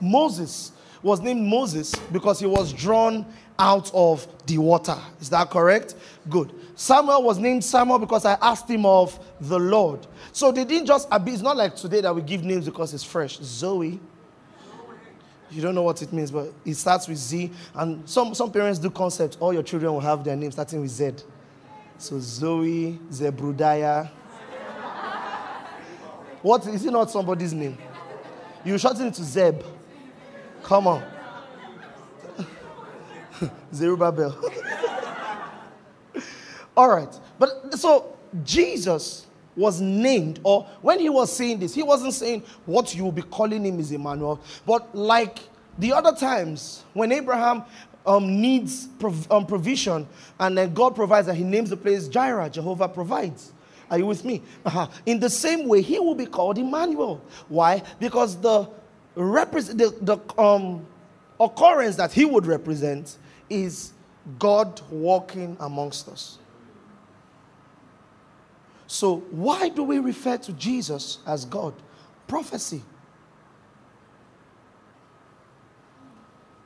Moses 0.00 0.72
was 1.02 1.20
named 1.20 1.42
Moses 1.42 1.94
because 2.12 2.40
he 2.40 2.46
was 2.46 2.72
drawn 2.72 3.26
out 3.58 3.90
of 3.92 4.26
the 4.46 4.58
water. 4.58 4.96
Is 5.20 5.30
that 5.30 5.50
correct? 5.50 5.94
Good. 6.28 6.52
Samuel 6.74 7.22
was 7.22 7.38
named 7.38 7.64
Samuel 7.64 7.98
because 7.98 8.24
I 8.24 8.38
asked 8.40 8.68
him 8.68 8.86
of 8.86 9.18
the 9.40 9.58
Lord. 9.58 10.06
So 10.32 10.52
they 10.52 10.64
didn't 10.64 10.86
just, 10.86 11.08
it's 11.10 11.42
not 11.42 11.56
like 11.56 11.74
today 11.74 12.00
that 12.00 12.14
we 12.14 12.22
give 12.22 12.44
names 12.44 12.66
because 12.66 12.94
it's 12.94 13.04
fresh. 13.04 13.38
Zoe. 13.38 13.98
You 15.50 15.62
don't 15.62 15.74
know 15.74 15.82
what 15.82 16.02
it 16.02 16.12
means, 16.12 16.30
but 16.30 16.52
it 16.64 16.74
starts 16.74 17.08
with 17.08 17.16
Z. 17.16 17.50
And 17.74 18.08
some, 18.08 18.34
some 18.34 18.52
parents 18.52 18.78
do 18.78 18.90
concepts. 18.90 19.36
All 19.40 19.52
your 19.52 19.62
children 19.62 19.92
will 19.92 20.00
have 20.00 20.22
their 20.22 20.36
names 20.36 20.54
starting 20.54 20.80
with 20.80 20.90
Z. 20.90 21.12
So 21.96 22.20
Zoe, 22.20 22.98
Zebrudaya. 23.10 24.10
What 26.42 26.66
is 26.68 26.84
it 26.84 26.92
not 26.92 27.10
somebody's 27.10 27.52
name? 27.52 27.76
You 28.64 28.78
shorten 28.78 29.06
it 29.06 29.14
to 29.14 29.24
Zeb. 29.24 29.62
Come 30.62 30.86
on. 30.86 31.02
Zerubbabel. 33.72 34.36
All 36.76 36.88
right. 36.88 37.20
But 37.38 37.78
so 37.78 38.16
Jesus 38.44 39.26
was 39.56 39.80
named, 39.80 40.40
or 40.44 40.66
when 40.82 41.00
he 41.00 41.08
was 41.08 41.34
saying 41.34 41.58
this, 41.58 41.74
he 41.74 41.82
wasn't 41.82 42.14
saying 42.14 42.42
what 42.64 42.94
you 42.94 43.02
will 43.02 43.12
be 43.12 43.22
calling 43.22 43.64
him 43.64 43.80
is 43.80 43.90
Emmanuel, 43.90 44.40
but 44.64 44.94
like 44.94 45.40
the 45.78 45.92
other 45.92 46.12
times 46.12 46.84
when 46.94 47.10
Abraham 47.10 47.64
um, 48.06 48.40
needs 48.40 48.86
prov- 48.98 49.30
um, 49.30 49.46
provision 49.46 50.06
and 50.38 50.56
then 50.56 50.72
God 50.72 50.94
provides 50.94 51.28
and 51.28 51.36
he 51.36 51.44
names 51.44 51.70
the 51.70 51.76
place 51.76 52.08
Jireh, 52.08 52.50
Jehovah 52.50 52.88
provides. 52.88 53.52
Are 53.90 53.98
you 53.98 54.06
with 54.06 54.24
me? 54.24 54.42
Uh-huh. 54.64 54.86
In 55.06 55.18
the 55.18 55.30
same 55.30 55.66
way, 55.66 55.82
he 55.82 55.98
will 55.98 56.14
be 56.14 56.26
called 56.26 56.58
Emmanuel. 56.58 57.22
Why? 57.48 57.82
Because 57.98 58.36
the, 58.40 58.68
repre- 59.18 59.76
the, 59.76 59.94
the 60.00 60.40
um, 60.40 60.86
occurrence 61.40 61.96
that 61.96 62.12
he 62.12 62.24
would 62.24 62.46
represent 62.46 63.16
is 63.50 63.92
God 64.38 64.80
walking 64.90 65.56
amongst 65.60 66.08
us. 66.08 66.38
So, 68.86 69.18
why 69.30 69.68
do 69.68 69.82
we 69.82 69.98
refer 69.98 70.38
to 70.38 70.52
Jesus 70.54 71.18
as 71.26 71.44
God? 71.44 71.74
Prophecy. 72.26 72.82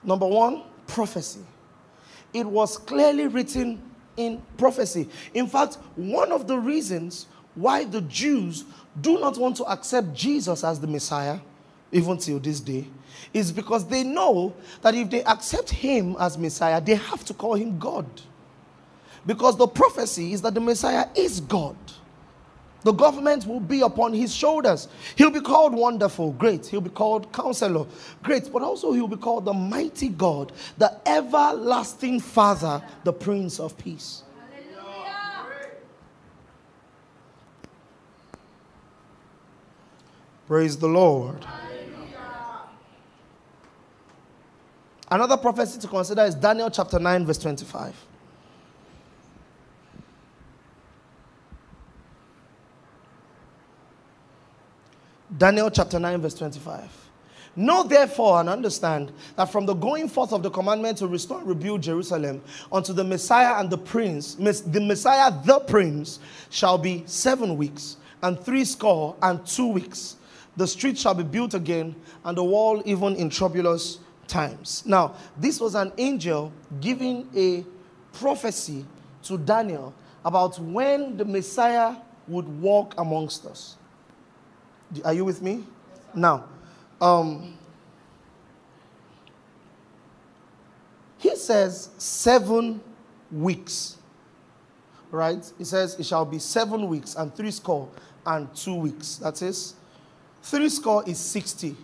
Number 0.05 0.27
one, 0.27 0.63
prophecy. 0.87 1.41
It 2.33 2.47
was 2.47 2.79
clearly 2.79 3.27
written 3.27 3.83
in 4.17 4.43
prophecy. 4.57 5.09
In 5.35 5.47
fact, 5.47 5.79
one 5.97 6.33
of 6.33 6.47
the 6.47 6.59
reasons 6.59 7.27
why 7.55 7.85
the 7.85 8.01
Jews 8.03 8.65
do 9.01 9.19
not 9.21 9.37
want 9.37 9.57
to 9.57 9.65
accept 9.65 10.15
Jesus 10.15 10.65
as 10.65 10.81
the 10.81 10.87
Messiah, 10.87 11.39
even 11.93 12.17
till 12.19 12.39
this 12.39 12.59
day, 12.59 12.87
is 13.33 13.53
because 13.53 13.87
they 13.87 14.03
know 14.03 14.55
that 14.81 14.95
if 14.95 15.11
they 15.11 15.23
accept 15.25 15.71
him 15.71 16.17
as 16.19 16.37
Messiah, 16.37 16.81
they 16.81 16.95
have 16.95 17.25
to 17.27 17.35
call 17.35 17.55
him 17.55 17.79
God. 17.79 18.07
Because 19.25 19.57
the 19.57 19.69
prophecy 19.69 20.33
is 20.33 20.43
that 20.43 20.55
the 20.55 20.61
Messiah 20.61 21.07
is 21.15 21.41
God. 21.41 21.77
The 22.83 22.93
government 22.93 23.47
will 23.47 23.61
be 23.61 23.83
upon 23.83 24.13
his 24.13 24.35
shoulders. 24.35 24.89
He'll 25.15 25.31
be 25.31 25.41
called 25.41 25.73
Wonderful, 25.73 26.33
great. 26.33 26.67
He'll 26.67 26.81
be 26.81 26.91
called 26.91 27.33
Counselor, 27.33 27.87
great. 28.25 28.53
But 28.53 28.63
also, 28.63 28.93
he'll 28.93 29.07
be 29.07 29.17
called 29.17 29.45
the 29.45 29.53
Mighty 29.53 30.09
God, 30.09 30.51
the 30.79 30.93
Everlasting 31.07 32.19
Father, 32.19 32.83
the 33.05 33.13
Prince 33.13 33.61
of 33.61 33.79
Peace. 33.79 34.25
Praise 40.49 40.77
the 40.77 40.89
Lord. 40.89 41.47
Another 45.13 45.37
prophecy 45.37 45.79
to 45.79 45.87
consider 45.89 46.23
is 46.23 46.35
Daniel 46.35 46.71
chapter 46.71 46.99
9, 46.99 47.27
verse 47.27 47.37
25. 47.37 47.95
Daniel 55.37 55.71
chapter 55.71 55.99
9, 55.99 56.23
verse 56.23 56.33
25. 56.33 56.89
Know 57.57 57.83
therefore 57.83 58.41
and 58.41 58.49
understand 58.49 59.13
that 59.37 59.53
from 59.53 59.67
the 59.67 59.75
going 59.75 60.09
forth 60.09 60.33
of 60.33 60.43
the 60.43 60.49
commandment 60.49 60.97
to 60.97 61.07
restore 61.07 61.41
and 61.41 61.47
rebuild 61.47 61.83
Jerusalem 61.83 62.41
unto 62.73 62.95
the 62.95 63.05
Messiah 63.05 63.61
and 63.61 63.69
the 63.69 63.77
Prince, 63.77 64.37
the 64.37 64.81
Messiah 64.81 65.31
the 65.45 65.61
Prince, 65.61 66.21
shall 66.49 66.79
be 66.79 67.03
seven 67.05 67.59
weeks, 67.59 67.99
and 68.23 68.41
three 68.41 68.65
score 68.65 69.15
and 69.21 69.47
two 69.47 69.69
weeks. 69.69 70.17
The 70.57 70.67
street 70.67 70.97
shall 70.97 71.13
be 71.13 71.23
built 71.23 71.53
again, 71.53 71.95
and 72.25 72.35
the 72.35 72.45
wall 72.45 72.81
even 72.87 73.15
in 73.17 73.29
troublous 73.29 73.99
times. 74.27 74.83
Now, 74.87 75.15
this 75.37 75.61
was 75.61 75.75
an 75.75 75.93
angel 75.99 76.53
giving 76.81 77.29
a 77.35 77.65
prophecy 78.13 78.85
to 79.25 79.39
Daniel 79.39 79.95
about 80.25 80.59
when 80.59 81.17
the 81.17 81.25
Messiah 81.25 81.97
would 82.29 82.49
walk 82.61 82.95
amongst 82.99 83.47
us. 83.47 83.77
Are 85.05 85.13
you 85.13 85.25
with 85.25 85.43
me? 85.43 85.65
Now, 86.15 86.45
um, 87.01 87.57
he 91.19 91.35
says 91.37 91.89
seven 91.99 92.81
weeks, 93.31 93.97
right? 95.11 95.51
He 95.59 95.65
says 95.65 95.99
it 95.99 96.07
shall 96.07 96.25
be 96.25 96.39
seven 96.39 96.89
weeks 96.89 97.15
and 97.15 97.35
three 97.35 97.51
score 97.51 97.89
and 98.27 98.55
two 98.55 98.75
weeks. 98.75 99.17
That 99.17 99.41
is, 99.43 99.75
three 100.43 100.69
score 100.69 101.03
is 101.07 101.19
60 101.19 101.77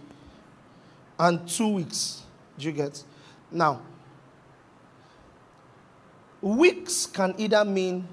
and 1.19 1.49
two 1.49 1.69
weeks. 1.69 2.23
Do 2.59 2.67
you 2.67 2.73
get? 2.73 3.03
Now, 3.51 3.81
weeks 6.41 7.07
can 7.07 7.35
either 7.39 7.65
mean 7.65 8.07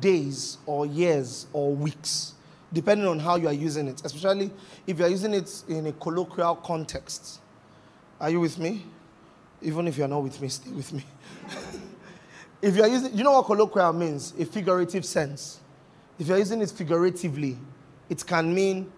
days 0.00 0.58
or 0.66 0.86
years 0.86 1.46
or 1.52 1.74
weeks 1.74 2.34
depending 2.72 3.06
on 3.06 3.18
how 3.18 3.36
you 3.36 3.48
are 3.48 3.52
using 3.52 3.88
it, 3.88 4.04
especially 4.04 4.50
if 4.86 4.98
you 4.98 5.04
are 5.04 5.08
using 5.08 5.32
it 5.32 5.64
in 5.68 5.86
a 5.86 5.92
colloquial 5.92 6.56
context. 6.56 7.40
Are 8.20 8.30
you 8.30 8.40
with 8.40 8.58
me? 8.58 8.84
Even 9.62 9.88
if 9.88 9.96
you 9.96 10.04
are 10.04 10.08
not 10.08 10.22
with 10.22 10.40
me, 10.40 10.48
stay 10.48 10.70
with 10.70 10.92
me. 10.92 11.04
if 12.62 12.76
you 12.76 12.82
are 12.82 12.88
using, 12.88 13.16
you 13.16 13.24
know 13.24 13.32
what 13.32 13.46
colloquial 13.46 13.92
means? 13.92 14.34
A 14.38 14.44
figurative 14.44 15.04
sense. 15.04 15.60
If 16.18 16.28
you 16.28 16.34
are 16.34 16.38
using 16.38 16.60
it 16.60 16.70
figuratively, 16.70 17.56
it 18.08 18.26
can 18.26 18.54
mean 18.54 18.90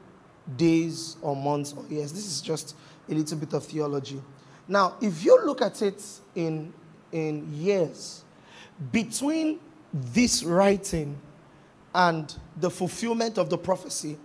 days 0.57 1.17
or 1.21 1.37
months 1.37 1.75
or 1.77 1.85
years. 1.87 2.13
This 2.13 2.27
is 2.27 2.41
just 2.41 2.75
a 3.09 3.15
little 3.15 3.39
bit 3.39 3.53
of 3.53 3.65
theology. 3.65 4.21
Now, 4.69 4.97
if 5.01 5.25
you 5.25 5.45
look 5.45 5.63
at 5.63 5.81
it 5.81 6.05
in, 6.35 6.73
in 7.11 7.51
years, 7.55 8.23
between 8.93 9.59
this 9.93 10.45
writing 10.45 11.19
and 11.95 12.35
the 12.59 12.71
fulfillment 12.71 13.39
of 13.39 13.49
the 13.49 13.57
prophecy, 13.57 14.19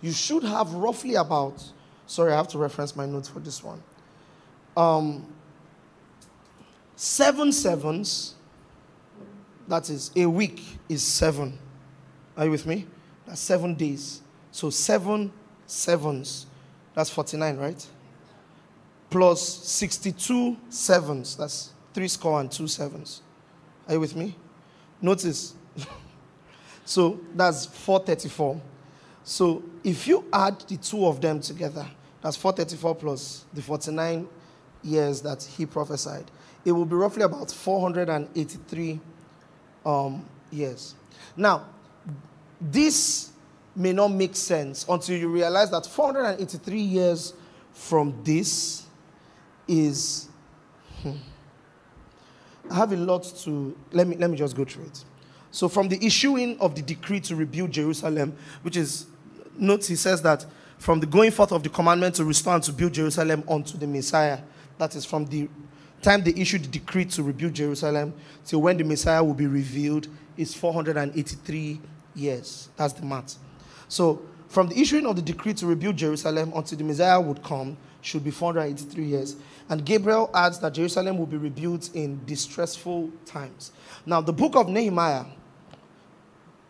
you 0.00 0.12
should 0.12 0.42
have 0.42 0.72
roughly 0.72 1.16
about, 1.16 1.62
sorry, 2.06 2.32
I 2.32 2.36
have 2.36 2.48
to 2.48 2.58
reference 2.58 2.96
my 2.96 3.04
notes 3.04 3.28
for 3.28 3.40
this 3.40 3.62
one. 3.62 3.82
Um, 4.74 5.26
seven 6.96 7.52
sevens, 7.52 8.34
that 9.68 9.90
is, 9.90 10.10
a 10.16 10.24
week 10.24 10.62
is 10.88 11.02
seven. 11.02 11.58
Are 12.36 12.46
you 12.46 12.50
with 12.50 12.66
me? 12.66 12.86
That's 13.26 13.40
seven 13.40 13.74
days. 13.74 14.22
So 14.50 14.70
seven 14.70 15.30
sevens, 15.66 16.46
that's 16.94 17.10
49, 17.10 17.56
right? 17.58 17.86
Plus 19.10 19.42
62 19.42 20.56
sevens, 20.68 21.36
that's 21.36 21.72
three 21.92 22.08
score 22.08 22.40
and 22.40 22.50
two 22.50 22.68
sevens. 22.68 23.22
Are 23.88 23.94
you 23.94 24.00
with 24.00 24.14
me? 24.14 24.36
Notice 25.02 25.54
so 26.84 27.20
that's 27.34 27.66
434. 27.66 28.60
So 29.24 29.62
if 29.82 30.06
you 30.06 30.24
add 30.32 30.60
the 30.60 30.76
two 30.76 31.06
of 31.06 31.20
them 31.20 31.40
together, 31.40 31.86
that's 32.22 32.36
434 32.36 32.94
plus 32.94 33.44
the 33.52 33.62
49 33.62 34.28
years 34.82 35.20
that 35.22 35.42
he 35.42 35.66
prophesied, 35.66 36.30
it 36.64 36.72
will 36.72 36.84
be 36.84 36.94
roughly 36.94 37.22
about 37.22 37.50
483 37.50 39.00
um, 39.84 40.24
years. 40.50 40.94
Now, 41.36 41.66
this 42.60 43.30
may 43.74 43.92
not 43.92 44.08
make 44.08 44.36
sense 44.36 44.84
until 44.88 45.16
you 45.16 45.28
realize 45.28 45.70
that 45.70 45.86
483 45.86 46.80
years 46.80 47.34
from 47.72 48.22
this 48.24 48.86
is. 49.70 50.28
Hmm, 51.02 51.12
I 52.70 52.74
have 52.74 52.92
a 52.92 52.96
lot 52.96 53.22
to. 53.44 53.76
Let 53.92 54.06
me, 54.06 54.16
let 54.16 54.30
me 54.30 54.36
just 54.36 54.56
go 54.56 54.64
through 54.64 54.84
it. 54.84 55.04
So, 55.50 55.68
from 55.68 55.88
the 55.88 56.04
issuing 56.04 56.58
of 56.60 56.74
the 56.74 56.82
decree 56.82 57.20
to 57.20 57.36
rebuild 57.36 57.72
Jerusalem, 57.72 58.36
which 58.62 58.76
is, 58.76 59.06
note 59.56 59.84
he 59.86 59.96
says 59.96 60.22
that 60.22 60.46
from 60.78 61.00
the 61.00 61.06
going 61.06 61.30
forth 61.30 61.52
of 61.52 61.62
the 61.62 61.68
commandment 61.68 62.14
to 62.16 62.24
restore 62.24 62.54
and 62.54 62.62
to 62.64 62.72
build 62.72 62.94
Jerusalem 62.94 63.44
unto 63.48 63.76
the 63.76 63.86
Messiah, 63.86 64.38
that 64.78 64.94
is 64.94 65.04
from 65.04 65.26
the 65.26 65.48
time 66.02 66.22
they 66.22 66.32
issued 66.32 66.64
the 66.64 66.68
decree 66.68 67.04
to 67.04 67.22
rebuild 67.22 67.54
Jerusalem 67.54 68.14
till 68.44 68.62
when 68.62 68.76
the 68.76 68.84
Messiah 68.84 69.22
will 69.22 69.34
be 69.34 69.46
revealed, 69.46 70.08
is 70.36 70.54
483 70.54 71.80
years. 72.14 72.68
That's 72.76 72.94
the 72.94 73.04
math. 73.04 73.36
So, 73.88 74.22
from 74.48 74.68
the 74.68 74.80
issuing 74.80 75.06
of 75.06 75.16
the 75.16 75.22
decree 75.22 75.54
to 75.54 75.66
rebuild 75.66 75.96
Jerusalem 75.96 76.52
until 76.54 76.78
the 76.78 76.84
Messiah 76.84 77.20
would 77.20 77.42
come, 77.42 77.76
should 78.00 78.24
be 78.24 78.30
483 78.30 79.04
years. 79.04 79.36
And 79.68 79.84
Gabriel 79.84 80.30
adds 80.34 80.58
that 80.60 80.74
Jerusalem 80.74 81.18
will 81.18 81.26
be 81.26 81.36
rebuilt 81.36 81.90
in 81.94 82.24
distressful 82.26 83.10
times. 83.26 83.72
Now, 84.06 84.20
the 84.20 84.32
book 84.32 84.56
of 84.56 84.68
Nehemiah 84.68 85.24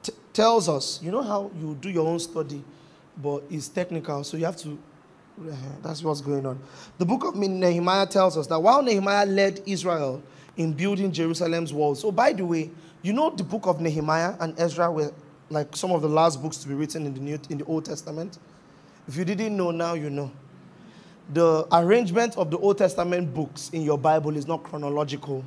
t- 0.03 0.13
tells 0.33 0.69
us, 0.69 1.01
you 1.03 1.11
know 1.11 1.23
how 1.23 1.51
you 1.59 1.77
do 1.81 1.89
your 1.89 2.07
own 2.07 2.19
study, 2.19 2.63
but 3.17 3.45
it's 3.51 3.69
technical, 3.69 4.25
so 4.25 4.37
you 4.37 4.45
have 4.45 4.57
to. 4.59 4.79
Uh, 5.41 5.55
that's 5.83 6.03
what's 6.03 6.21
going 6.21 6.45
on. 6.45 6.61
The 6.99 7.07
book 7.07 7.25
of 7.25 7.35
Nehemiah 7.35 8.07
tells 8.07 8.37
us 8.37 8.47
that 8.49 8.59
while 8.61 8.83
Nehemiah 8.83 9.25
led 9.25 9.63
Israel 9.65 10.23
in 10.57 10.75
building 10.75 11.11
Jerusalem's 11.11 11.73
walls. 11.73 12.01
So, 12.01 12.13
by 12.13 12.35
the 12.35 12.45
way, 12.45 12.71
you 13.03 13.15
know 13.15 13.31
the 13.31 13.45
book 13.45 13.67
of 13.67 13.81
Nehemiah 13.81 14.35
and 14.41 14.59
Ezra 14.61 14.93
were 14.93 15.13
like 15.49 15.75
some 15.75 15.91
of 15.93 16.03
the 16.03 16.09
last 16.09 16.43
books 16.43 16.59
to 16.59 16.69
be 16.69 16.75
written 16.75 17.07
in 17.07 17.15
the 17.15 17.21
New 17.21 17.39
in 17.49 17.59
the 17.59 17.65
Old 17.65 17.87
Testament. 17.87 18.39
If 19.09 19.17
you 19.17 19.25
didn't 19.25 19.57
know, 19.57 19.71
now 19.71 19.95
you 19.95 20.11
know. 20.11 20.31
The 21.33 21.67
arrangement 21.73 22.37
of 22.37 22.51
the 22.51 22.59
Old 22.59 22.79
Testament 22.79 23.33
books 23.33 23.71
in 23.71 23.83
your 23.83 23.99
Bible 23.99 24.37
is 24.37 24.49
not 24.49 24.65
chronological. 24.65 25.45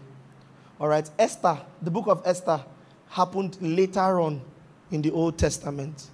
All 0.80 0.88
right, 0.88 1.10
Esther, 1.20 1.60
the 1.82 1.92
book 1.92 2.08
of 2.08 2.22
Esther 2.26 2.64
happened 3.10 3.58
later 3.62 4.22
on 4.22 4.42
in 4.92 5.02
the 5.02 5.12
Old 5.12 5.38
Testament. 5.38 6.08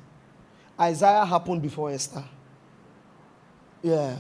Isaiah 0.80 1.24
happened 1.24 1.62
before 1.62 1.92
Esther. 1.92 2.24
Yeah. 3.84 4.16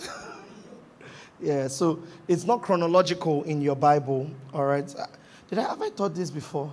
yeah, 1.40 1.68
so 1.68 2.02
it's 2.26 2.44
not 2.44 2.62
chronological 2.62 3.44
in 3.44 3.60
your 3.60 3.76
Bible. 3.76 4.28
All 4.52 4.64
right. 4.64 4.86
Did 5.48 5.58
I 5.58 5.62
have 5.62 5.80
I 5.80 5.90
taught 5.90 6.14
this 6.14 6.30
before? 6.30 6.72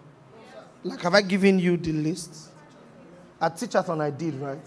Like, 0.84 1.02
have 1.02 1.14
I 1.14 1.22
given 1.22 1.60
you 1.60 1.78
the 1.78 1.92
list? 1.92 2.50
At 3.40 3.56
Teachathon, 3.56 4.02
I 4.02 4.10
did, 4.10 4.36
right? 4.36 4.66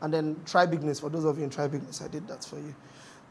And 0.00 0.12
then 0.12 0.36
try 0.46 0.66
bigness. 0.66 1.00
For 1.00 1.10
those 1.10 1.24
of 1.24 1.38
you 1.38 1.44
in 1.44 1.50
try 1.50 1.66
bigness, 1.66 2.00
I 2.02 2.08
did 2.08 2.26
that 2.28 2.44
for 2.44 2.56
you. 2.56 2.74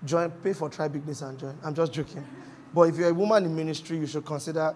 Join, 0.06 0.30
pay 0.30 0.54
for 0.54 0.70
try 0.70 0.88
bigness 0.88 1.22
and 1.22 1.40
join. 1.40 1.58
I'm 1.64 1.74
just 1.74 1.94
joking. 1.94 2.26
But 2.74 2.84
if 2.84 2.98
you're 2.98 3.10
a 3.10 3.14
woman 3.14 3.46
in 3.46 3.56
ministry, 3.56 3.98
you 3.98 4.08
should 4.08 4.26
consider 4.26 4.76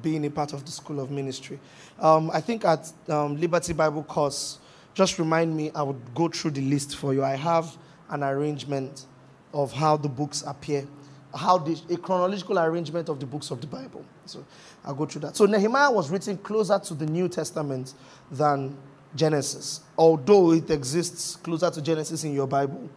being 0.00 0.24
a 0.24 0.30
part 0.30 0.52
of 0.52 0.64
the 0.64 0.70
school 0.70 1.00
of 1.00 1.10
ministry. 1.10 1.58
Um, 1.98 2.30
I 2.32 2.40
think 2.40 2.64
at 2.64 2.90
um, 3.08 3.40
Liberty 3.40 3.72
Bible 3.72 4.04
course, 4.04 4.58
just 4.94 5.18
remind 5.18 5.56
me, 5.56 5.70
I 5.74 5.82
would 5.82 6.14
go 6.14 6.28
through 6.28 6.52
the 6.52 6.60
list 6.62 6.96
for 6.96 7.12
you. 7.12 7.24
I 7.24 7.34
have 7.34 7.76
an 8.10 8.22
arrangement 8.22 9.06
of 9.52 9.72
how 9.72 9.96
the 9.96 10.08
books 10.08 10.44
appear 10.46 10.86
how 11.34 11.58
the 11.58 11.80
a 11.90 11.96
chronological 11.96 12.58
arrangement 12.58 13.08
of 13.08 13.20
the 13.20 13.26
books 13.26 13.50
of 13.50 13.60
the 13.60 13.66
Bible. 13.66 14.04
So 14.26 14.44
I'll 14.84 14.94
go 14.94 15.06
through 15.06 15.22
that. 15.22 15.36
So 15.36 15.46
Nehemiah 15.46 15.90
was 15.90 16.10
written 16.10 16.36
closer 16.38 16.78
to 16.78 16.94
the 16.94 17.06
New 17.06 17.28
Testament 17.28 17.94
than 18.30 18.76
Genesis, 19.14 19.80
although 19.96 20.52
it 20.52 20.70
exists 20.70 21.36
closer 21.36 21.70
to 21.70 21.82
Genesis 21.82 22.24
in 22.24 22.32
your 22.32 22.46
Bible 22.46 22.88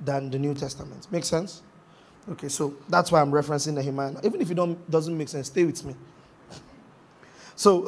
than 0.00 0.30
the 0.30 0.38
New 0.38 0.54
Testament. 0.54 1.06
Make 1.10 1.24
sense? 1.24 1.62
Okay, 2.30 2.48
so 2.48 2.74
that's 2.88 3.10
why 3.10 3.20
I'm 3.20 3.30
referencing 3.30 3.74
Nehemiah. 3.74 4.14
Even 4.22 4.40
if 4.40 4.50
it 4.50 4.54
don't, 4.54 4.90
doesn't 4.90 5.16
make 5.16 5.28
sense, 5.28 5.48
stay 5.48 5.64
with 5.64 5.84
me. 5.84 5.94
So 7.56 7.86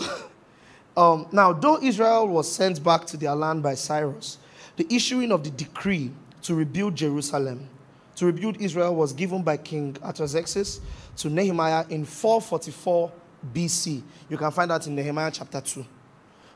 um, 0.99 1.27
now, 1.33 1.55
though 1.55 1.83
Israel 1.83 2.29
was 2.29 2.51
sent 2.51 2.85
back 2.85 3.07
to 3.07 3.17
their 3.17 3.35
land 3.35 3.63
by 3.63 3.75
Cyrus, 3.75 4.37
the 4.77 4.87
issuing 4.95 5.33
of 5.33 5.45
the 5.45 5.51
decree 5.51 6.11
to 6.43 6.55
rebuild 6.55 6.95
Jerusalem, 6.95 7.69
to 8.17 8.27
rebuild 8.27 8.61
Israel, 8.61 8.95
was 8.95 9.15
given 9.15 9.43
by 9.43 9.57
King 9.57 9.97
Artaxerxes 10.03 10.81
to 11.17 11.31
Nehemiah 11.31 11.87
in 11.89 12.05
444 12.05 13.13
BC. 13.55 14.03
You 14.29 14.37
can 14.37 14.51
find 14.51 14.71
that 14.71 14.87
in 14.87 14.95
Nehemiah 14.95 15.31
chapter 15.33 15.63
2. 15.63 15.87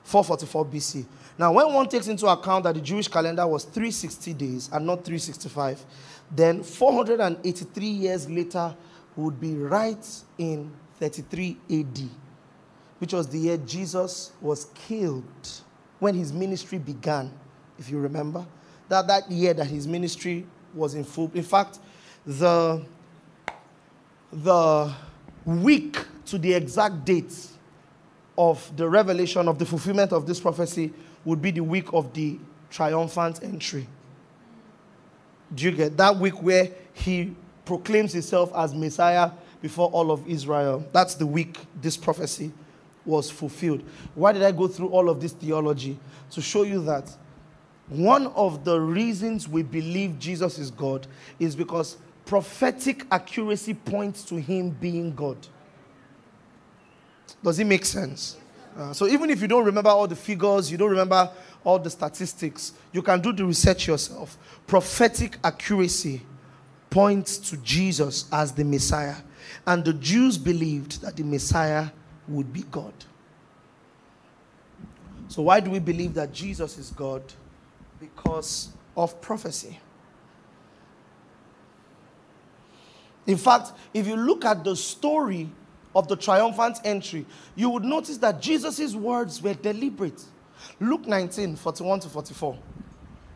444 0.07 0.67
BC. 0.67 1.05
Now, 1.37 1.53
when 1.53 1.73
one 1.75 1.89
takes 1.89 2.07
into 2.07 2.27
account 2.29 2.63
that 2.65 2.77
the 2.77 2.81
Jewish 2.81 3.09
calendar 3.09 3.45
was 3.45 3.65
360 3.65 4.35
days 4.35 4.71
and 4.73 4.87
not 4.87 5.05
365, 5.05 5.85
then 6.31 6.63
483 6.63 7.85
years 7.85 8.31
later 8.31 8.75
would 9.17 9.41
be 9.41 9.55
right 9.55 10.07
in 10.39 10.71
33 11.01 11.57
AD, 11.71 12.01
which 13.01 13.13
was 13.13 13.27
the 13.27 13.39
year 13.39 13.57
Jesus 13.57 14.31
was 14.41 14.67
killed 14.87 15.25
when 15.99 16.15
his 16.15 16.33
ministry 16.33 16.79
began, 16.79 17.33
if 17.77 17.91
you 17.91 17.99
remember. 17.99 18.47
That, 18.89 19.09
that 19.09 19.29
year 19.29 19.55
that 19.55 19.67
his 19.67 19.89
ministry 19.89 20.47
was 20.73 20.95
in 20.95 21.03
full. 21.03 21.33
In 21.35 21.43
fact, 21.43 21.81
the, 22.25 22.81
the 24.33 24.95
week 25.45 25.99
to 26.27 26.39
the 26.39 26.55
exact 26.55 27.05
date 27.05 27.35
of 28.39 28.71
the 28.77 28.89
revelation 28.89 29.49
of 29.49 29.59
the 29.59 29.67
fulfillment 29.67 30.13
of 30.13 30.27
this 30.27 30.41
prophecy 30.41 30.93
would 31.25 31.41
be 31.41 31.51
the 31.51 31.63
week 31.63 31.93
of 31.93 32.13
the 32.13 32.39
triumphant 32.71 33.43
entry. 33.43 33.87
Do 35.55 35.65
you 35.65 35.71
get 35.73 35.97
that 35.97 36.17
week 36.17 36.43
where 36.43 36.71
he 36.93 37.35
proclaims 37.65 38.13
himself 38.13 38.53
as 38.55 38.75
Messiah 38.75 39.31
before 39.63 39.89
all 39.91 40.11
of 40.11 40.27
Israel? 40.29 40.85
That's 40.93 41.15
the 41.15 41.27
week 41.27 41.59
this 41.81 41.97
prophecy 41.97 42.53
was 43.05 43.31
fulfilled. 43.31 43.83
Why 44.15 44.33
did 44.33 44.43
I 44.43 44.53
go 44.53 44.67
through 44.67 44.89
all 44.89 45.09
of 45.09 45.21
this 45.21 45.33
theology? 45.33 45.99
To 46.33 46.43
show 46.43 46.65
you 46.65 46.83
that 46.85 47.15
one 47.89 48.27
of 48.29 48.65
the 48.65 48.81
reasons 48.81 49.49
we 49.49 49.63
believe 49.63 50.19
Jesus 50.19 50.59
is 50.59 50.71
God 50.71 51.07
is 51.39 51.55
because 51.55 51.97
prophetic 52.25 53.07
accuracy 53.13 53.75
points 53.75 54.25
to 54.25 54.37
him 54.41 54.71
being 54.71 55.15
God. 55.15 55.39
Does 57.43 57.59
it 57.59 57.67
make 57.67 57.85
sense? 57.85 58.37
Uh, 58.77 58.93
so 58.93 59.07
even 59.07 59.31
if 59.31 59.41
you 59.41 59.49
don't 59.49 59.65
remember 59.65 59.91
all 59.91 60.07
the 60.07 60.17
figures, 60.17 60.71
you 60.71 60.77
don't 60.77 60.91
remember 60.91 61.31
all 61.65 61.79
the 61.79 61.91
statistics, 61.91 62.73
you 62.93 63.03
can 63.03 63.21
do 63.21 63.33
the 63.33 63.45
research 63.45 63.89
yourself. 63.89 64.37
Prophetic 64.67 65.39
accuracy 65.43 66.23
points 66.91 67.39
to 67.39 67.57
Jesus 67.59 68.27
as 68.31 68.53
the 68.53 68.65
Messiah. 68.65 69.17
And 69.67 69.85
the 69.85 69.93
Jews 69.93 70.39
believed 70.39 71.03
that 71.03 71.17
the 71.17 71.25
Messiah 71.25 71.89
would 72.29 72.53
be 72.53 72.63
God. 72.71 72.93
So, 75.29 75.43
why 75.43 75.61
do 75.61 75.71
we 75.71 75.81
believe 75.81 76.15
that 76.15 76.33
Jesus 76.33 76.79
is 76.79 76.91
God? 76.91 77.23
Because 77.99 78.69
of 78.97 79.21
prophecy. 79.21 79.81
In 83.27 83.37
fact, 83.37 83.73
if 83.93 84.07
you 84.07 84.17
look 84.17 84.45
at 84.45 84.63
the 84.63 84.77
story 84.77 85.51
of 85.97 86.09
the 86.09 86.15
triumphant 86.15 86.79
entry, 86.85 87.25
you 87.55 87.71
would 87.71 87.83
notice 87.83 88.19
that 88.19 88.41
Jesus' 88.41 88.95
words 88.95 89.43
were 89.43 89.55
deliberate. 89.55 90.23
Luke 90.79 91.07
19, 91.07 91.57
41 91.57 92.01
to 92.01 92.09
44. 92.11 92.59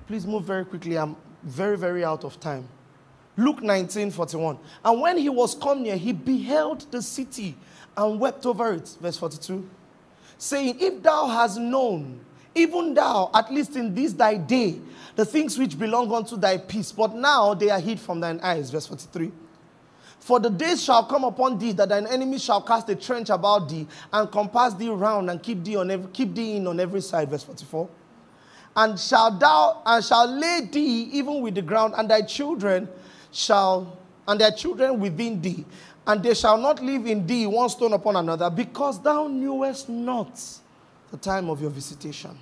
Please 0.07 0.27
move 0.27 0.45
very 0.45 0.67
quickly. 0.67 0.97
I'm 0.99 1.17
very, 1.43 1.79
very 1.79 2.05
out 2.05 2.23
of 2.23 2.39
time. 2.39 2.69
Luke 3.39 3.63
19, 3.63 4.11
41. 4.11 4.59
And 4.85 5.01
when 5.01 5.17
he 5.17 5.31
was 5.31 5.55
come 5.55 5.83
near, 5.83 5.97
he 5.97 6.13
beheld 6.13 6.85
the 6.93 7.01
city 7.01 7.57
and 7.97 8.21
wept 8.21 8.45
over 8.45 8.75
it. 8.75 8.95
Verse 9.01 9.17
42. 9.17 9.67
Saying, 10.37 10.77
If 10.81 11.03
thou 11.03 11.29
hast 11.29 11.59
known, 11.59 12.21
even 12.55 12.93
thou, 12.93 13.31
at 13.33 13.51
least 13.51 13.77
in 13.77 13.95
this 13.95 14.13
thy 14.13 14.37
day, 14.37 14.81
the 15.17 15.25
things 15.25 15.59
which 15.59 15.79
belong 15.79 16.13
unto 16.13 16.37
thy 16.37 16.59
peace, 16.59 16.93
but 16.93 17.15
now 17.15 17.55
they 17.55 17.71
are 17.71 17.81
hid 17.81 17.99
from 17.99 18.21
thine 18.21 18.39
eyes. 18.43 18.71
Verse 18.71 18.87
43. 18.87 19.33
For 20.21 20.39
the 20.39 20.51
days 20.51 20.85
shall 20.85 21.05
come 21.05 21.25
upon 21.25 21.59
thee 21.59 21.73
that 21.73 21.89
thine 21.89 22.07
enemies 22.07 22.45
shall 22.45 22.61
cast 22.61 22.89
a 22.91 22.95
trench 22.95 23.31
about 23.31 23.69
thee 23.69 23.87
and 24.13 24.31
compass 24.31 24.75
thee 24.75 24.91
round 24.91 25.31
and 25.31 25.43
keep 25.43 25.65
thee 25.65 25.77
on 25.77 26.09
keep 26.13 26.35
thee 26.35 26.57
in 26.57 26.67
on 26.67 26.79
every 26.79 27.01
side. 27.01 27.31
Verse 27.31 27.43
44. 27.43 27.89
And 28.77 29.01
shall 29.01 29.37
thou 29.37 29.83
and 29.85 30.05
shall 30.05 30.27
lay 30.27 30.69
thee 30.71 31.09
even 31.13 31.41
with 31.41 31.55
the 31.55 31.63
ground, 31.63 31.95
and 31.97 32.09
thy 32.09 32.23
children 32.23 32.89
shall 33.33 33.99
and 34.29 34.39
their 34.39 34.53
children 34.53 35.01
within 35.01 35.41
thee, 35.41 35.65
and 36.07 36.23
they 36.23 36.35
shall 36.35 36.59
not 36.59 36.83
live 36.83 37.07
in 37.07 37.27
thee 37.27 37.47
one 37.47 37.69
stone 37.71 37.95
upon 37.95 38.17
another, 38.17 38.51
because 38.51 39.03
thou 39.03 39.27
knewest 39.27 39.89
not 39.89 40.41
the 41.11 41.17
time 41.17 41.49
of 41.49 41.61
your 41.61 41.71
visitation. 41.71 42.39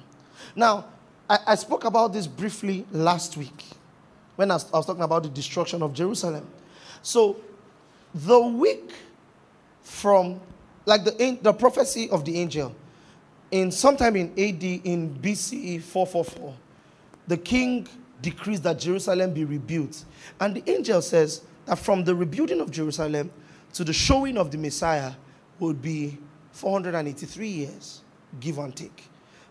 Now, 0.54 0.84
I, 1.30 1.38
I 1.46 1.54
spoke 1.54 1.84
about 1.84 2.12
this 2.12 2.26
briefly 2.26 2.84
last 2.90 3.36
week 3.36 3.64
when 4.36 4.50
I 4.50 4.54
was, 4.54 4.70
I 4.72 4.76
was 4.76 4.86
talking 4.86 5.02
about 5.02 5.22
the 5.22 5.28
destruction 5.28 5.82
of 5.82 5.94
Jerusalem. 5.94 6.46
So 7.02 7.36
the 8.14 8.40
week 8.40 8.92
from 9.82 10.40
like 10.84 11.04
the, 11.04 11.38
the 11.42 11.52
prophecy 11.52 12.08
of 12.10 12.24
the 12.24 12.38
angel. 12.38 12.74
In 13.50 13.70
sometime 13.70 14.16
in 14.16 14.30
AD 14.32 14.62
in 14.62 15.18
BCE 15.20 15.82
444 15.82 16.54
the 17.26 17.36
king 17.36 17.86
decrees 18.22 18.60
that 18.62 18.78
Jerusalem 18.78 19.32
be 19.32 19.44
rebuilt. 19.44 20.04
And 20.40 20.56
the 20.56 20.70
angel 20.70 21.00
says 21.02 21.42
that 21.66 21.78
from 21.78 22.04
the 22.04 22.14
rebuilding 22.14 22.60
of 22.60 22.70
Jerusalem 22.70 23.30
to 23.74 23.84
the 23.84 23.92
showing 23.92 24.38
of 24.38 24.50
the 24.50 24.58
Messiah 24.58 25.12
would 25.60 25.80
be 25.80 26.18
483 26.52 27.48
years 27.48 28.00
give 28.40 28.58
and 28.58 28.74
take. 28.74 29.04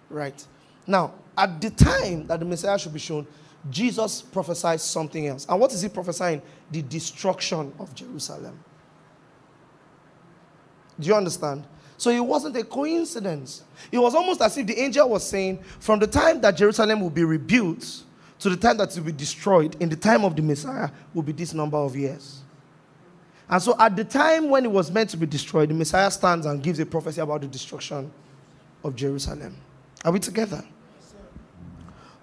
Right. 0.09 0.45
Now 0.85 1.13
at 1.37 1.61
the 1.61 1.69
time 1.69 2.27
that 2.27 2.39
the 2.39 2.45
Messiah 2.45 2.77
should 2.79 2.93
be 2.93 2.99
shown 2.99 3.27
Jesus 3.69 4.21
prophesies 4.21 4.81
something 4.81 5.27
else. 5.27 5.45
And 5.49 5.59
what 5.59 5.73
is 5.73 5.81
he 5.81 5.89
prophesying? 5.89 6.41
The 6.71 6.81
destruction 6.81 7.73
of 7.79 7.93
Jerusalem. 7.93 8.59
Do 10.99 11.07
you 11.07 11.15
understand? 11.15 11.65
So 11.97 12.11
it 12.11 12.23
wasn't 12.23 12.55
a 12.55 12.63
coincidence. 12.63 13.63
It 13.91 13.97
was 13.97 14.13
almost 14.13 14.41
as 14.41 14.57
if 14.57 14.67
the 14.67 14.79
angel 14.79 15.09
was 15.09 15.27
saying, 15.27 15.59
from 15.79 15.99
the 15.99 16.07
time 16.07 16.39
that 16.41 16.51
Jerusalem 16.55 17.01
will 17.01 17.09
be 17.09 17.23
rebuilt 17.23 18.03
to 18.39 18.49
the 18.49 18.57
time 18.57 18.77
that 18.77 18.91
it 18.91 18.97
will 18.97 19.07
be 19.07 19.11
destroyed, 19.11 19.75
in 19.79 19.89
the 19.89 19.95
time 19.95 20.23
of 20.23 20.35
the 20.35 20.41
Messiah, 20.43 20.89
will 21.13 21.23
be 21.23 21.31
this 21.31 21.53
number 21.53 21.77
of 21.77 21.95
years. 21.95 22.41
And 23.49 23.61
so 23.61 23.75
at 23.79 23.95
the 23.95 24.03
time 24.03 24.49
when 24.49 24.65
it 24.65 24.71
was 24.71 24.91
meant 24.91 25.09
to 25.11 25.17
be 25.17 25.25
destroyed, 25.25 25.69
the 25.69 25.73
Messiah 25.73 26.11
stands 26.11 26.45
and 26.45 26.61
gives 26.61 26.79
a 26.79 26.85
prophecy 26.85 27.21
about 27.21 27.41
the 27.41 27.47
destruction 27.47 28.11
of 28.83 28.95
Jerusalem. 28.95 29.55
Are 30.05 30.11
we 30.11 30.19
together? 30.19 30.63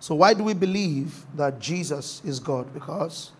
So, 0.05 0.15
why 0.15 0.35
do 0.35 0.45
we 0.45 0.53
believe 0.53 1.25
that 1.35 1.59
Jesus 1.59 2.21
is 2.27 2.39
God? 2.39 2.75
Because 2.75 3.33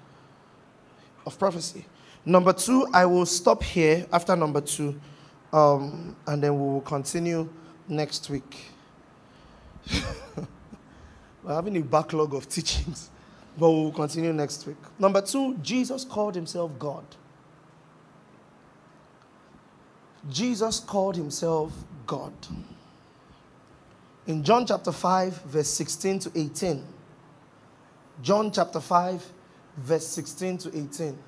of 1.27 1.39
prophecy. 1.39 1.85
Number 2.25 2.55
two, 2.55 2.89
I 2.91 3.05
will 3.05 3.27
stop 3.27 3.63
here 3.63 4.07
after 4.11 4.35
number 4.35 4.63
two, 4.63 4.99
um, 5.53 6.17
and 6.27 6.43
then 6.43 6.59
we 6.59 6.73
will 6.73 6.81
continue 6.81 7.51
next 7.87 8.31
week. 8.31 8.65
We're 11.43 11.53
having 11.55 11.77
a 11.77 11.83
backlog 11.83 12.33
of 12.33 12.49
teachings, 12.49 13.11
but 13.59 13.69
we 13.69 13.83
will 13.83 13.93
continue 13.93 14.33
next 14.33 14.67
week. 14.67 14.79
Number 14.99 15.21
two, 15.21 15.59
Jesus 15.59 16.03
called 16.03 16.35
himself 16.35 16.71
God. 16.79 17.05
Jesus 20.31 20.81
called 20.81 21.15
himself 21.17 21.75
God 22.07 22.33
in 24.27 24.43
John 24.43 24.67
chapter 24.67 24.93
5, 24.93 25.43
verse 25.43 25.69
16 25.69 26.19
to 26.21 26.33
18. 26.35 26.83
John 28.23 28.51
chapter 28.51 28.81
5, 28.81 29.33
verse 29.77 30.07
16 30.07 30.59
to 30.59 30.69
18. 30.69 31.19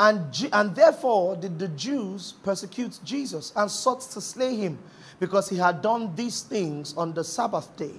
And, 0.00 0.48
and 0.52 0.74
therefore 0.74 1.36
did 1.36 1.58
the 1.58 1.68
Jews 1.68 2.34
persecute 2.42 2.98
Jesus 3.04 3.52
and 3.56 3.70
sought 3.70 4.00
to 4.00 4.20
slay 4.20 4.56
him 4.56 4.78
because 5.20 5.48
he 5.48 5.56
had 5.56 5.82
done 5.82 6.14
these 6.14 6.42
things 6.42 6.94
on 6.96 7.12
the 7.12 7.24
Sabbath 7.24 7.76
day. 7.76 7.92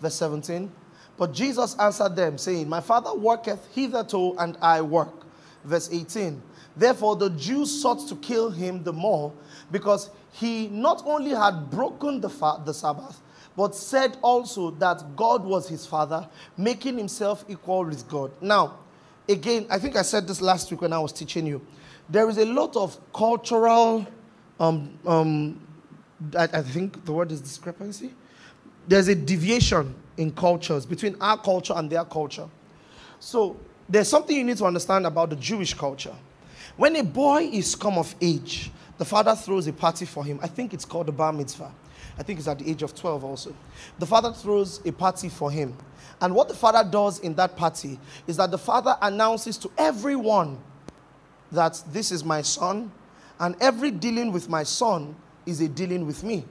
Verse 0.00 0.16
17. 0.16 0.70
But 1.16 1.32
Jesus 1.32 1.76
answered 1.78 2.16
them, 2.16 2.38
saying, 2.38 2.68
My 2.68 2.80
Father 2.80 3.14
worketh 3.14 3.68
hitherto, 3.72 4.36
and 4.38 4.56
I 4.60 4.82
work. 4.82 5.24
Verse 5.64 5.88
18. 5.92 6.42
Therefore 6.76 7.14
the 7.16 7.30
Jews 7.30 7.70
sought 7.82 8.08
to 8.08 8.16
kill 8.16 8.50
him 8.50 8.82
the 8.82 8.92
more 8.92 9.32
because 9.70 10.10
he 10.32 10.66
not 10.68 11.02
only 11.06 11.30
had 11.30 11.70
broken 11.70 12.20
the, 12.20 12.28
the 12.64 12.74
Sabbath, 12.74 13.20
but 13.56 13.74
said 13.74 14.16
also 14.22 14.70
that 14.72 15.16
God 15.16 15.44
was 15.44 15.68
his 15.68 15.86
father, 15.86 16.28
making 16.56 16.98
himself 16.98 17.44
equal 17.48 17.84
with 17.84 18.08
God. 18.08 18.32
Now, 18.40 18.78
again, 19.28 19.66
I 19.70 19.78
think 19.78 19.96
I 19.96 20.02
said 20.02 20.26
this 20.26 20.40
last 20.40 20.70
week 20.70 20.82
when 20.82 20.92
I 20.92 20.98
was 20.98 21.12
teaching 21.12 21.46
you. 21.46 21.60
there 22.08 22.28
is 22.28 22.38
a 22.38 22.44
lot 22.44 22.76
of 22.76 22.98
cultural, 23.12 24.06
um, 24.60 24.98
um, 25.06 25.66
I, 26.36 26.44
I 26.44 26.62
think 26.62 27.04
the 27.04 27.12
word 27.12 27.32
is 27.32 27.40
discrepancy. 27.40 28.12
There's 28.86 29.08
a 29.08 29.14
deviation 29.14 29.94
in 30.16 30.32
cultures 30.32 30.84
between 30.84 31.16
our 31.20 31.38
culture 31.38 31.72
and 31.74 31.88
their 31.88 32.04
culture. 32.04 32.48
So 33.18 33.56
there's 33.88 34.08
something 34.08 34.36
you 34.36 34.44
need 34.44 34.58
to 34.58 34.66
understand 34.66 35.06
about 35.06 35.30
the 35.30 35.36
Jewish 35.36 35.74
culture. 35.74 36.14
When 36.76 36.96
a 36.96 37.02
boy 37.02 37.48
is 37.52 37.74
come 37.74 37.98
of 37.98 38.14
age, 38.20 38.70
the 38.98 39.04
father 39.04 39.34
throws 39.34 39.66
a 39.66 39.72
party 39.72 40.04
for 40.04 40.24
him. 40.24 40.38
I 40.42 40.46
think 40.46 40.74
it's 40.74 40.84
called 40.84 41.06
the 41.06 41.12
bar 41.12 41.32
mitzvah. 41.32 41.72
I 42.18 42.22
think 42.22 42.38
he's 42.38 42.48
at 42.48 42.58
the 42.58 42.70
age 42.70 42.82
of 42.82 42.94
12 42.94 43.24
also. 43.24 43.54
The 43.98 44.06
father 44.06 44.32
throws 44.32 44.80
a 44.86 44.92
party 44.92 45.28
for 45.28 45.50
him. 45.50 45.76
And 46.20 46.34
what 46.34 46.48
the 46.48 46.54
father 46.54 46.88
does 46.88 47.18
in 47.20 47.34
that 47.34 47.56
party 47.56 47.98
is 48.26 48.36
that 48.36 48.50
the 48.50 48.58
father 48.58 48.96
announces 49.02 49.58
to 49.58 49.70
everyone 49.76 50.58
that 51.52 51.82
this 51.92 52.10
is 52.12 52.24
my 52.24 52.42
son, 52.42 52.90
and 53.40 53.56
every 53.60 53.90
dealing 53.90 54.32
with 54.32 54.48
my 54.48 54.62
son 54.62 55.14
is 55.46 55.60
a 55.60 55.68
dealing 55.68 56.06
with 56.06 56.22
me. 56.22 56.44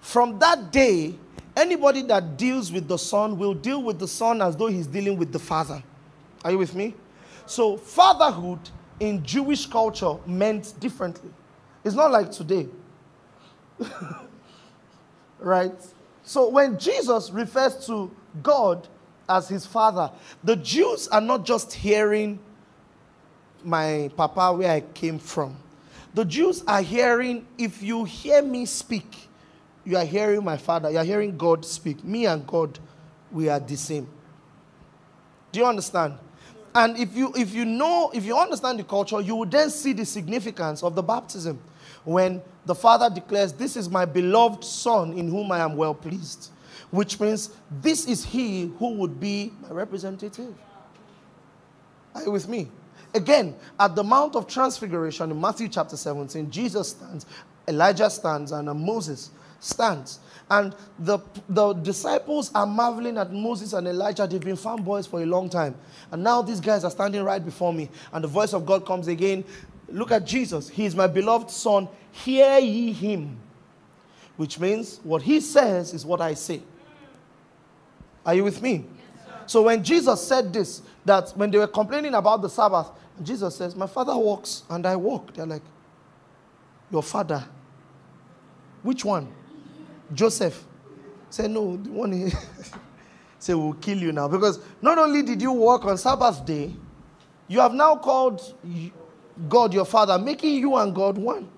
From 0.00 0.38
that 0.38 0.72
day, 0.72 1.14
anybody 1.56 2.02
that 2.02 2.36
deals 2.36 2.72
with 2.72 2.88
the 2.88 2.98
son 2.98 3.38
will 3.38 3.54
deal 3.54 3.82
with 3.82 3.98
the 3.98 4.08
son 4.08 4.42
as 4.42 4.56
though 4.56 4.66
he's 4.66 4.86
dealing 4.86 5.16
with 5.18 5.32
the 5.32 5.38
father. 5.38 5.82
Are 6.44 6.50
you 6.50 6.58
with 6.58 6.74
me? 6.74 6.94
So, 7.46 7.76
fatherhood 7.76 8.58
in 9.00 9.24
Jewish 9.24 9.66
culture 9.66 10.16
meant 10.26 10.74
differently. 10.80 11.30
It's 11.84 11.94
not 11.94 12.10
like 12.10 12.30
today. 12.32 12.68
right? 15.38 15.74
So, 16.22 16.48
when 16.48 16.78
Jesus 16.78 17.30
refers 17.30 17.86
to 17.86 18.10
God 18.42 18.88
as 19.28 19.48
his 19.48 19.66
father, 19.66 20.10
the 20.42 20.56
Jews 20.56 21.08
are 21.08 21.20
not 21.20 21.44
just 21.44 21.72
hearing 21.72 22.38
my 23.62 24.10
papa 24.16 24.52
where 24.56 24.70
I 24.70 24.80
came 24.80 25.18
from. 25.18 25.56
The 26.14 26.24
Jews 26.24 26.64
are 26.66 26.82
hearing, 26.82 27.46
if 27.58 27.82
you 27.82 28.04
hear 28.04 28.42
me 28.42 28.64
speak, 28.64 29.28
you 29.84 29.96
are 29.96 30.04
hearing 30.04 30.42
my 30.44 30.56
father, 30.56 30.90
you 30.90 30.98
are 30.98 31.04
hearing 31.04 31.36
God 31.36 31.64
speak. 31.64 32.02
Me 32.02 32.26
and 32.26 32.46
God, 32.46 32.78
we 33.30 33.48
are 33.48 33.60
the 33.60 33.76
same. 33.76 34.08
Do 35.52 35.60
you 35.60 35.66
understand? 35.66 36.14
And 36.74 36.98
if 36.98 37.16
you 37.16 37.32
if 37.34 37.54
you 37.54 37.64
know, 37.64 38.10
if 38.12 38.24
you 38.24 38.36
understand 38.36 38.78
the 38.78 38.84
culture, 38.84 39.20
you 39.20 39.36
will 39.36 39.46
then 39.46 39.70
see 39.70 39.92
the 39.92 40.04
significance 40.04 40.82
of 40.82 40.94
the 40.94 41.02
baptism 41.02 41.58
when 42.04 42.42
the 42.66 42.74
father 42.74 43.08
declares, 43.08 43.52
This 43.52 43.76
is 43.76 43.88
my 43.88 44.04
beloved 44.04 44.64
son 44.64 45.16
in 45.16 45.28
whom 45.28 45.50
I 45.52 45.60
am 45.60 45.76
well 45.76 45.94
pleased. 45.94 46.50
Which 46.90 47.18
means 47.18 47.50
this 47.70 48.06
is 48.06 48.24
he 48.24 48.72
who 48.78 48.94
would 48.94 49.18
be 49.18 49.52
my 49.62 49.70
representative. 49.70 50.54
Are 52.14 52.22
you 52.22 52.30
with 52.30 52.48
me? 52.48 52.68
Again, 53.14 53.56
at 53.78 53.96
the 53.96 54.04
Mount 54.04 54.36
of 54.36 54.46
Transfiguration 54.46 55.30
in 55.30 55.40
Matthew 55.40 55.68
chapter 55.68 55.96
17, 55.96 56.50
Jesus 56.50 56.90
stands, 56.90 57.26
Elijah 57.66 58.10
stands, 58.10 58.52
and 58.52 58.68
Moses 58.78 59.30
stands. 59.58 60.20
And 60.48 60.74
the, 60.98 61.18
the 61.48 61.72
disciples 61.72 62.52
are 62.54 62.66
marveling 62.66 63.18
at 63.18 63.32
Moses 63.32 63.72
and 63.72 63.88
Elijah. 63.88 64.26
They've 64.26 64.40
been 64.40 64.56
fanboys 64.56 65.08
for 65.08 65.22
a 65.22 65.26
long 65.26 65.50
time. 65.50 65.74
And 66.12 66.22
now 66.22 66.40
these 66.40 66.60
guys 66.60 66.84
are 66.84 66.90
standing 66.90 67.24
right 67.24 67.44
before 67.44 67.72
me. 67.72 67.90
And 68.12 68.22
the 68.22 68.28
voice 68.28 68.52
of 68.52 68.64
God 68.64 68.86
comes 68.86 69.08
again. 69.08 69.44
Look 69.88 70.10
at 70.10 70.26
Jesus. 70.26 70.68
He 70.68 70.84
is 70.84 70.94
my 70.94 71.06
beloved 71.06 71.50
son. 71.50 71.88
Hear 72.12 72.58
ye 72.58 72.92
him. 72.92 73.38
Which 74.36 74.58
means 74.58 75.00
what 75.02 75.22
he 75.22 75.40
says 75.40 75.94
is 75.94 76.04
what 76.04 76.20
I 76.20 76.34
say. 76.34 76.62
Are 78.24 78.34
you 78.34 78.44
with 78.44 78.60
me? 78.60 78.86
so 79.46 79.62
when 79.62 79.82
Jesus 79.82 80.26
said 80.26 80.52
this, 80.52 80.82
that 81.04 81.30
when 81.36 81.50
they 81.50 81.58
were 81.58 81.68
complaining 81.68 82.14
about 82.14 82.42
the 82.42 82.48
Sabbath, 82.48 82.90
Jesus 83.22 83.56
says, 83.56 83.76
My 83.76 83.86
father 83.86 84.16
walks 84.16 84.64
and 84.68 84.84
I 84.84 84.96
walk. 84.96 85.32
They're 85.34 85.46
like, 85.46 85.62
Your 86.90 87.02
father? 87.02 87.44
Which 88.82 89.04
one? 89.04 89.32
Joseph. 90.12 90.64
Say, 91.30 91.48
No, 91.48 91.76
the 91.76 91.90
one 91.90 92.12
he 92.12 92.30
say, 93.38 93.54
We'll 93.54 93.74
kill 93.74 93.98
you 93.98 94.12
now. 94.12 94.28
Because 94.28 94.60
not 94.82 94.98
only 94.98 95.22
did 95.22 95.40
you 95.40 95.52
walk 95.52 95.84
on 95.84 95.96
Sabbath 95.96 96.44
day, 96.44 96.74
you 97.48 97.60
have 97.60 97.72
now 97.72 97.96
called 97.96 98.54
God 99.48 99.74
your 99.74 99.84
father, 99.84 100.18
making 100.18 100.54
you 100.56 100.76
and 100.76 100.94
God 100.94 101.18
one. 101.18 101.48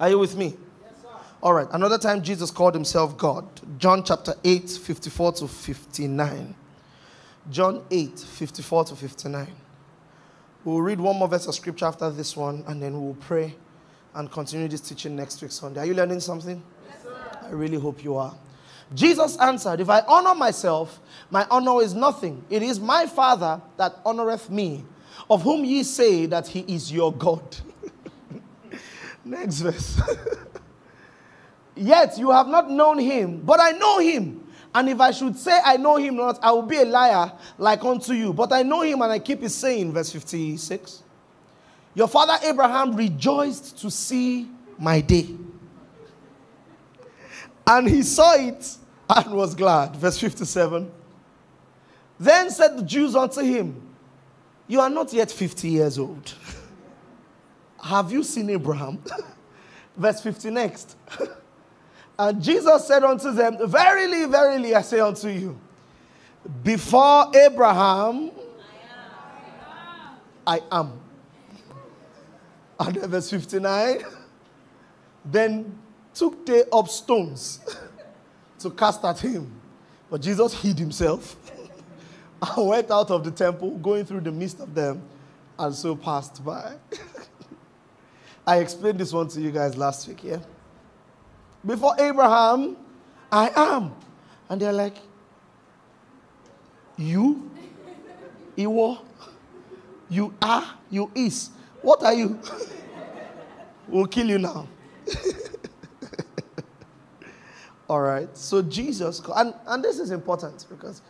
Are 0.00 0.08
you 0.10 0.18
with 0.18 0.36
me? 0.36 0.56
Yes, 0.82 0.92
sir. 1.02 1.08
All 1.42 1.52
right, 1.54 1.66
another 1.72 1.98
time 1.98 2.22
Jesus 2.22 2.50
called 2.50 2.74
himself 2.74 3.16
God. 3.16 3.44
John 3.78 4.04
chapter 4.04 4.34
8, 4.44 4.70
54 4.70 5.32
to 5.32 5.48
59. 5.48 6.54
John 7.50 7.82
8, 7.90 8.18
54 8.20 8.84
to 8.84 8.96
59. 8.96 9.48
We'll 10.64 10.80
read 10.80 11.00
one 11.00 11.16
more 11.16 11.28
verse 11.28 11.46
of 11.46 11.54
scripture 11.54 11.86
after 11.86 12.10
this 12.10 12.36
one, 12.36 12.62
and 12.66 12.82
then 12.82 13.00
we'll 13.00 13.14
pray 13.14 13.54
and 14.14 14.30
continue 14.30 14.68
this 14.68 14.80
teaching 14.80 15.16
next 15.16 15.40
week 15.42 15.50
Sunday. 15.50 15.80
Are 15.80 15.86
you 15.86 15.94
learning 15.94 16.20
something? 16.20 16.62
Yes, 16.88 17.02
sir. 17.02 17.16
I 17.42 17.50
really 17.50 17.78
hope 17.78 18.04
you 18.04 18.16
are. 18.16 18.34
Jesus 18.94 19.36
answered, 19.38 19.80
If 19.80 19.90
I 19.90 20.00
honor 20.00 20.34
myself, 20.34 21.00
my 21.30 21.46
honor 21.50 21.82
is 21.82 21.94
nothing. 21.94 22.44
It 22.50 22.62
is 22.62 22.80
my 22.80 23.06
Father 23.06 23.60
that 23.76 24.02
honoreth 24.04 24.48
me, 24.50 24.84
of 25.30 25.42
whom 25.42 25.64
ye 25.64 25.82
say 25.82 26.26
that 26.26 26.46
he 26.46 26.60
is 26.60 26.90
your 26.90 27.12
God. 27.12 27.56
next 29.24 29.60
verse. 29.60 30.00
Yet 31.76 32.18
you 32.18 32.30
have 32.30 32.48
not 32.48 32.70
known 32.70 32.98
him, 32.98 33.40
but 33.40 33.60
I 33.60 33.70
know 33.72 33.98
him. 33.98 34.44
And 34.74 34.88
if 34.88 35.00
I 35.00 35.10
should 35.12 35.36
say 35.36 35.58
I 35.64 35.76
know 35.76 35.96
him 35.96 36.16
not, 36.16 36.38
I 36.42 36.52
will 36.52 36.62
be 36.62 36.76
a 36.76 36.84
liar 36.84 37.32
like 37.56 37.84
unto 37.84 38.12
you. 38.12 38.32
But 38.32 38.52
I 38.52 38.62
know 38.62 38.82
him 38.82 39.00
and 39.02 39.12
I 39.12 39.18
keep 39.18 39.40
his 39.40 39.54
saying, 39.54 39.92
verse 39.92 40.12
56. 40.12 41.02
Your 41.94 42.08
father 42.08 42.34
Abraham 42.44 42.94
rejoiced 42.94 43.78
to 43.78 43.90
see 43.90 44.48
my 44.78 45.00
day. 45.00 45.28
And 47.66 47.88
he 47.88 48.02
saw 48.02 48.34
it 48.34 48.76
and 49.08 49.34
was 49.34 49.54
glad. 49.54 49.96
Verse 49.96 50.18
57. 50.18 50.90
Then 52.20 52.50
said 52.50 52.78
the 52.78 52.82
Jews 52.82 53.14
unto 53.14 53.40
him, 53.40 53.87
You 54.68 54.80
are 54.80 54.90
not 54.90 55.12
yet 55.12 55.30
50 55.30 55.68
years 55.68 55.98
old. 55.98 56.34
Have 57.82 58.12
you 58.12 58.22
seen 58.22 58.50
Abraham? 58.50 59.02
Verse 59.96 60.20
50 60.20 60.50
next. 60.50 60.96
And 62.20 62.42
Jesus 62.42 62.84
said 62.88 63.04
unto 63.04 63.30
them, 63.30 63.56
Verily, 63.68 64.24
verily, 64.24 64.74
I 64.74 64.82
say 64.82 64.98
unto 64.98 65.28
you, 65.28 65.56
before 66.64 67.30
Abraham, 67.36 68.32
I 70.44 70.60
am. 70.72 71.00
And 72.80 72.96
verse 73.02 73.30
59, 73.30 74.02
then 75.24 75.78
took 76.14 76.44
they 76.44 76.64
up 76.72 76.88
stones 76.88 77.60
to 78.58 78.70
cast 78.70 79.04
at 79.04 79.20
him. 79.20 79.52
But 80.10 80.20
Jesus 80.20 80.54
hid 80.60 80.78
himself 80.78 81.36
and 82.42 82.68
went 82.68 82.90
out 82.90 83.10
of 83.10 83.24
the 83.24 83.30
temple, 83.30 83.70
going 83.78 84.04
through 84.04 84.20
the 84.20 84.32
midst 84.32 84.60
of 84.60 84.74
them, 84.74 85.02
and 85.58 85.74
so 85.74 85.96
passed 85.96 86.44
by. 86.44 86.74
I 88.46 88.58
explained 88.58 88.98
this 88.98 89.12
one 89.12 89.28
to 89.28 89.40
you 89.40 89.50
guys 89.50 89.76
last 89.76 90.08
week, 90.08 90.24
yeah? 90.24 90.38
Before 91.66 91.94
Abraham, 91.98 92.76
I 93.30 93.50
am. 93.54 93.94
And 94.48 94.60
they're 94.60 94.72
like, 94.72 94.96
You? 96.96 97.50
Iwo? 98.56 98.98
You 100.08 100.34
are? 100.40 100.64
You 100.90 101.10
is? 101.14 101.50
What 101.82 102.02
are 102.02 102.14
you? 102.14 102.40
we'll 103.88 104.06
kill 104.06 104.28
you 104.28 104.38
now. 104.38 104.66
All 107.88 108.00
right. 108.00 108.34
So 108.36 108.62
Jesus, 108.62 109.22
and, 109.36 109.54
and 109.66 109.84
this 109.84 109.98
is 109.98 110.10
important 110.10 110.66
because 110.68 111.02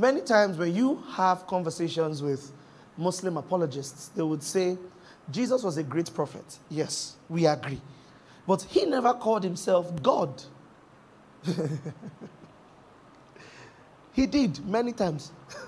many 0.00 0.22
times 0.22 0.56
when 0.56 0.74
you 0.74 1.02
have 1.12 1.46
conversations 1.46 2.22
with 2.22 2.50
Muslim 2.96 3.36
apologists, 3.36 4.08
they 4.08 4.22
would 4.22 4.42
say, 4.42 4.78
Jesus 5.30 5.62
was 5.62 5.76
a 5.76 5.82
great 5.82 6.12
prophet. 6.14 6.58
Yes, 6.70 7.16
we 7.28 7.46
agree. 7.46 7.80
But 8.46 8.62
he 8.62 8.86
never 8.86 9.12
called 9.14 9.44
himself 9.44 10.02
God. 10.02 10.42
he 14.12 14.26
did 14.26 14.64
many 14.66 14.92
times. 14.92 15.30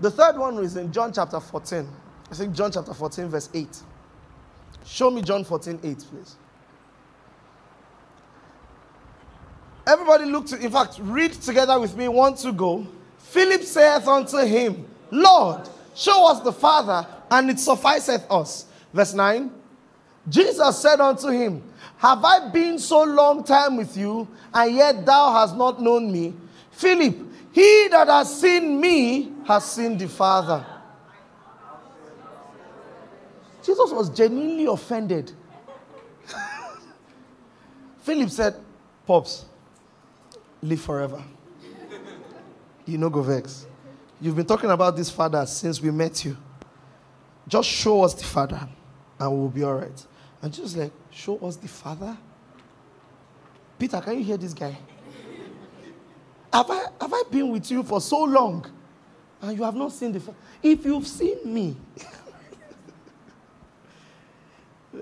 the 0.00 0.10
third 0.10 0.36
one 0.36 0.58
is 0.58 0.76
in 0.76 0.92
John 0.92 1.12
chapter 1.12 1.40
14. 1.40 1.88
I 2.30 2.34
think 2.34 2.54
John 2.54 2.72
chapter 2.72 2.92
14, 2.92 3.28
verse 3.28 3.48
8. 3.54 3.82
Show 4.84 5.10
me 5.10 5.22
John 5.22 5.44
14, 5.44 5.80
8, 5.82 5.98
please. 5.98 6.36
Everybody 9.90 10.24
look 10.26 10.46
to, 10.46 10.56
in 10.56 10.70
fact, 10.70 11.00
read 11.02 11.32
together 11.32 11.80
with 11.80 11.96
me. 11.96 12.06
One 12.06 12.36
to 12.36 12.52
go. 12.52 12.86
Philip 13.18 13.64
saith 13.64 14.06
unto 14.06 14.38
him, 14.38 14.86
Lord, 15.10 15.68
show 15.96 16.30
us 16.30 16.38
the 16.42 16.52
Father, 16.52 17.04
and 17.28 17.50
it 17.50 17.58
sufficeth 17.58 18.24
us. 18.30 18.66
Verse 18.94 19.14
9. 19.14 19.50
Jesus 20.28 20.78
said 20.78 21.00
unto 21.00 21.26
him, 21.30 21.60
Have 21.98 22.24
I 22.24 22.50
been 22.50 22.78
so 22.78 23.02
long 23.02 23.42
time 23.42 23.76
with 23.76 23.96
you, 23.96 24.28
and 24.54 24.76
yet 24.76 25.04
thou 25.04 25.32
hast 25.32 25.56
not 25.56 25.82
known 25.82 26.12
me? 26.12 26.34
Philip, 26.70 27.16
he 27.50 27.88
that 27.90 28.06
has 28.06 28.40
seen 28.40 28.80
me 28.80 29.32
has 29.44 29.72
seen 29.72 29.98
the 29.98 30.06
Father. 30.06 30.64
Jesus 33.64 33.90
was 33.90 34.08
genuinely 34.08 34.66
offended. 34.66 35.32
Philip 38.02 38.30
said, 38.30 38.54
Pops, 39.04 39.46
live 40.62 40.80
forever. 40.80 41.22
You 42.86 42.98
know, 42.98 43.10
go 43.10 43.22
vex. 43.22 43.66
You've 44.20 44.36
been 44.36 44.46
talking 44.46 44.70
about 44.70 44.96
this 44.96 45.10
father 45.10 45.44
since 45.46 45.80
we 45.80 45.90
met 45.90 46.24
you. 46.24 46.36
Just 47.48 47.68
show 47.68 48.02
us 48.02 48.14
the 48.14 48.24
father 48.24 48.68
and 49.18 49.32
we'll 49.32 49.48
be 49.48 49.62
all 49.62 49.74
right. 49.74 50.06
And 50.42 50.52
just 50.52 50.76
like, 50.76 50.92
show 51.10 51.38
us 51.38 51.56
the 51.56 51.68
father? 51.68 52.16
Peter, 53.78 54.00
can 54.00 54.18
you 54.18 54.24
hear 54.24 54.36
this 54.36 54.54
guy? 54.54 54.76
Have 56.52 56.70
I, 56.70 56.84
have 57.00 57.12
I 57.12 57.22
been 57.30 57.50
with 57.50 57.70
you 57.70 57.82
for 57.82 58.00
so 58.00 58.24
long 58.24 58.66
and 59.40 59.56
you 59.56 59.64
have 59.64 59.74
not 59.74 59.92
seen 59.92 60.12
the 60.12 60.20
father? 60.20 60.36
If 60.62 60.84
you've 60.84 61.06
seen 61.06 61.38
me, 61.44 61.76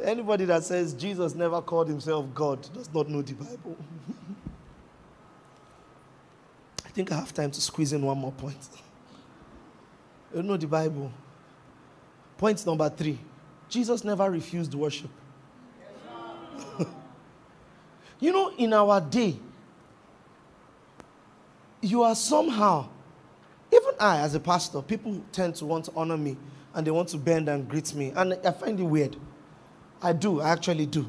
anybody 0.02 0.44
that 0.44 0.62
says 0.62 0.94
Jesus 0.94 1.34
never 1.34 1.60
called 1.60 1.88
himself 1.88 2.26
God 2.34 2.68
does 2.72 2.92
not 2.92 3.08
know 3.08 3.22
the 3.22 3.34
Bible. 3.34 3.76
Think 6.98 7.12
I 7.12 7.14
have 7.14 7.32
time 7.32 7.52
to 7.52 7.60
squeeze 7.60 7.92
in 7.92 8.02
one 8.02 8.18
more 8.18 8.32
point. 8.32 8.58
You 10.34 10.42
know 10.42 10.56
the 10.56 10.66
Bible. 10.66 11.12
Point 12.36 12.66
number 12.66 12.88
three 12.90 13.20
Jesus 13.68 14.02
never 14.02 14.28
refused 14.28 14.74
worship. 14.74 15.10
you 18.18 18.32
know, 18.32 18.52
in 18.58 18.72
our 18.72 19.00
day, 19.00 19.38
you 21.80 22.02
are 22.02 22.16
somehow, 22.16 22.88
even 23.72 23.92
I 24.00 24.18
as 24.18 24.34
a 24.34 24.40
pastor, 24.40 24.82
people 24.82 25.22
tend 25.30 25.54
to 25.54 25.66
want 25.66 25.84
to 25.84 25.92
honor 25.94 26.16
me 26.16 26.36
and 26.74 26.84
they 26.84 26.90
want 26.90 27.10
to 27.10 27.16
bend 27.16 27.48
and 27.48 27.68
greet 27.68 27.94
me. 27.94 28.12
And 28.16 28.36
I 28.44 28.50
find 28.50 28.80
it 28.80 28.82
weird. 28.82 29.14
I 30.02 30.14
do, 30.14 30.40
I 30.40 30.50
actually 30.50 30.86
do. 30.86 31.08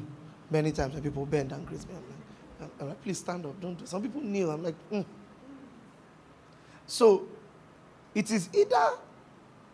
Many 0.52 0.70
times 0.70 0.94
when 0.94 1.02
people 1.02 1.26
bend 1.26 1.50
and 1.50 1.66
greet 1.66 1.80
me, 1.88 1.96
I'm 1.96 2.60
like, 2.60 2.70
I'm 2.80 2.88
like 2.90 3.02
please 3.02 3.18
stand 3.18 3.44
up, 3.44 3.60
don't 3.60 3.76
do 3.76 3.86
Some 3.86 4.02
people 4.02 4.20
kneel, 4.20 4.52
I'm 4.52 4.62
like, 4.62 4.76
mm. 4.92 5.04
So 6.90 7.22
it 8.16 8.32
is 8.32 8.48
either 8.52 8.90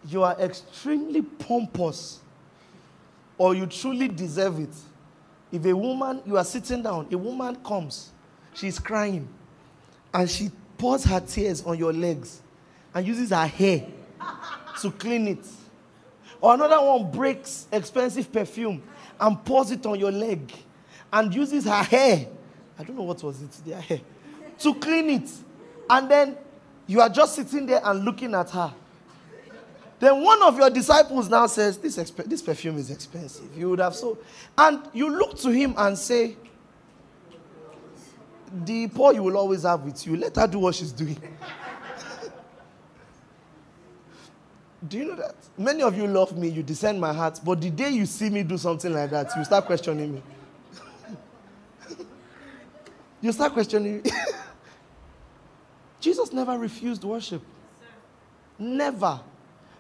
you 0.06 0.22
are 0.22 0.38
extremely 0.38 1.22
pompous 1.22 2.20
or 3.38 3.54
you 3.54 3.64
truly 3.64 4.06
deserve 4.06 4.60
it. 4.60 4.74
If 5.50 5.64
a 5.64 5.74
woman, 5.74 6.20
you 6.26 6.36
are 6.36 6.44
sitting 6.44 6.82
down, 6.82 7.08
a 7.10 7.16
woman 7.16 7.56
comes, 7.64 8.10
she's 8.52 8.78
crying, 8.78 9.26
and 10.12 10.28
she 10.28 10.50
pours 10.76 11.04
her 11.04 11.20
tears 11.20 11.64
on 11.64 11.78
your 11.78 11.94
legs 11.94 12.42
and 12.94 13.06
uses 13.06 13.30
her 13.30 13.46
hair 13.46 13.86
to 14.82 14.90
clean 14.90 15.28
it. 15.28 15.46
Or 16.38 16.52
another 16.52 16.82
one 16.82 17.10
breaks 17.10 17.66
expensive 17.72 18.30
perfume 18.30 18.82
and 19.18 19.42
pours 19.42 19.70
it 19.70 19.86
on 19.86 19.98
your 19.98 20.12
leg 20.12 20.52
and 21.10 21.34
uses 21.34 21.64
her 21.64 21.82
hair. 21.82 22.26
I 22.78 22.84
don't 22.84 22.94
know 22.94 23.04
what 23.04 23.22
was 23.22 23.40
it, 23.40 23.52
their 23.64 23.80
hair, 23.80 24.00
to 24.58 24.74
clean 24.74 25.08
it. 25.08 25.30
And 25.88 26.10
then 26.10 26.36
you 26.86 27.00
are 27.00 27.08
just 27.08 27.34
sitting 27.34 27.66
there 27.66 27.80
and 27.84 28.04
looking 28.04 28.34
at 28.34 28.50
her. 28.50 28.72
Then 29.98 30.22
one 30.22 30.42
of 30.42 30.58
your 30.58 30.68
disciples 30.68 31.28
now 31.28 31.46
says, 31.46 31.78
this, 31.78 31.96
exp- 31.96 32.26
this 32.26 32.42
perfume 32.42 32.76
is 32.78 32.90
expensive. 32.90 33.56
You 33.56 33.70
would 33.70 33.78
have 33.78 33.94
so. 33.94 34.18
And 34.56 34.82
you 34.92 35.08
look 35.08 35.38
to 35.38 35.50
him 35.50 35.74
and 35.76 35.96
say, 35.96 36.36
The 38.64 38.88
poor 38.88 39.14
you 39.14 39.22
will 39.22 39.38
always 39.38 39.62
have 39.62 39.80
with 39.82 40.06
you. 40.06 40.16
Let 40.16 40.36
her 40.36 40.46
do 40.46 40.58
what 40.58 40.74
she's 40.74 40.92
doing. 40.92 41.18
do 44.88 44.98
you 44.98 45.06
know 45.06 45.16
that? 45.16 45.34
Many 45.56 45.82
of 45.82 45.96
you 45.96 46.06
love 46.06 46.36
me, 46.36 46.48
you 46.48 46.62
descend 46.62 47.00
my 47.00 47.14
heart, 47.14 47.40
but 47.42 47.58
the 47.60 47.70
day 47.70 47.88
you 47.88 48.04
see 48.04 48.28
me 48.28 48.42
do 48.42 48.58
something 48.58 48.92
like 48.92 49.08
that, 49.10 49.30
you 49.34 49.44
start 49.44 49.64
questioning 49.64 50.14
me. 50.14 50.22
you 53.22 53.32
start 53.32 53.54
questioning 53.54 54.02
me. 54.02 54.10
Jesus 56.06 56.32
never 56.32 56.56
refused 56.56 57.02
worship. 57.02 57.42
Never. 58.60 59.20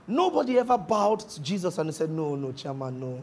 Nobody 0.08 0.58
ever 0.58 0.76
bowed 0.76 1.20
to 1.20 1.40
Jesus 1.40 1.78
and 1.78 1.94
said, 1.94 2.10
No, 2.10 2.34
no, 2.34 2.50
chairman, 2.50 2.98
no. 2.98 3.22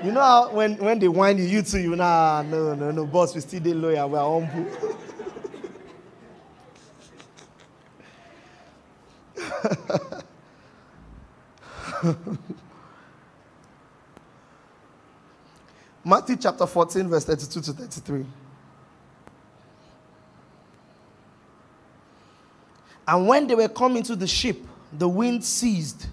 You 0.00 0.12
know 0.12 0.20
how 0.20 0.52
when, 0.52 0.76
when 0.76 1.00
they 1.00 1.08
whine 1.08 1.38
you, 1.38 1.44
you 1.44 1.62
too, 1.62 1.80
you 1.80 1.96
nah, 1.96 2.42
no, 2.42 2.72
no, 2.76 2.92
no, 2.92 3.04
boss, 3.04 3.34
we 3.34 3.40
still 3.40 3.58
the 3.58 3.74
lawyer, 3.74 4.06
we're 4.06 4.20
humble. 4.20 4.70
Matthew 16.04 16.36
chapter 16.36 16.64
14, 16.64 17.08
verse 17.08 17.24
32 17.24 17.60
to 17.60 17.72
33. 17.72 18.24
And 23.06 23.28
when 23.28 23.46
they 23.46 23.54
were 23.54 23.68
coming 23.68 24.02
to 24.04 24.16
the 24.16 24.26
ship, 24.26 24.58
the 24.92 25.08
wind 25.08 25.44
ceased. 25.44 26.08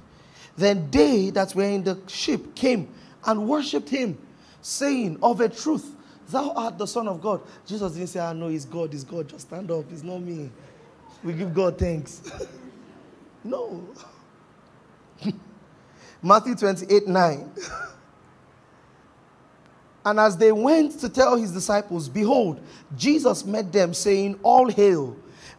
Then 0.58 0.90
they 0.92 1.30
that 1.32 1.56
were 1.56 1.64
in 1.64 1.84
the 1.84 2.00
ship 2.08 2.56
came 2.56 2.90
and 3.26 3.48
worshipped 3.48 3.90
him, 3.90 4.18
saying, 4.62 5.18
Of 5.22 5.42
a 5.42 5.50
truth, 5.50 5.96
thou 6.30 6.52
art 6.52 6.78
the 6.78 6.88
Son 6.88 7.08
of 7.08 7.22
God. 7.22 7.42
Jesus 7.66 7.94
didn't 7.94 8.10
say, 8.10 8.20
I 8.20 8.30
ah, 8.30 8.34
know 8.34 8.48
it's 8.48 8.66
God, 8.66 8.94
it's 8.94 9.04
God. 9.04 9.30
Just 9.30 9.48
stand 9.48 9.72
up, 9.72 9.86
it's 9.92 10.04
not 10.04 10.22
me. 10.22 10.50
We 11.24 11.34
give 11.34 11.54
God 11.54 11.78
thanks. 11.78 12.22
no. 13.44 13.88
Matthew 16.22 16.56
28 16.56 17.08
9. 17.08 17.52
and 20.06 20.20
as 20.20 20.36
they 20.36 20.52
went 20.52 21.00
to 21.00 21.10
tell 21.10 21.38
his 21.38 21.52
disciples, 21.52 22.10
behold, 22.10 22.60
Jesus 22.98 23.46
met 23.46 23.72
them, 23.72 23.94
saying, 23.94 24.40
All 24.44 24.70
hail. 24.70 25.16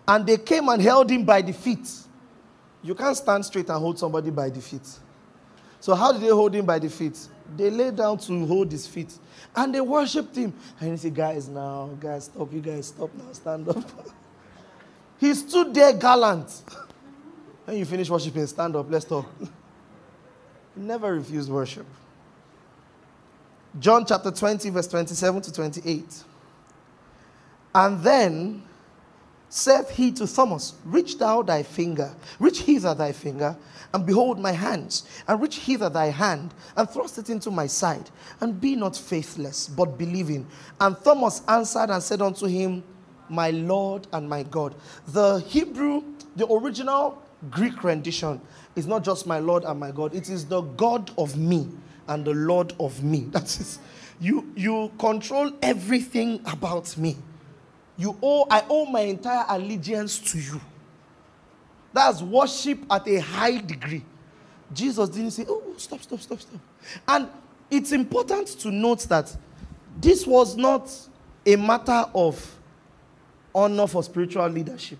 And 0.06 0.26
they 0.26 0.36
came 0.36 0.68
and 0.68 0.82
held 0.82 1.10
him 1.10 1.24
by 1.24 1.42
the 1.42 1.52
feet. 1.52 1.88
You 2.82 2.94
can't 2.94 3.16
stand 3.16 3.44
straight 3.44 3.68
and 3.68 3.78
hold 3.78 3.98
somebody 3.98 4.30
by 4.30 4.50
the 4.50 4.60
feet. 4.60 4.88
So, 5.80 5.94
how 5.94 6.12
did 6.12 6.22
they 6.22 6.28
hold 6.28 6.54
him 6.54 6.66
by 6.66 6.78
the 6.78 6.88
feet? 6.88 7.18
They 7.56 7.70
lay 7.70 7.90
down 7.90 8.18
to 8.18 8.46
hold 8.46 8.70
his 8.72 8.86
feet 8.86 9.12
and 9.54 9.74
they 9.74 9.80
worshiped 9.80 10.34
him. 10.36 10.54
And 10.80 10.90
he 10.90 10.96
said, 10.96 11.14
Guys, 11.14 11.48
now, 11.48 11.90
guys, 12.00 12.24
stop. 12.24 12.52
You 12.52 12.60
guys, 12.60 12.86
stop 12.86 13.10
now. 13.14 13.32
Stand 13.32 13.68
up. 13.68 13.84
he 15.18 15.34
stood 15.34 15.74
there 15.74 15.92
gallant. 15.92 16.62
When 17.64 17.76
you 17.76 17.84
finish 17.84 18.10
worshiping, 18.10 18.46
stand 18.46 18.74
up. 18.74 18.90
Let's 18.90 19.04
talk. 19.04 19.26
he 20.74 20.80
never 20.80 21.14
refused 21.14 21.50
worship. 21.50 21.86
John 23.78 24.04
chapter 24.04 24.30
20, 24.30 24.70
verse 24.70 24.88
27 24.88 25.42
to 25.42 25.52
28. 25.52 26.24
And 27.74 28.02
then 28.02 28.62
saith 29.52 29.90
he 29.90 30.10
to 30.10 30.26
Thomas, 30.26 30.72
Reach 30.82 31.18
thou 31.18 31.42
thy 31.42 31.62
finger, 31.62 32.14
reach 32.38 32.62
hither 32.62 32.94
thy 32.94 33.12
finger, 33.12 33.54
and 33.92 34.06
behold 34.06 34.38
my 34.38 34.52
hands, 34.52 35.04
and 35.28 35.42
reach 35.42 35.58
hither 35.58 35.90
thy 35.90 36.06
hand, 36.06 36.54
and 36.74 36.88
thrust 36.88 37.18
it 37.18 37.28
into 37.28 37.50
my 37.50 37.66
side, 37.66 38.08
and 38.40 38.58
be 38.58 38.74
not 38.74 38.96
faithless, 38.96 39.68
but 39.68 39.98
believing. 39.98 40.46
And 40.80 40.96
Thomas 41.04 41.42
answered 41.46 41.90
and 41.90 42.02
said 42.02 42.22
unto 42.22 42.46
him, 42.46 42.82
My 43.28 43.50
Lord 43.50 44.06
and 44.14 44.26
my 44.26 44.42
God. 44.42 44.74
The 45.08 45.40
Hebrew, 45.40 46.02
the 46.34 46.50
original 46.50 47.22
Greek 47.50 47.84
rendition 47.84 48.40
is 48.74 48.86
not 48.86 49.04
just 49.04 49.26
my 49.26 49.38
Lord 49.38 49.64
and 49.64 49.78
my 49.78 49.90
God, 49.90 50.14
it 50.14 50.30
is 50.30 50.46
the 50.46 50.62
God 50.62 51.10
of 51.18 51.36
me 51.36 51.68
and 52.08 52.24
the 52.24 52.32
Lord 52.32 52.72
of 52.80 53.04
me. 53.04 53.26
That 53.32 53.44
is, 53.44 53.78
you, 54.18 54.50
you 54.56 54.90
control 54.98 55.52
everything 55.60 56.40
about 56.46 56.96
me. 56.96 57.18
You 58.02 58.18
owe, 58.20 58.48
I 58.50 58.64
owe 58.68 58.84
my 58.86 59.02
entire 59.02 59.44
allegiance 59.48 60.18
to 60.32 60.38
you. 60.40 60.60
That's 61.92 62.20
worship 62.20 62.80
at 62.90 63.06
a 63.06 63.20
high 63.20 63.58
degree. 63.58 64.04
Jesus 64.72 65.08
didn't 65.08 65.30
say, 65.30 65.46
Oh, 65.48 65.62
stop, 65.76 66.02
stop, 66.02 66.18
stop, 66.18 66.40
stop. 66.40 66.60
And 67.06 67.28
it's 67.70 67.92
important 67.92 68.48
to 68.58 68.72
note 68.72 69.02
that 69.04 69.32
this 70.00 70.26
was 70.26 70.56
not 70.56 70.90
a 71.46 71.54
matter 71.54 72.04
of 72.12 72.58
honor 73.54 73.86
for 73.86 74.02
spiritual 74.02 74.48
leadership. 74.48 74.98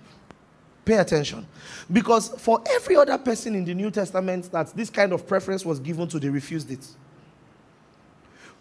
Pay 0.85 0.99
attention. 0.99 1.45
Because 1.93 2.29
for 2.29 2.63
every 2.71 2.95
other 2.95 3.19
person 3.19 3.57
in 3.57 3.65
the 3.65 3.75
New 3.75 3.91
Testament 3.91 4.49
that 4.53 4.69
this 4.77 4.91
kind 4.91 5.13
of 5.13 5.27
preference 5.27 5.67
was 5.67 5.81
given 5.81 6.07
to, 6.07 6.21
they 6.21 6.29
refused 6.29 6.71
it. 6.71 6.87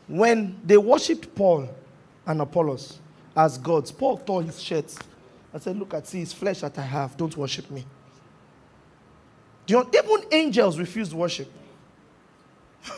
When 0.08 0.60
they 0.66 0.78
worshipped 0.78 1.36
Paul 1.36 1.70
and 2.26 2.42
Apollos, 2.42 2.98
as 3.36 3.58
gods. 3.58 3.92
Paul 3.92 4.18
tore 4.18 4.44
his 4.44 4.62
shirt 4.62 4.94
and 5.54 5.62
said, 5.62 5.78
Look 5.78 5.94
at 5.94 6.08
see 6.08 6.20
his 6.20 6.34
flesh 6.34 6.62
that 6.62 6.78
I 6.78 6.82
have. 6.82 7.18
Don't 7.18 7.36
worship 7.36 7.70
me. 7.72 7.86
You, 9.68 9.90
even 9.94 10.26
angels 10.32 10.78
refused 10.78 11.14
worship. 11.14 11.50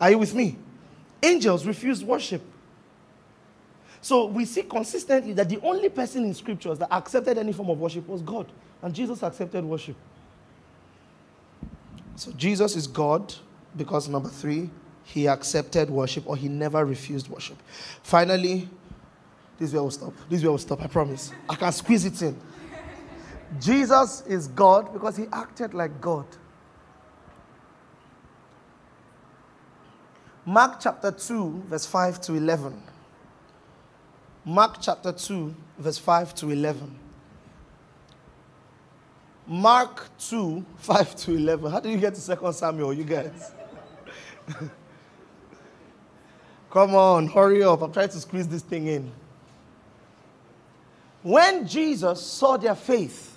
Are 0.00 0.10
you 0.10 0.18
with 0.18 0.34
me? 0.34 0.56
Angels 1.22 1.64
refused 1.64 2.04
worship. 2.04 2.42
So 4.00 4.26
we 4.26 4.44
see 4.44 4.62
consistently 4.62 5.32
that 5.34 5.48
the 5.48 5.60
only 5.62 5.88
person 5.88 6.24
in 6.24 6.34
scriptures 6.34 6.78
that 6.78 6.88
accepted 6.92 7.38
any 7.38 7.52
form 7.52 7.70
of 7.70 7.78
worship 7.78 8.06
was 8.08 8.22
God. 8.22 8.50
And 8.82 8.94
Jesus 8.94 9.22
accepted 9.22 9.64
worship. 9.64 9.96
So 12.16 12.32
Jesus 12.32 12.76
is 12.76 12.86
God, 12.86 13.34
because 13.76 14.08
number 14.08 14.28
three, 14.28 14.70
he 15.04 15.28
accepted 15.28 15.90
worship 15.90 16.26
or 16.26 16.36
he 16.36 16.48
never 16.48 16.84
refused 16.84 17.28
worship. 17.28 17.56
Finally, 18.02 18.68
this 19.58 19.68
is 19.68 19.74
where 19.74 19.82
we'll 19.82 19.90
stop. 19.90 20.12
This 20.28 20.38
is 20.38 20.44
where 20.44 20.52
we'll 20.52 20.58
stop, 20.58 20.82
I 20.82 20.86
promise. 20.86 21.32
I 21.48 21.54
can 21.54 21.72
squeeze 21.72 22.04
it 22.04 22.20
in. 22.22 22.36
Jesus 23.60 24.22
is 24.26 24.48
God 24.48 24.92
because 24.92 25.16
he 25.16 25.26
acted 25.32 25.72
like 25.72 26.00
God. 26.00 26.26
Mark 30.44 30.78
chapter 30.80 31.10
2, 31.10 31.64
verse 31.68 31.86
5 31.86 32.20
to 32.22 32.34
11. 32.34 32.80
Mark 34.44 34.76
chapter 34.80 35.10
2, 35.12 35.54
verse 35.78 35.98
5 35.98 36.34
to 36.36 36.50
11. 36.50 36.98
Mark 39.46 40.08
2, 40.18 40.64
5 40.76 41.16
to 41.16 41.34
11. 41.34 41.70
How 41.70 41.80
did 41.80 41.92
you 41.92 41.98
get 41.98 42.14
to 42.14 42.36
2 42.36 42.52
Samuel, 42.52 42.92
you 42.92 43.04
guys? 43.04 43.52
Come 46.70 46.94
on, 46.94 47.26
hurry 47.26 47.62
up. 47.62 47.80
I'm 47.82 47.92
trying 47.92 48.10
to 48.10 48.20
squeeze 48.20 48.46
this 48.46 48.62
thing 48.62 48.86
in. 48.86 49.10
When 51.26 51.66
Jesus 51.66 52.22
saw 52.22 52.56
their 52.56 52.76
faith, 52.76 53.36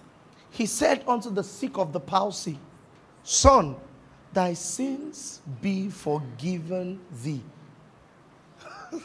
he 0.51 0.67
said 0.67 1.03
unto 1.07 1.31
the 1.31 1.43
sick 1.43 1.79
of 1.79 1.91
the 1.91 1.99
palsy, 1.99 2.59
Son, 3.23 3.77
thy 4.31 4.53
sins 4.53 5.41
be 5.59 5.89
forgiven 5.89 6.99
thee. 7.23 7.41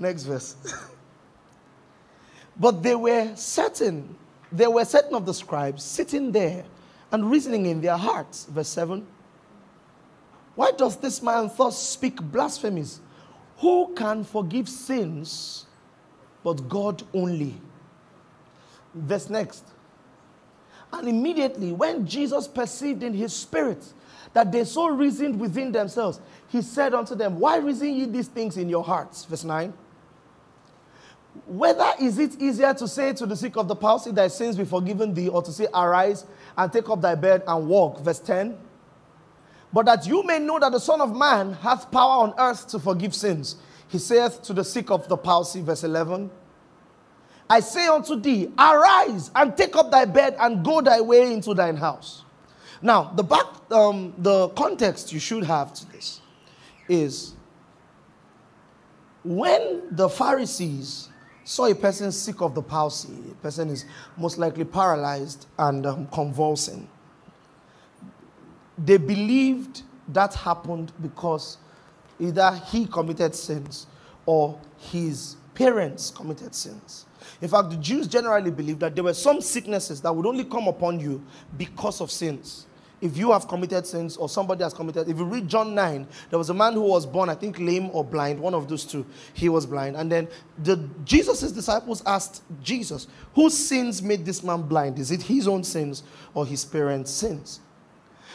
Next 0.00 0.24
verse. 0.24 0.56
but 2.56 2.82
they 2.82 2.96
were 2.96 3.36
certain, 3.36 4.16
there 4.50 4.68
were 4.68 4.84
certain 4.84 5.14
of 5.14 5.24
the 5.24 5.34
scribes 5.34 5.84
sitting 5.84 6.32
there 6.32 6.64
and 7.12 7.30
reasoning 7.30 7.66
in 7.66 7.80
their 7.80 7.96
hearts. 7.96 8.46
Verse 8.46 8.66
7. 8.66 9.06
Why 10.56 10.72
does 10.72 10.96
this 10.96 11.22
man 11.22 11.52
thus 11.56 11.80
speak 11.80 12.20
blasphemies? 12.20 12.98
Who 13.58 13.94
can 13.94 14.24
forgive 14.24 14.68
sins 14.68 15.66
but 16.42 16.68
God 16.68 17.04
only? 17.14 17.60
Verse 18.96 19.28
next. 19.28 19.64
And 20.92 21.08
immediately, 21.08 21.72
when 21.72 22.06
Jesus 22.06 22.48
perceived 22.48 23.02
in 23.02 23.12
his 23.12 23.34
spirit 23.34 23.84
that 24.32 24.50
they 24.50 24.64
so 24.64 24.88
reasoned 24.88 25.38
within 25.38 25.70
themselves, 25.70 26.20
he 26.48 26.62
said 26.62 26.94
unto 26.94 27.14
them, 27.14 27.38
Why 27.38 27.58
reason 27.58 27.94
ye 27.94 28.06
these 28.06 28.28
things 28.28 28.56
in 28.56 28.68
your 28.68 28.82
hearts? 28.82 29.24
Verse 29.26 29.44
9. 29.44 29.72
Whether 31.46 31.92
is 32.00 32.18
it 32.18 32.40
easier 32.40 32.72
to 32.72 32.88
say 32.88 33.12
to 33.12 33.26
the 33.26 33.36
sick 33.36 33.56
of 33.56 33.68
the 33.68 33.76
palsy, 33.76 34.10
Thy 34.10 34.28
sins 34.28 34.56
be 34.56 34.64
forgiven 34.64 35.12
thee, 35.12 35.28
or 35.28 35.42
to 35.42 35.52
say, 35.52 35.66
Arise 35.74 36.24
and 36.56 36.72
take 36.72 36.88
up 36.88 37.02
thy 37.02 37.14
bed 37.14 37.42
and 37.46 37.68
walk? 37.68 38.00
Verse 38.00 38.20
10. 38.20 38.56
But 39.72 39.86
that 39.86 40.06
you 40.06 40.22
may 40.22 40.38
know 40.38 40.58
that 40.58 40.72
the 40.72 40.80
Son 40.80 41.02
of 41.02 41.14
Man 41.14 41.52
hath 41.52 41.90
power 41.90 42.22
on 42.22 42.34
earth 42.38 42.68
to 42.68 42.78
forgive 42.78 43.14
sins. 43.14 43.56
He 43.88 43.98
saith 43.98 44.42
to 44.44 44.54
the 44.54 44.64
sick 44.64 44.90
of 44.90 45.08
the 45.08 45.16
palsy, 45.16 45.60
verse 45.60 45.84
11. 45.84 46.30
I 47.48 47.60
say 47.60 47.86
unto 47.86 48.18
thee, 48.18 48.50
arise 48.58 49.30
and 49.34 49.56
take 49.56 49.76
up 49.76 49.90
thy 49.90 50.04
bed 50.04 50.36
and 50.38 50.64
go 50.64 50.80
thy 50.80 51.00
way 51.00 51.32
into 51.32 51.54
thine 51.54 51.76
house. 51.76 52.24
Now, 52.82 53.12
the 53.14 53.22
back, 53.22 53.46
um, 53.70 54.14
the 54.18 54.48
context 54.50 55.12
you 55.12 55.20
should 55.20 55.44
have 55.44 55.72
to 55.74 55.92
this 55.92 56.20
is 56.88 57.34
when 59.24 59.82
the 59.90 60.08
Pharisees 60.08 61.08
saw 61.44 61.66
a 61.66 61.74
person 61.74 62.10
sick 62.12 62.40
of 62.40 62.54
the 62.54 62.62
palsy, 62.62 63.14
a 63.30 63.34
person 63.36 63.70
is 63.70 63.84
most 64.16 64.38
likely 64.38 64.64
paralyzed 64.64 65.46
and 65.58 65.86
um, 65.86 66.06
convulsing, 66.08 66.88
they 68.78 68.96
believed 68.96 69.82
that 70.08 70.34
happened 70.34 70.92
because 71.00 71.58
either 72.18 72.60
he 72.66 72.86
committed 72.86 73.34
sins 73.34 73.86
or 74.26 74.58
his 74.76 75.36
parents 75.54 76.10
committed 76.10 76.54
sins. 76.54 77.05
In 77.40 77.48
fact, 77.48 77.70
the 77.70 77.76
Jews 77.76 78.06
generally 78.06 78.50
believed 78.50 78.80
that 78.80 78.94
there 78.94 79.04
were 79.04 79.14
some 79.14 79.40
sicknesses 79.40 80.00
that 80.00 80.14
would 80.14 80.26
only 80.26 80.44
come 80.44 80.68
upon 80.68 81.00
you 81.00 81.22
because 81.56 82.00
of 82.00 82.10
sins. 82.10 82.66
If 82.98 83.18
you 83.18 83.30
have 83.32 83.46
committed 83.46 83.86
sins 83.86 84.16
or 84.16 84.26
somebody 84.28 84.64
has 84.64 84.72
committed, 84.72 85.08
if 85.08 85.18
you 85.18 85.24
read 85.24 85.46
John 85.48 85.74
9, 85.74 86.06
there 86.30 86.38
was 86.38 86.48
a 86.48 86.54
man 86.54 86.72
who 86.72 86.80
was 86.80 87.04
born, 87.04 87.28
I 87.28 87.34
think, 87.34 87.58
lame 87.58 87.90
or 87.92 88.02
blind, 88.02 88.40
one 88.40 88.54
of 88.54 88.68
those 88.68 88.84
two. 88.86 89.04
He 89.34 89.50
was 89.50 89.66
blind. 89.66 89.96
And 89.96 90.10
then 90.10 90.28
the 90.62 90.88
Jesus' 91.04 91.52
disciples 91.52 92.02
asked 92.06 92.42
Jesus, 92.62 93.06
Whose 93.34 93.54
sins 93.54 94.02
made 94.02 94.24
this 94.24 94.42
man 94.42 94.62
blind? 94.62 94.98
Is 94.98 95.10
it 95.10 95.22
his 95.22 95.46
own 95.46 95.62
sins 95.62 96.04
or 96.32 96.46
his 96.46 96.64
parents' 96.64 97.10
sins? 97.10 97.60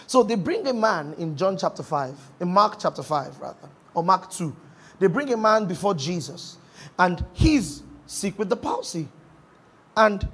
So 0.05 0.21
they 0.21 0.35
bring 0.35 0.67
a 0.67 0.73
man 0.73 1.15
in 1.17 1.35
John 1.35 1.57
chapter 1.57 1.81
5, 1.81 2.15
in 2.41 2.53
Mark 2.53 2.77
chapter 2.79 3.01
5, 3.01 3.39
rather, 3.39 3.69
or 3.95 4.03
Mark 4.03 4.29
2. 4.29 4.55
They 4.99 5.07
bring 5.07 5.33
a 5.33 5.37
man 5.37 5.65
before 5.65 5.95
Jesus, 5.95 6.57
and 6.99 7.25
he's 7.33 7.81
sick 8.11 8.37
with 8.37 8.49
the 8.49 8.57
palsy. 8.57 9.07
And 9.95 10.27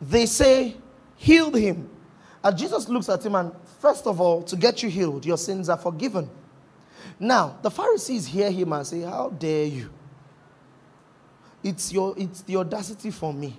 they 0.00 0.26
say, 0.26 0.76
healed 1.16 1.56
him. 1.56 1.90
And 2.42 2.56
Jesus 2.56 2.88
looks 2.88 3.08
at 3.08 3.24
him 3.24 3.34
and, 3.34 3.52
first 3.80 4.06
of 4.06 4.20
all, 4.20 4.42
to 4.44 4.56
get 4.56 4.82
you 4.82 4.88
healed, 4.88 5.26
your 5.26 5.36
sins 5.36 5.68
are 5.68 5.76
forgiven. 5.76 6.30
Now, 7.18 7.58
the 7.62 7.70
Pharisees 7.70 8.26
hear 8.26 8.50
him 8.50 8.72
and 8.72 8.86
say, 8.86 9.00
How 9.00 9.30
dare 9.30 9.66
you? 9.66 9.90
It's, 11.62 11.92
your, 11.92 12.14
it's 12.16 12.42
the 12.42 12.56
audacity 12.56 13.10
for 13.10 13.32
me. 13.32 13.56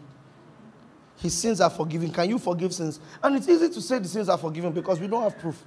His 1.18 1.34
sins 1.34 1.60
are 1.60 1.70
forgiven. 1.70 2.12
Can 2.12 2.30
you 2.30 2.38
forgive 2.38 2.74
sins? 2.74 3.00
And 3.22 3.36
it's 3.36 3.50
easy 3.50 3.70
to 3.70 3.82
say 3.82 4.00
the 4.00 4.08
sins 4.08 4.30
are 4.30 4.38
forgiven 4.38 4.72
because 4.72 5.00
we 5.00 5.08
don't 5.08 5.24
have 5.24 5.38
proof. 5.40 5.62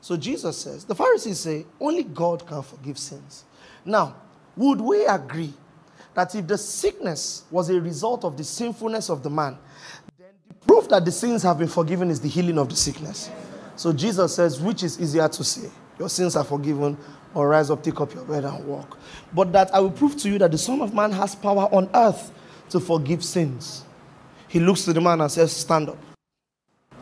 So 0.00 0.16
Jesus 0.16 0.58
says, 0.58 0.84
the 0.84 0.94
Pharisees 0.94 1.38
say, 1.38 1.64
only 1.80 2.02
God 2.02 2.46
can 2.46 2.62
forgive 2.62 2.98
sins. 2.98 3.44
Now, 3.84 4.16
would 4.56 4.80
we 4.80 5.06
agree 5.06 5.54
that 6.18 6.34
if 6.34 6.48
the 6.48 6.58
sickness 6.58 7.44
was 7.48 7.70
a 7.70 7.80
result 7.80 8.24
of 8.24 8.36
the 8.36 8.42
sinfulness 8.42 9.08
of 9.08 9.22
the 9.22 9.30
man, 9.30 9.56
then 10.18 10.26
the 10.48 10.54
proof 10.66 10.88
that 10.88 11.04
the 11.04 11.12
sins 11.12 11.44
have 11.44 11.60
been 11.60 11.68
forgiven 11.68 12.10
is 12.10 12.20
the 12.20 12.28
healing 12.28 12.58
of 12.58 12.68
the 12.68 12.74
sickness? 12.74 13.30
So 13.76 13.92
Jesus 13.92 14.34
says, 14.34 14.60
which 14.60 14.82
is 14.82 15.00
easier 15.00 15.28
to 15.28 15.44
say? 15.44 15.70
Your 15.96 16.08
sins 16.08 16.34
are 16.34 16.42
forgiven, 16.42 16.98
or 17.34 17.48
rise 17.50 17.70
up, 17.70 17.84
take 17.84 18.00
up 18.00 18.12
your 18.12 18.24
bed 18.24 18.44
and 18.44 18.66
walk. 18.66 18.98
But 19.32 19.52
that 19.52 19.72
I 19.72 19.78
will 19.78 19.92
prove 19.92 20.16
to 20.16 20.28
you 20.28 20.40
that 20.40 20.50
the 20.50 20.58
Son 20.58 20.82
of 20.82 20.92
Man 20.92 21.12
has 21.12 21.36
power 21.36 21.68
on 21.72 21.88
earth 21.94 22.32
to 22.70 22.80
forgive 22.80 23.24
sins. 23.24 23.84
He 24.48 24.58
looks 24.58 24.84
to 24.86 24.92
the 24.92 25.00
man 25.00 25.20
and 25.20 25.30
says, 25.30 25.54
Stand 25.54 25.90
up, 25.90 25.98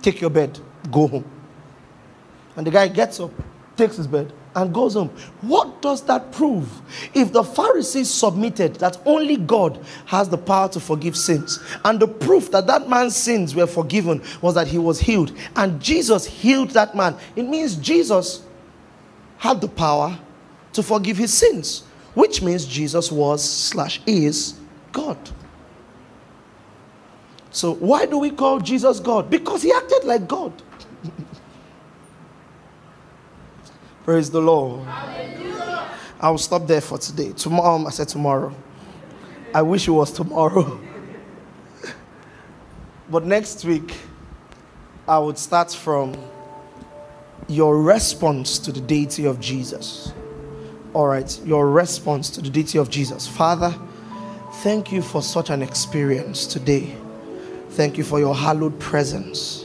take 0.02 0.20
your 0.20 0.28
bed, 0.28 0.58
go 0.90 1.06
home. 1.06 1.30
And 2.54 2.66
the 2.66 2.70
guy 2.70 2.88
gets 2.88 3.18
up, 3.18 3.30
takes 3.78 3.96
his 3.96 4.06
bed, 4.06 4.30
and 4.56 4.72
goes 4.74 4.94
home. 4.94 5.10
What 5.42 5.82
does 5.82 6.02
that 6.06 6.32
prove? 6.32 6.68
If 7.14 7.32
the 7.32 7.44
Pharisees 7.44 8.10
submitted 8.10 8.76
that 8.76 8.98
only 9.04 9.36
God 9.36 9.78
has 10.06 10.28
the 10.28 10.38
power 10.38 10.68
to 10.70 10.80
forgive 10.80 11.16
sins, 11.16 11.60
and 11.84 12.00
the 12.00 12.08
proof 12.08 12.50
that 12.50 12.66
that 12.66 12.88
man's 12.88 13.14
sins 13.14 13.54
were 13.54 13.66
forgiven 13.66 14.22
was 14.40 14.54
that 14.54 14.66
he 14.66 14.78
was 14.78 14.98
healed, 14.98 15.36
and 15.54 15.80
Jesus 15.80 16.24
healed 16.24 16.70
that 16.70 16.96
man, 16.96 17.16
it 17.36 17.44
means 17.44 17.76
Jesus 17.76 18.42
had 19.38 19.60
the 19.60 19.68
power 19.68 20.18
to 20.72 20.82
forgive 20.82 21.18
his 21.18 21.32
sins, 21.32 21.84
which 22.14 22.42
means 22.42 22.64
Jesus 22.64 23.12
was 23.12 23.44
slash 23.44 24.00
is 24.06 24.58
God. 24.92 25.18
So, 27.50 27.74
why 27.74 28.06
do 28.06 28.18
we 28.18 28.30
call 28.30 28.60
Jesus 28.60 29.00
God? 29.00 29.30
Because 29.30 29.62
he 29.62 29.72
acted 29.72 30.04
like 30.04 30.26
God. 30.28 30.52
Praise 34.06 34.30
the 34.30 34.40
Lord. 34.40 34.86
I 36.20 36.30
will 36.30 36.38
stop 36.38 36.68
there 36.68 36.80
for 36.80 36.96
today. 36.96 37.32
Tomorrow, 37.32 37.74
um, 37.74 37.88
I 37.88 37.90
said 37.90 38.06
tomorrow. 38.06 38.54
I 39.52 39.62
wish 39.62 39.88
it 39.88 39.90
was 39.90 40.12
tomorrow. 40.12 40.78
but 43.10 43.24
next 43.24 43.64
week, 43.64 43.96
I 45.08 45.18
would 45.18 45.36
start 45.36 45.72
from 45.72 46.16
your 47.48 47.82
response 47.82 48.60
to 48.60 48.70
the 48.70 48.80
deity 48.80 49.24
of 49.24 49.40
Jesus. 49.40 50.12
All 50.94 51.08
right, 51.08 51.40
your 51.44 51.68
response 51.68 52.30
to 52.30 52.40
the 52.40 52.48
deity 52.48 52.78
of 52.78 52.88
Jesus. 52.88 53.26
Father, 53.26 53.74
thank 54.62 54.92
you 54.92 55.02
for 55.02 55.20
such 55.20 55.50
an 55.50 55.62
experience 55.62 56.46
today. 56.46 56.94
Thank 57.70 57.98
you 57.98 58.04
for 58.04 58.20
your 58.20 58.36
hallowed 58.36 58.78
presence. 58.78 59.64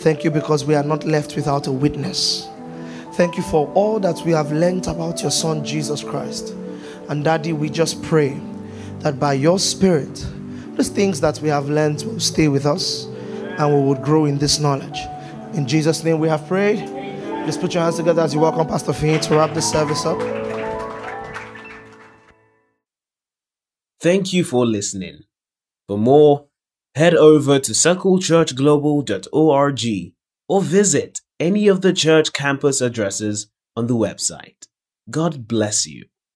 Thank 0.00 0.22
you 0.22 0.30
because 0.30 0.66
we 0.66 0.74
are 0.74 0.84
not 0.84 1.04
left 1.04 1.34
without 1.34 1.66
a 1.66 1.72
witness. 1.72 2.46
Thank 3.16 3.36
you 3.36 3.44
for 3.44 3.72
all 3.74 4.00
that 4.00 4.20
we 4.26 4.32
have 4.32 4.50
learned 4.50 4.88
about 4.88 5.22
your 5.22 5.30
Son, 5.30 5.64
Jesus 5.64 6.02
Christ. 6.02 6.52
And 7.08 7.22
Daddy, 7.22 7.52
we 7.52 7.70
just 7.70 8.02
pray 8.02 8.40
that 8.98 9.20
by 9.20 9.34
your 9.34 9.60
Spirit, 9.60 10.26
these 10.76 10.88
things 10.88 11.20
that 11.20 11.38
we 11.40 11.48
have 11.48 11.68
learned 11.68 12.02
will 12.02 12.18
stay 12.18 12.48
with 12.48 12.66
us 12.66 13.04
and 13.04 13.72
we 13.72 13.80
will 13.82 13.94
grow 13.94 14.24
in 14.24 14.38
this 14.38 14.58
knowledge. 14.58 14.98
In 15.52 15.68
Jesus' 15.68 16.02
name 16.02 16.18
we 16.18 16.28
have 16.28 16.44
prayed. 16.48 16.80
Let's 17.46 17.56
put 17.56 17.74
your 17.74 17.84
hands 17.84 17.98
together 17.98 18.22
as 18.22 18.34
you 18.34 18.40
welcome 18.40 18.66
Pastor 18.66 18.92
Finn 18.92 19.20
to 19.20 19.36
wrap 19.36 19.54
this 19.54 19.70
service 19.70 20.04
up. 20.04 20.18
Thank 24.00 24.32
you 24.32 24.42
for 24.42 24.66
listening. 24.66 25.20
For 25.86 25.96
more, 25.96 26.48
head 26.96 27.14
over 27.14 27.60
to 27.60 27.70
circlechurchglobal.org 27.70 30.12
or 30.48 30.62
visit 30.62 31.20
any 31.44 31.68
of 31.68 31.82
the 31.82 31.92
church 31.92 32.32
campus 32.32 32.80
addresses 32.80 33.48
on 33.76 33.86
the 33.86 33.94
website. 33.94 34.66
God 35.10 35.46
bless 35.46 35.86
you. 35.86 36.06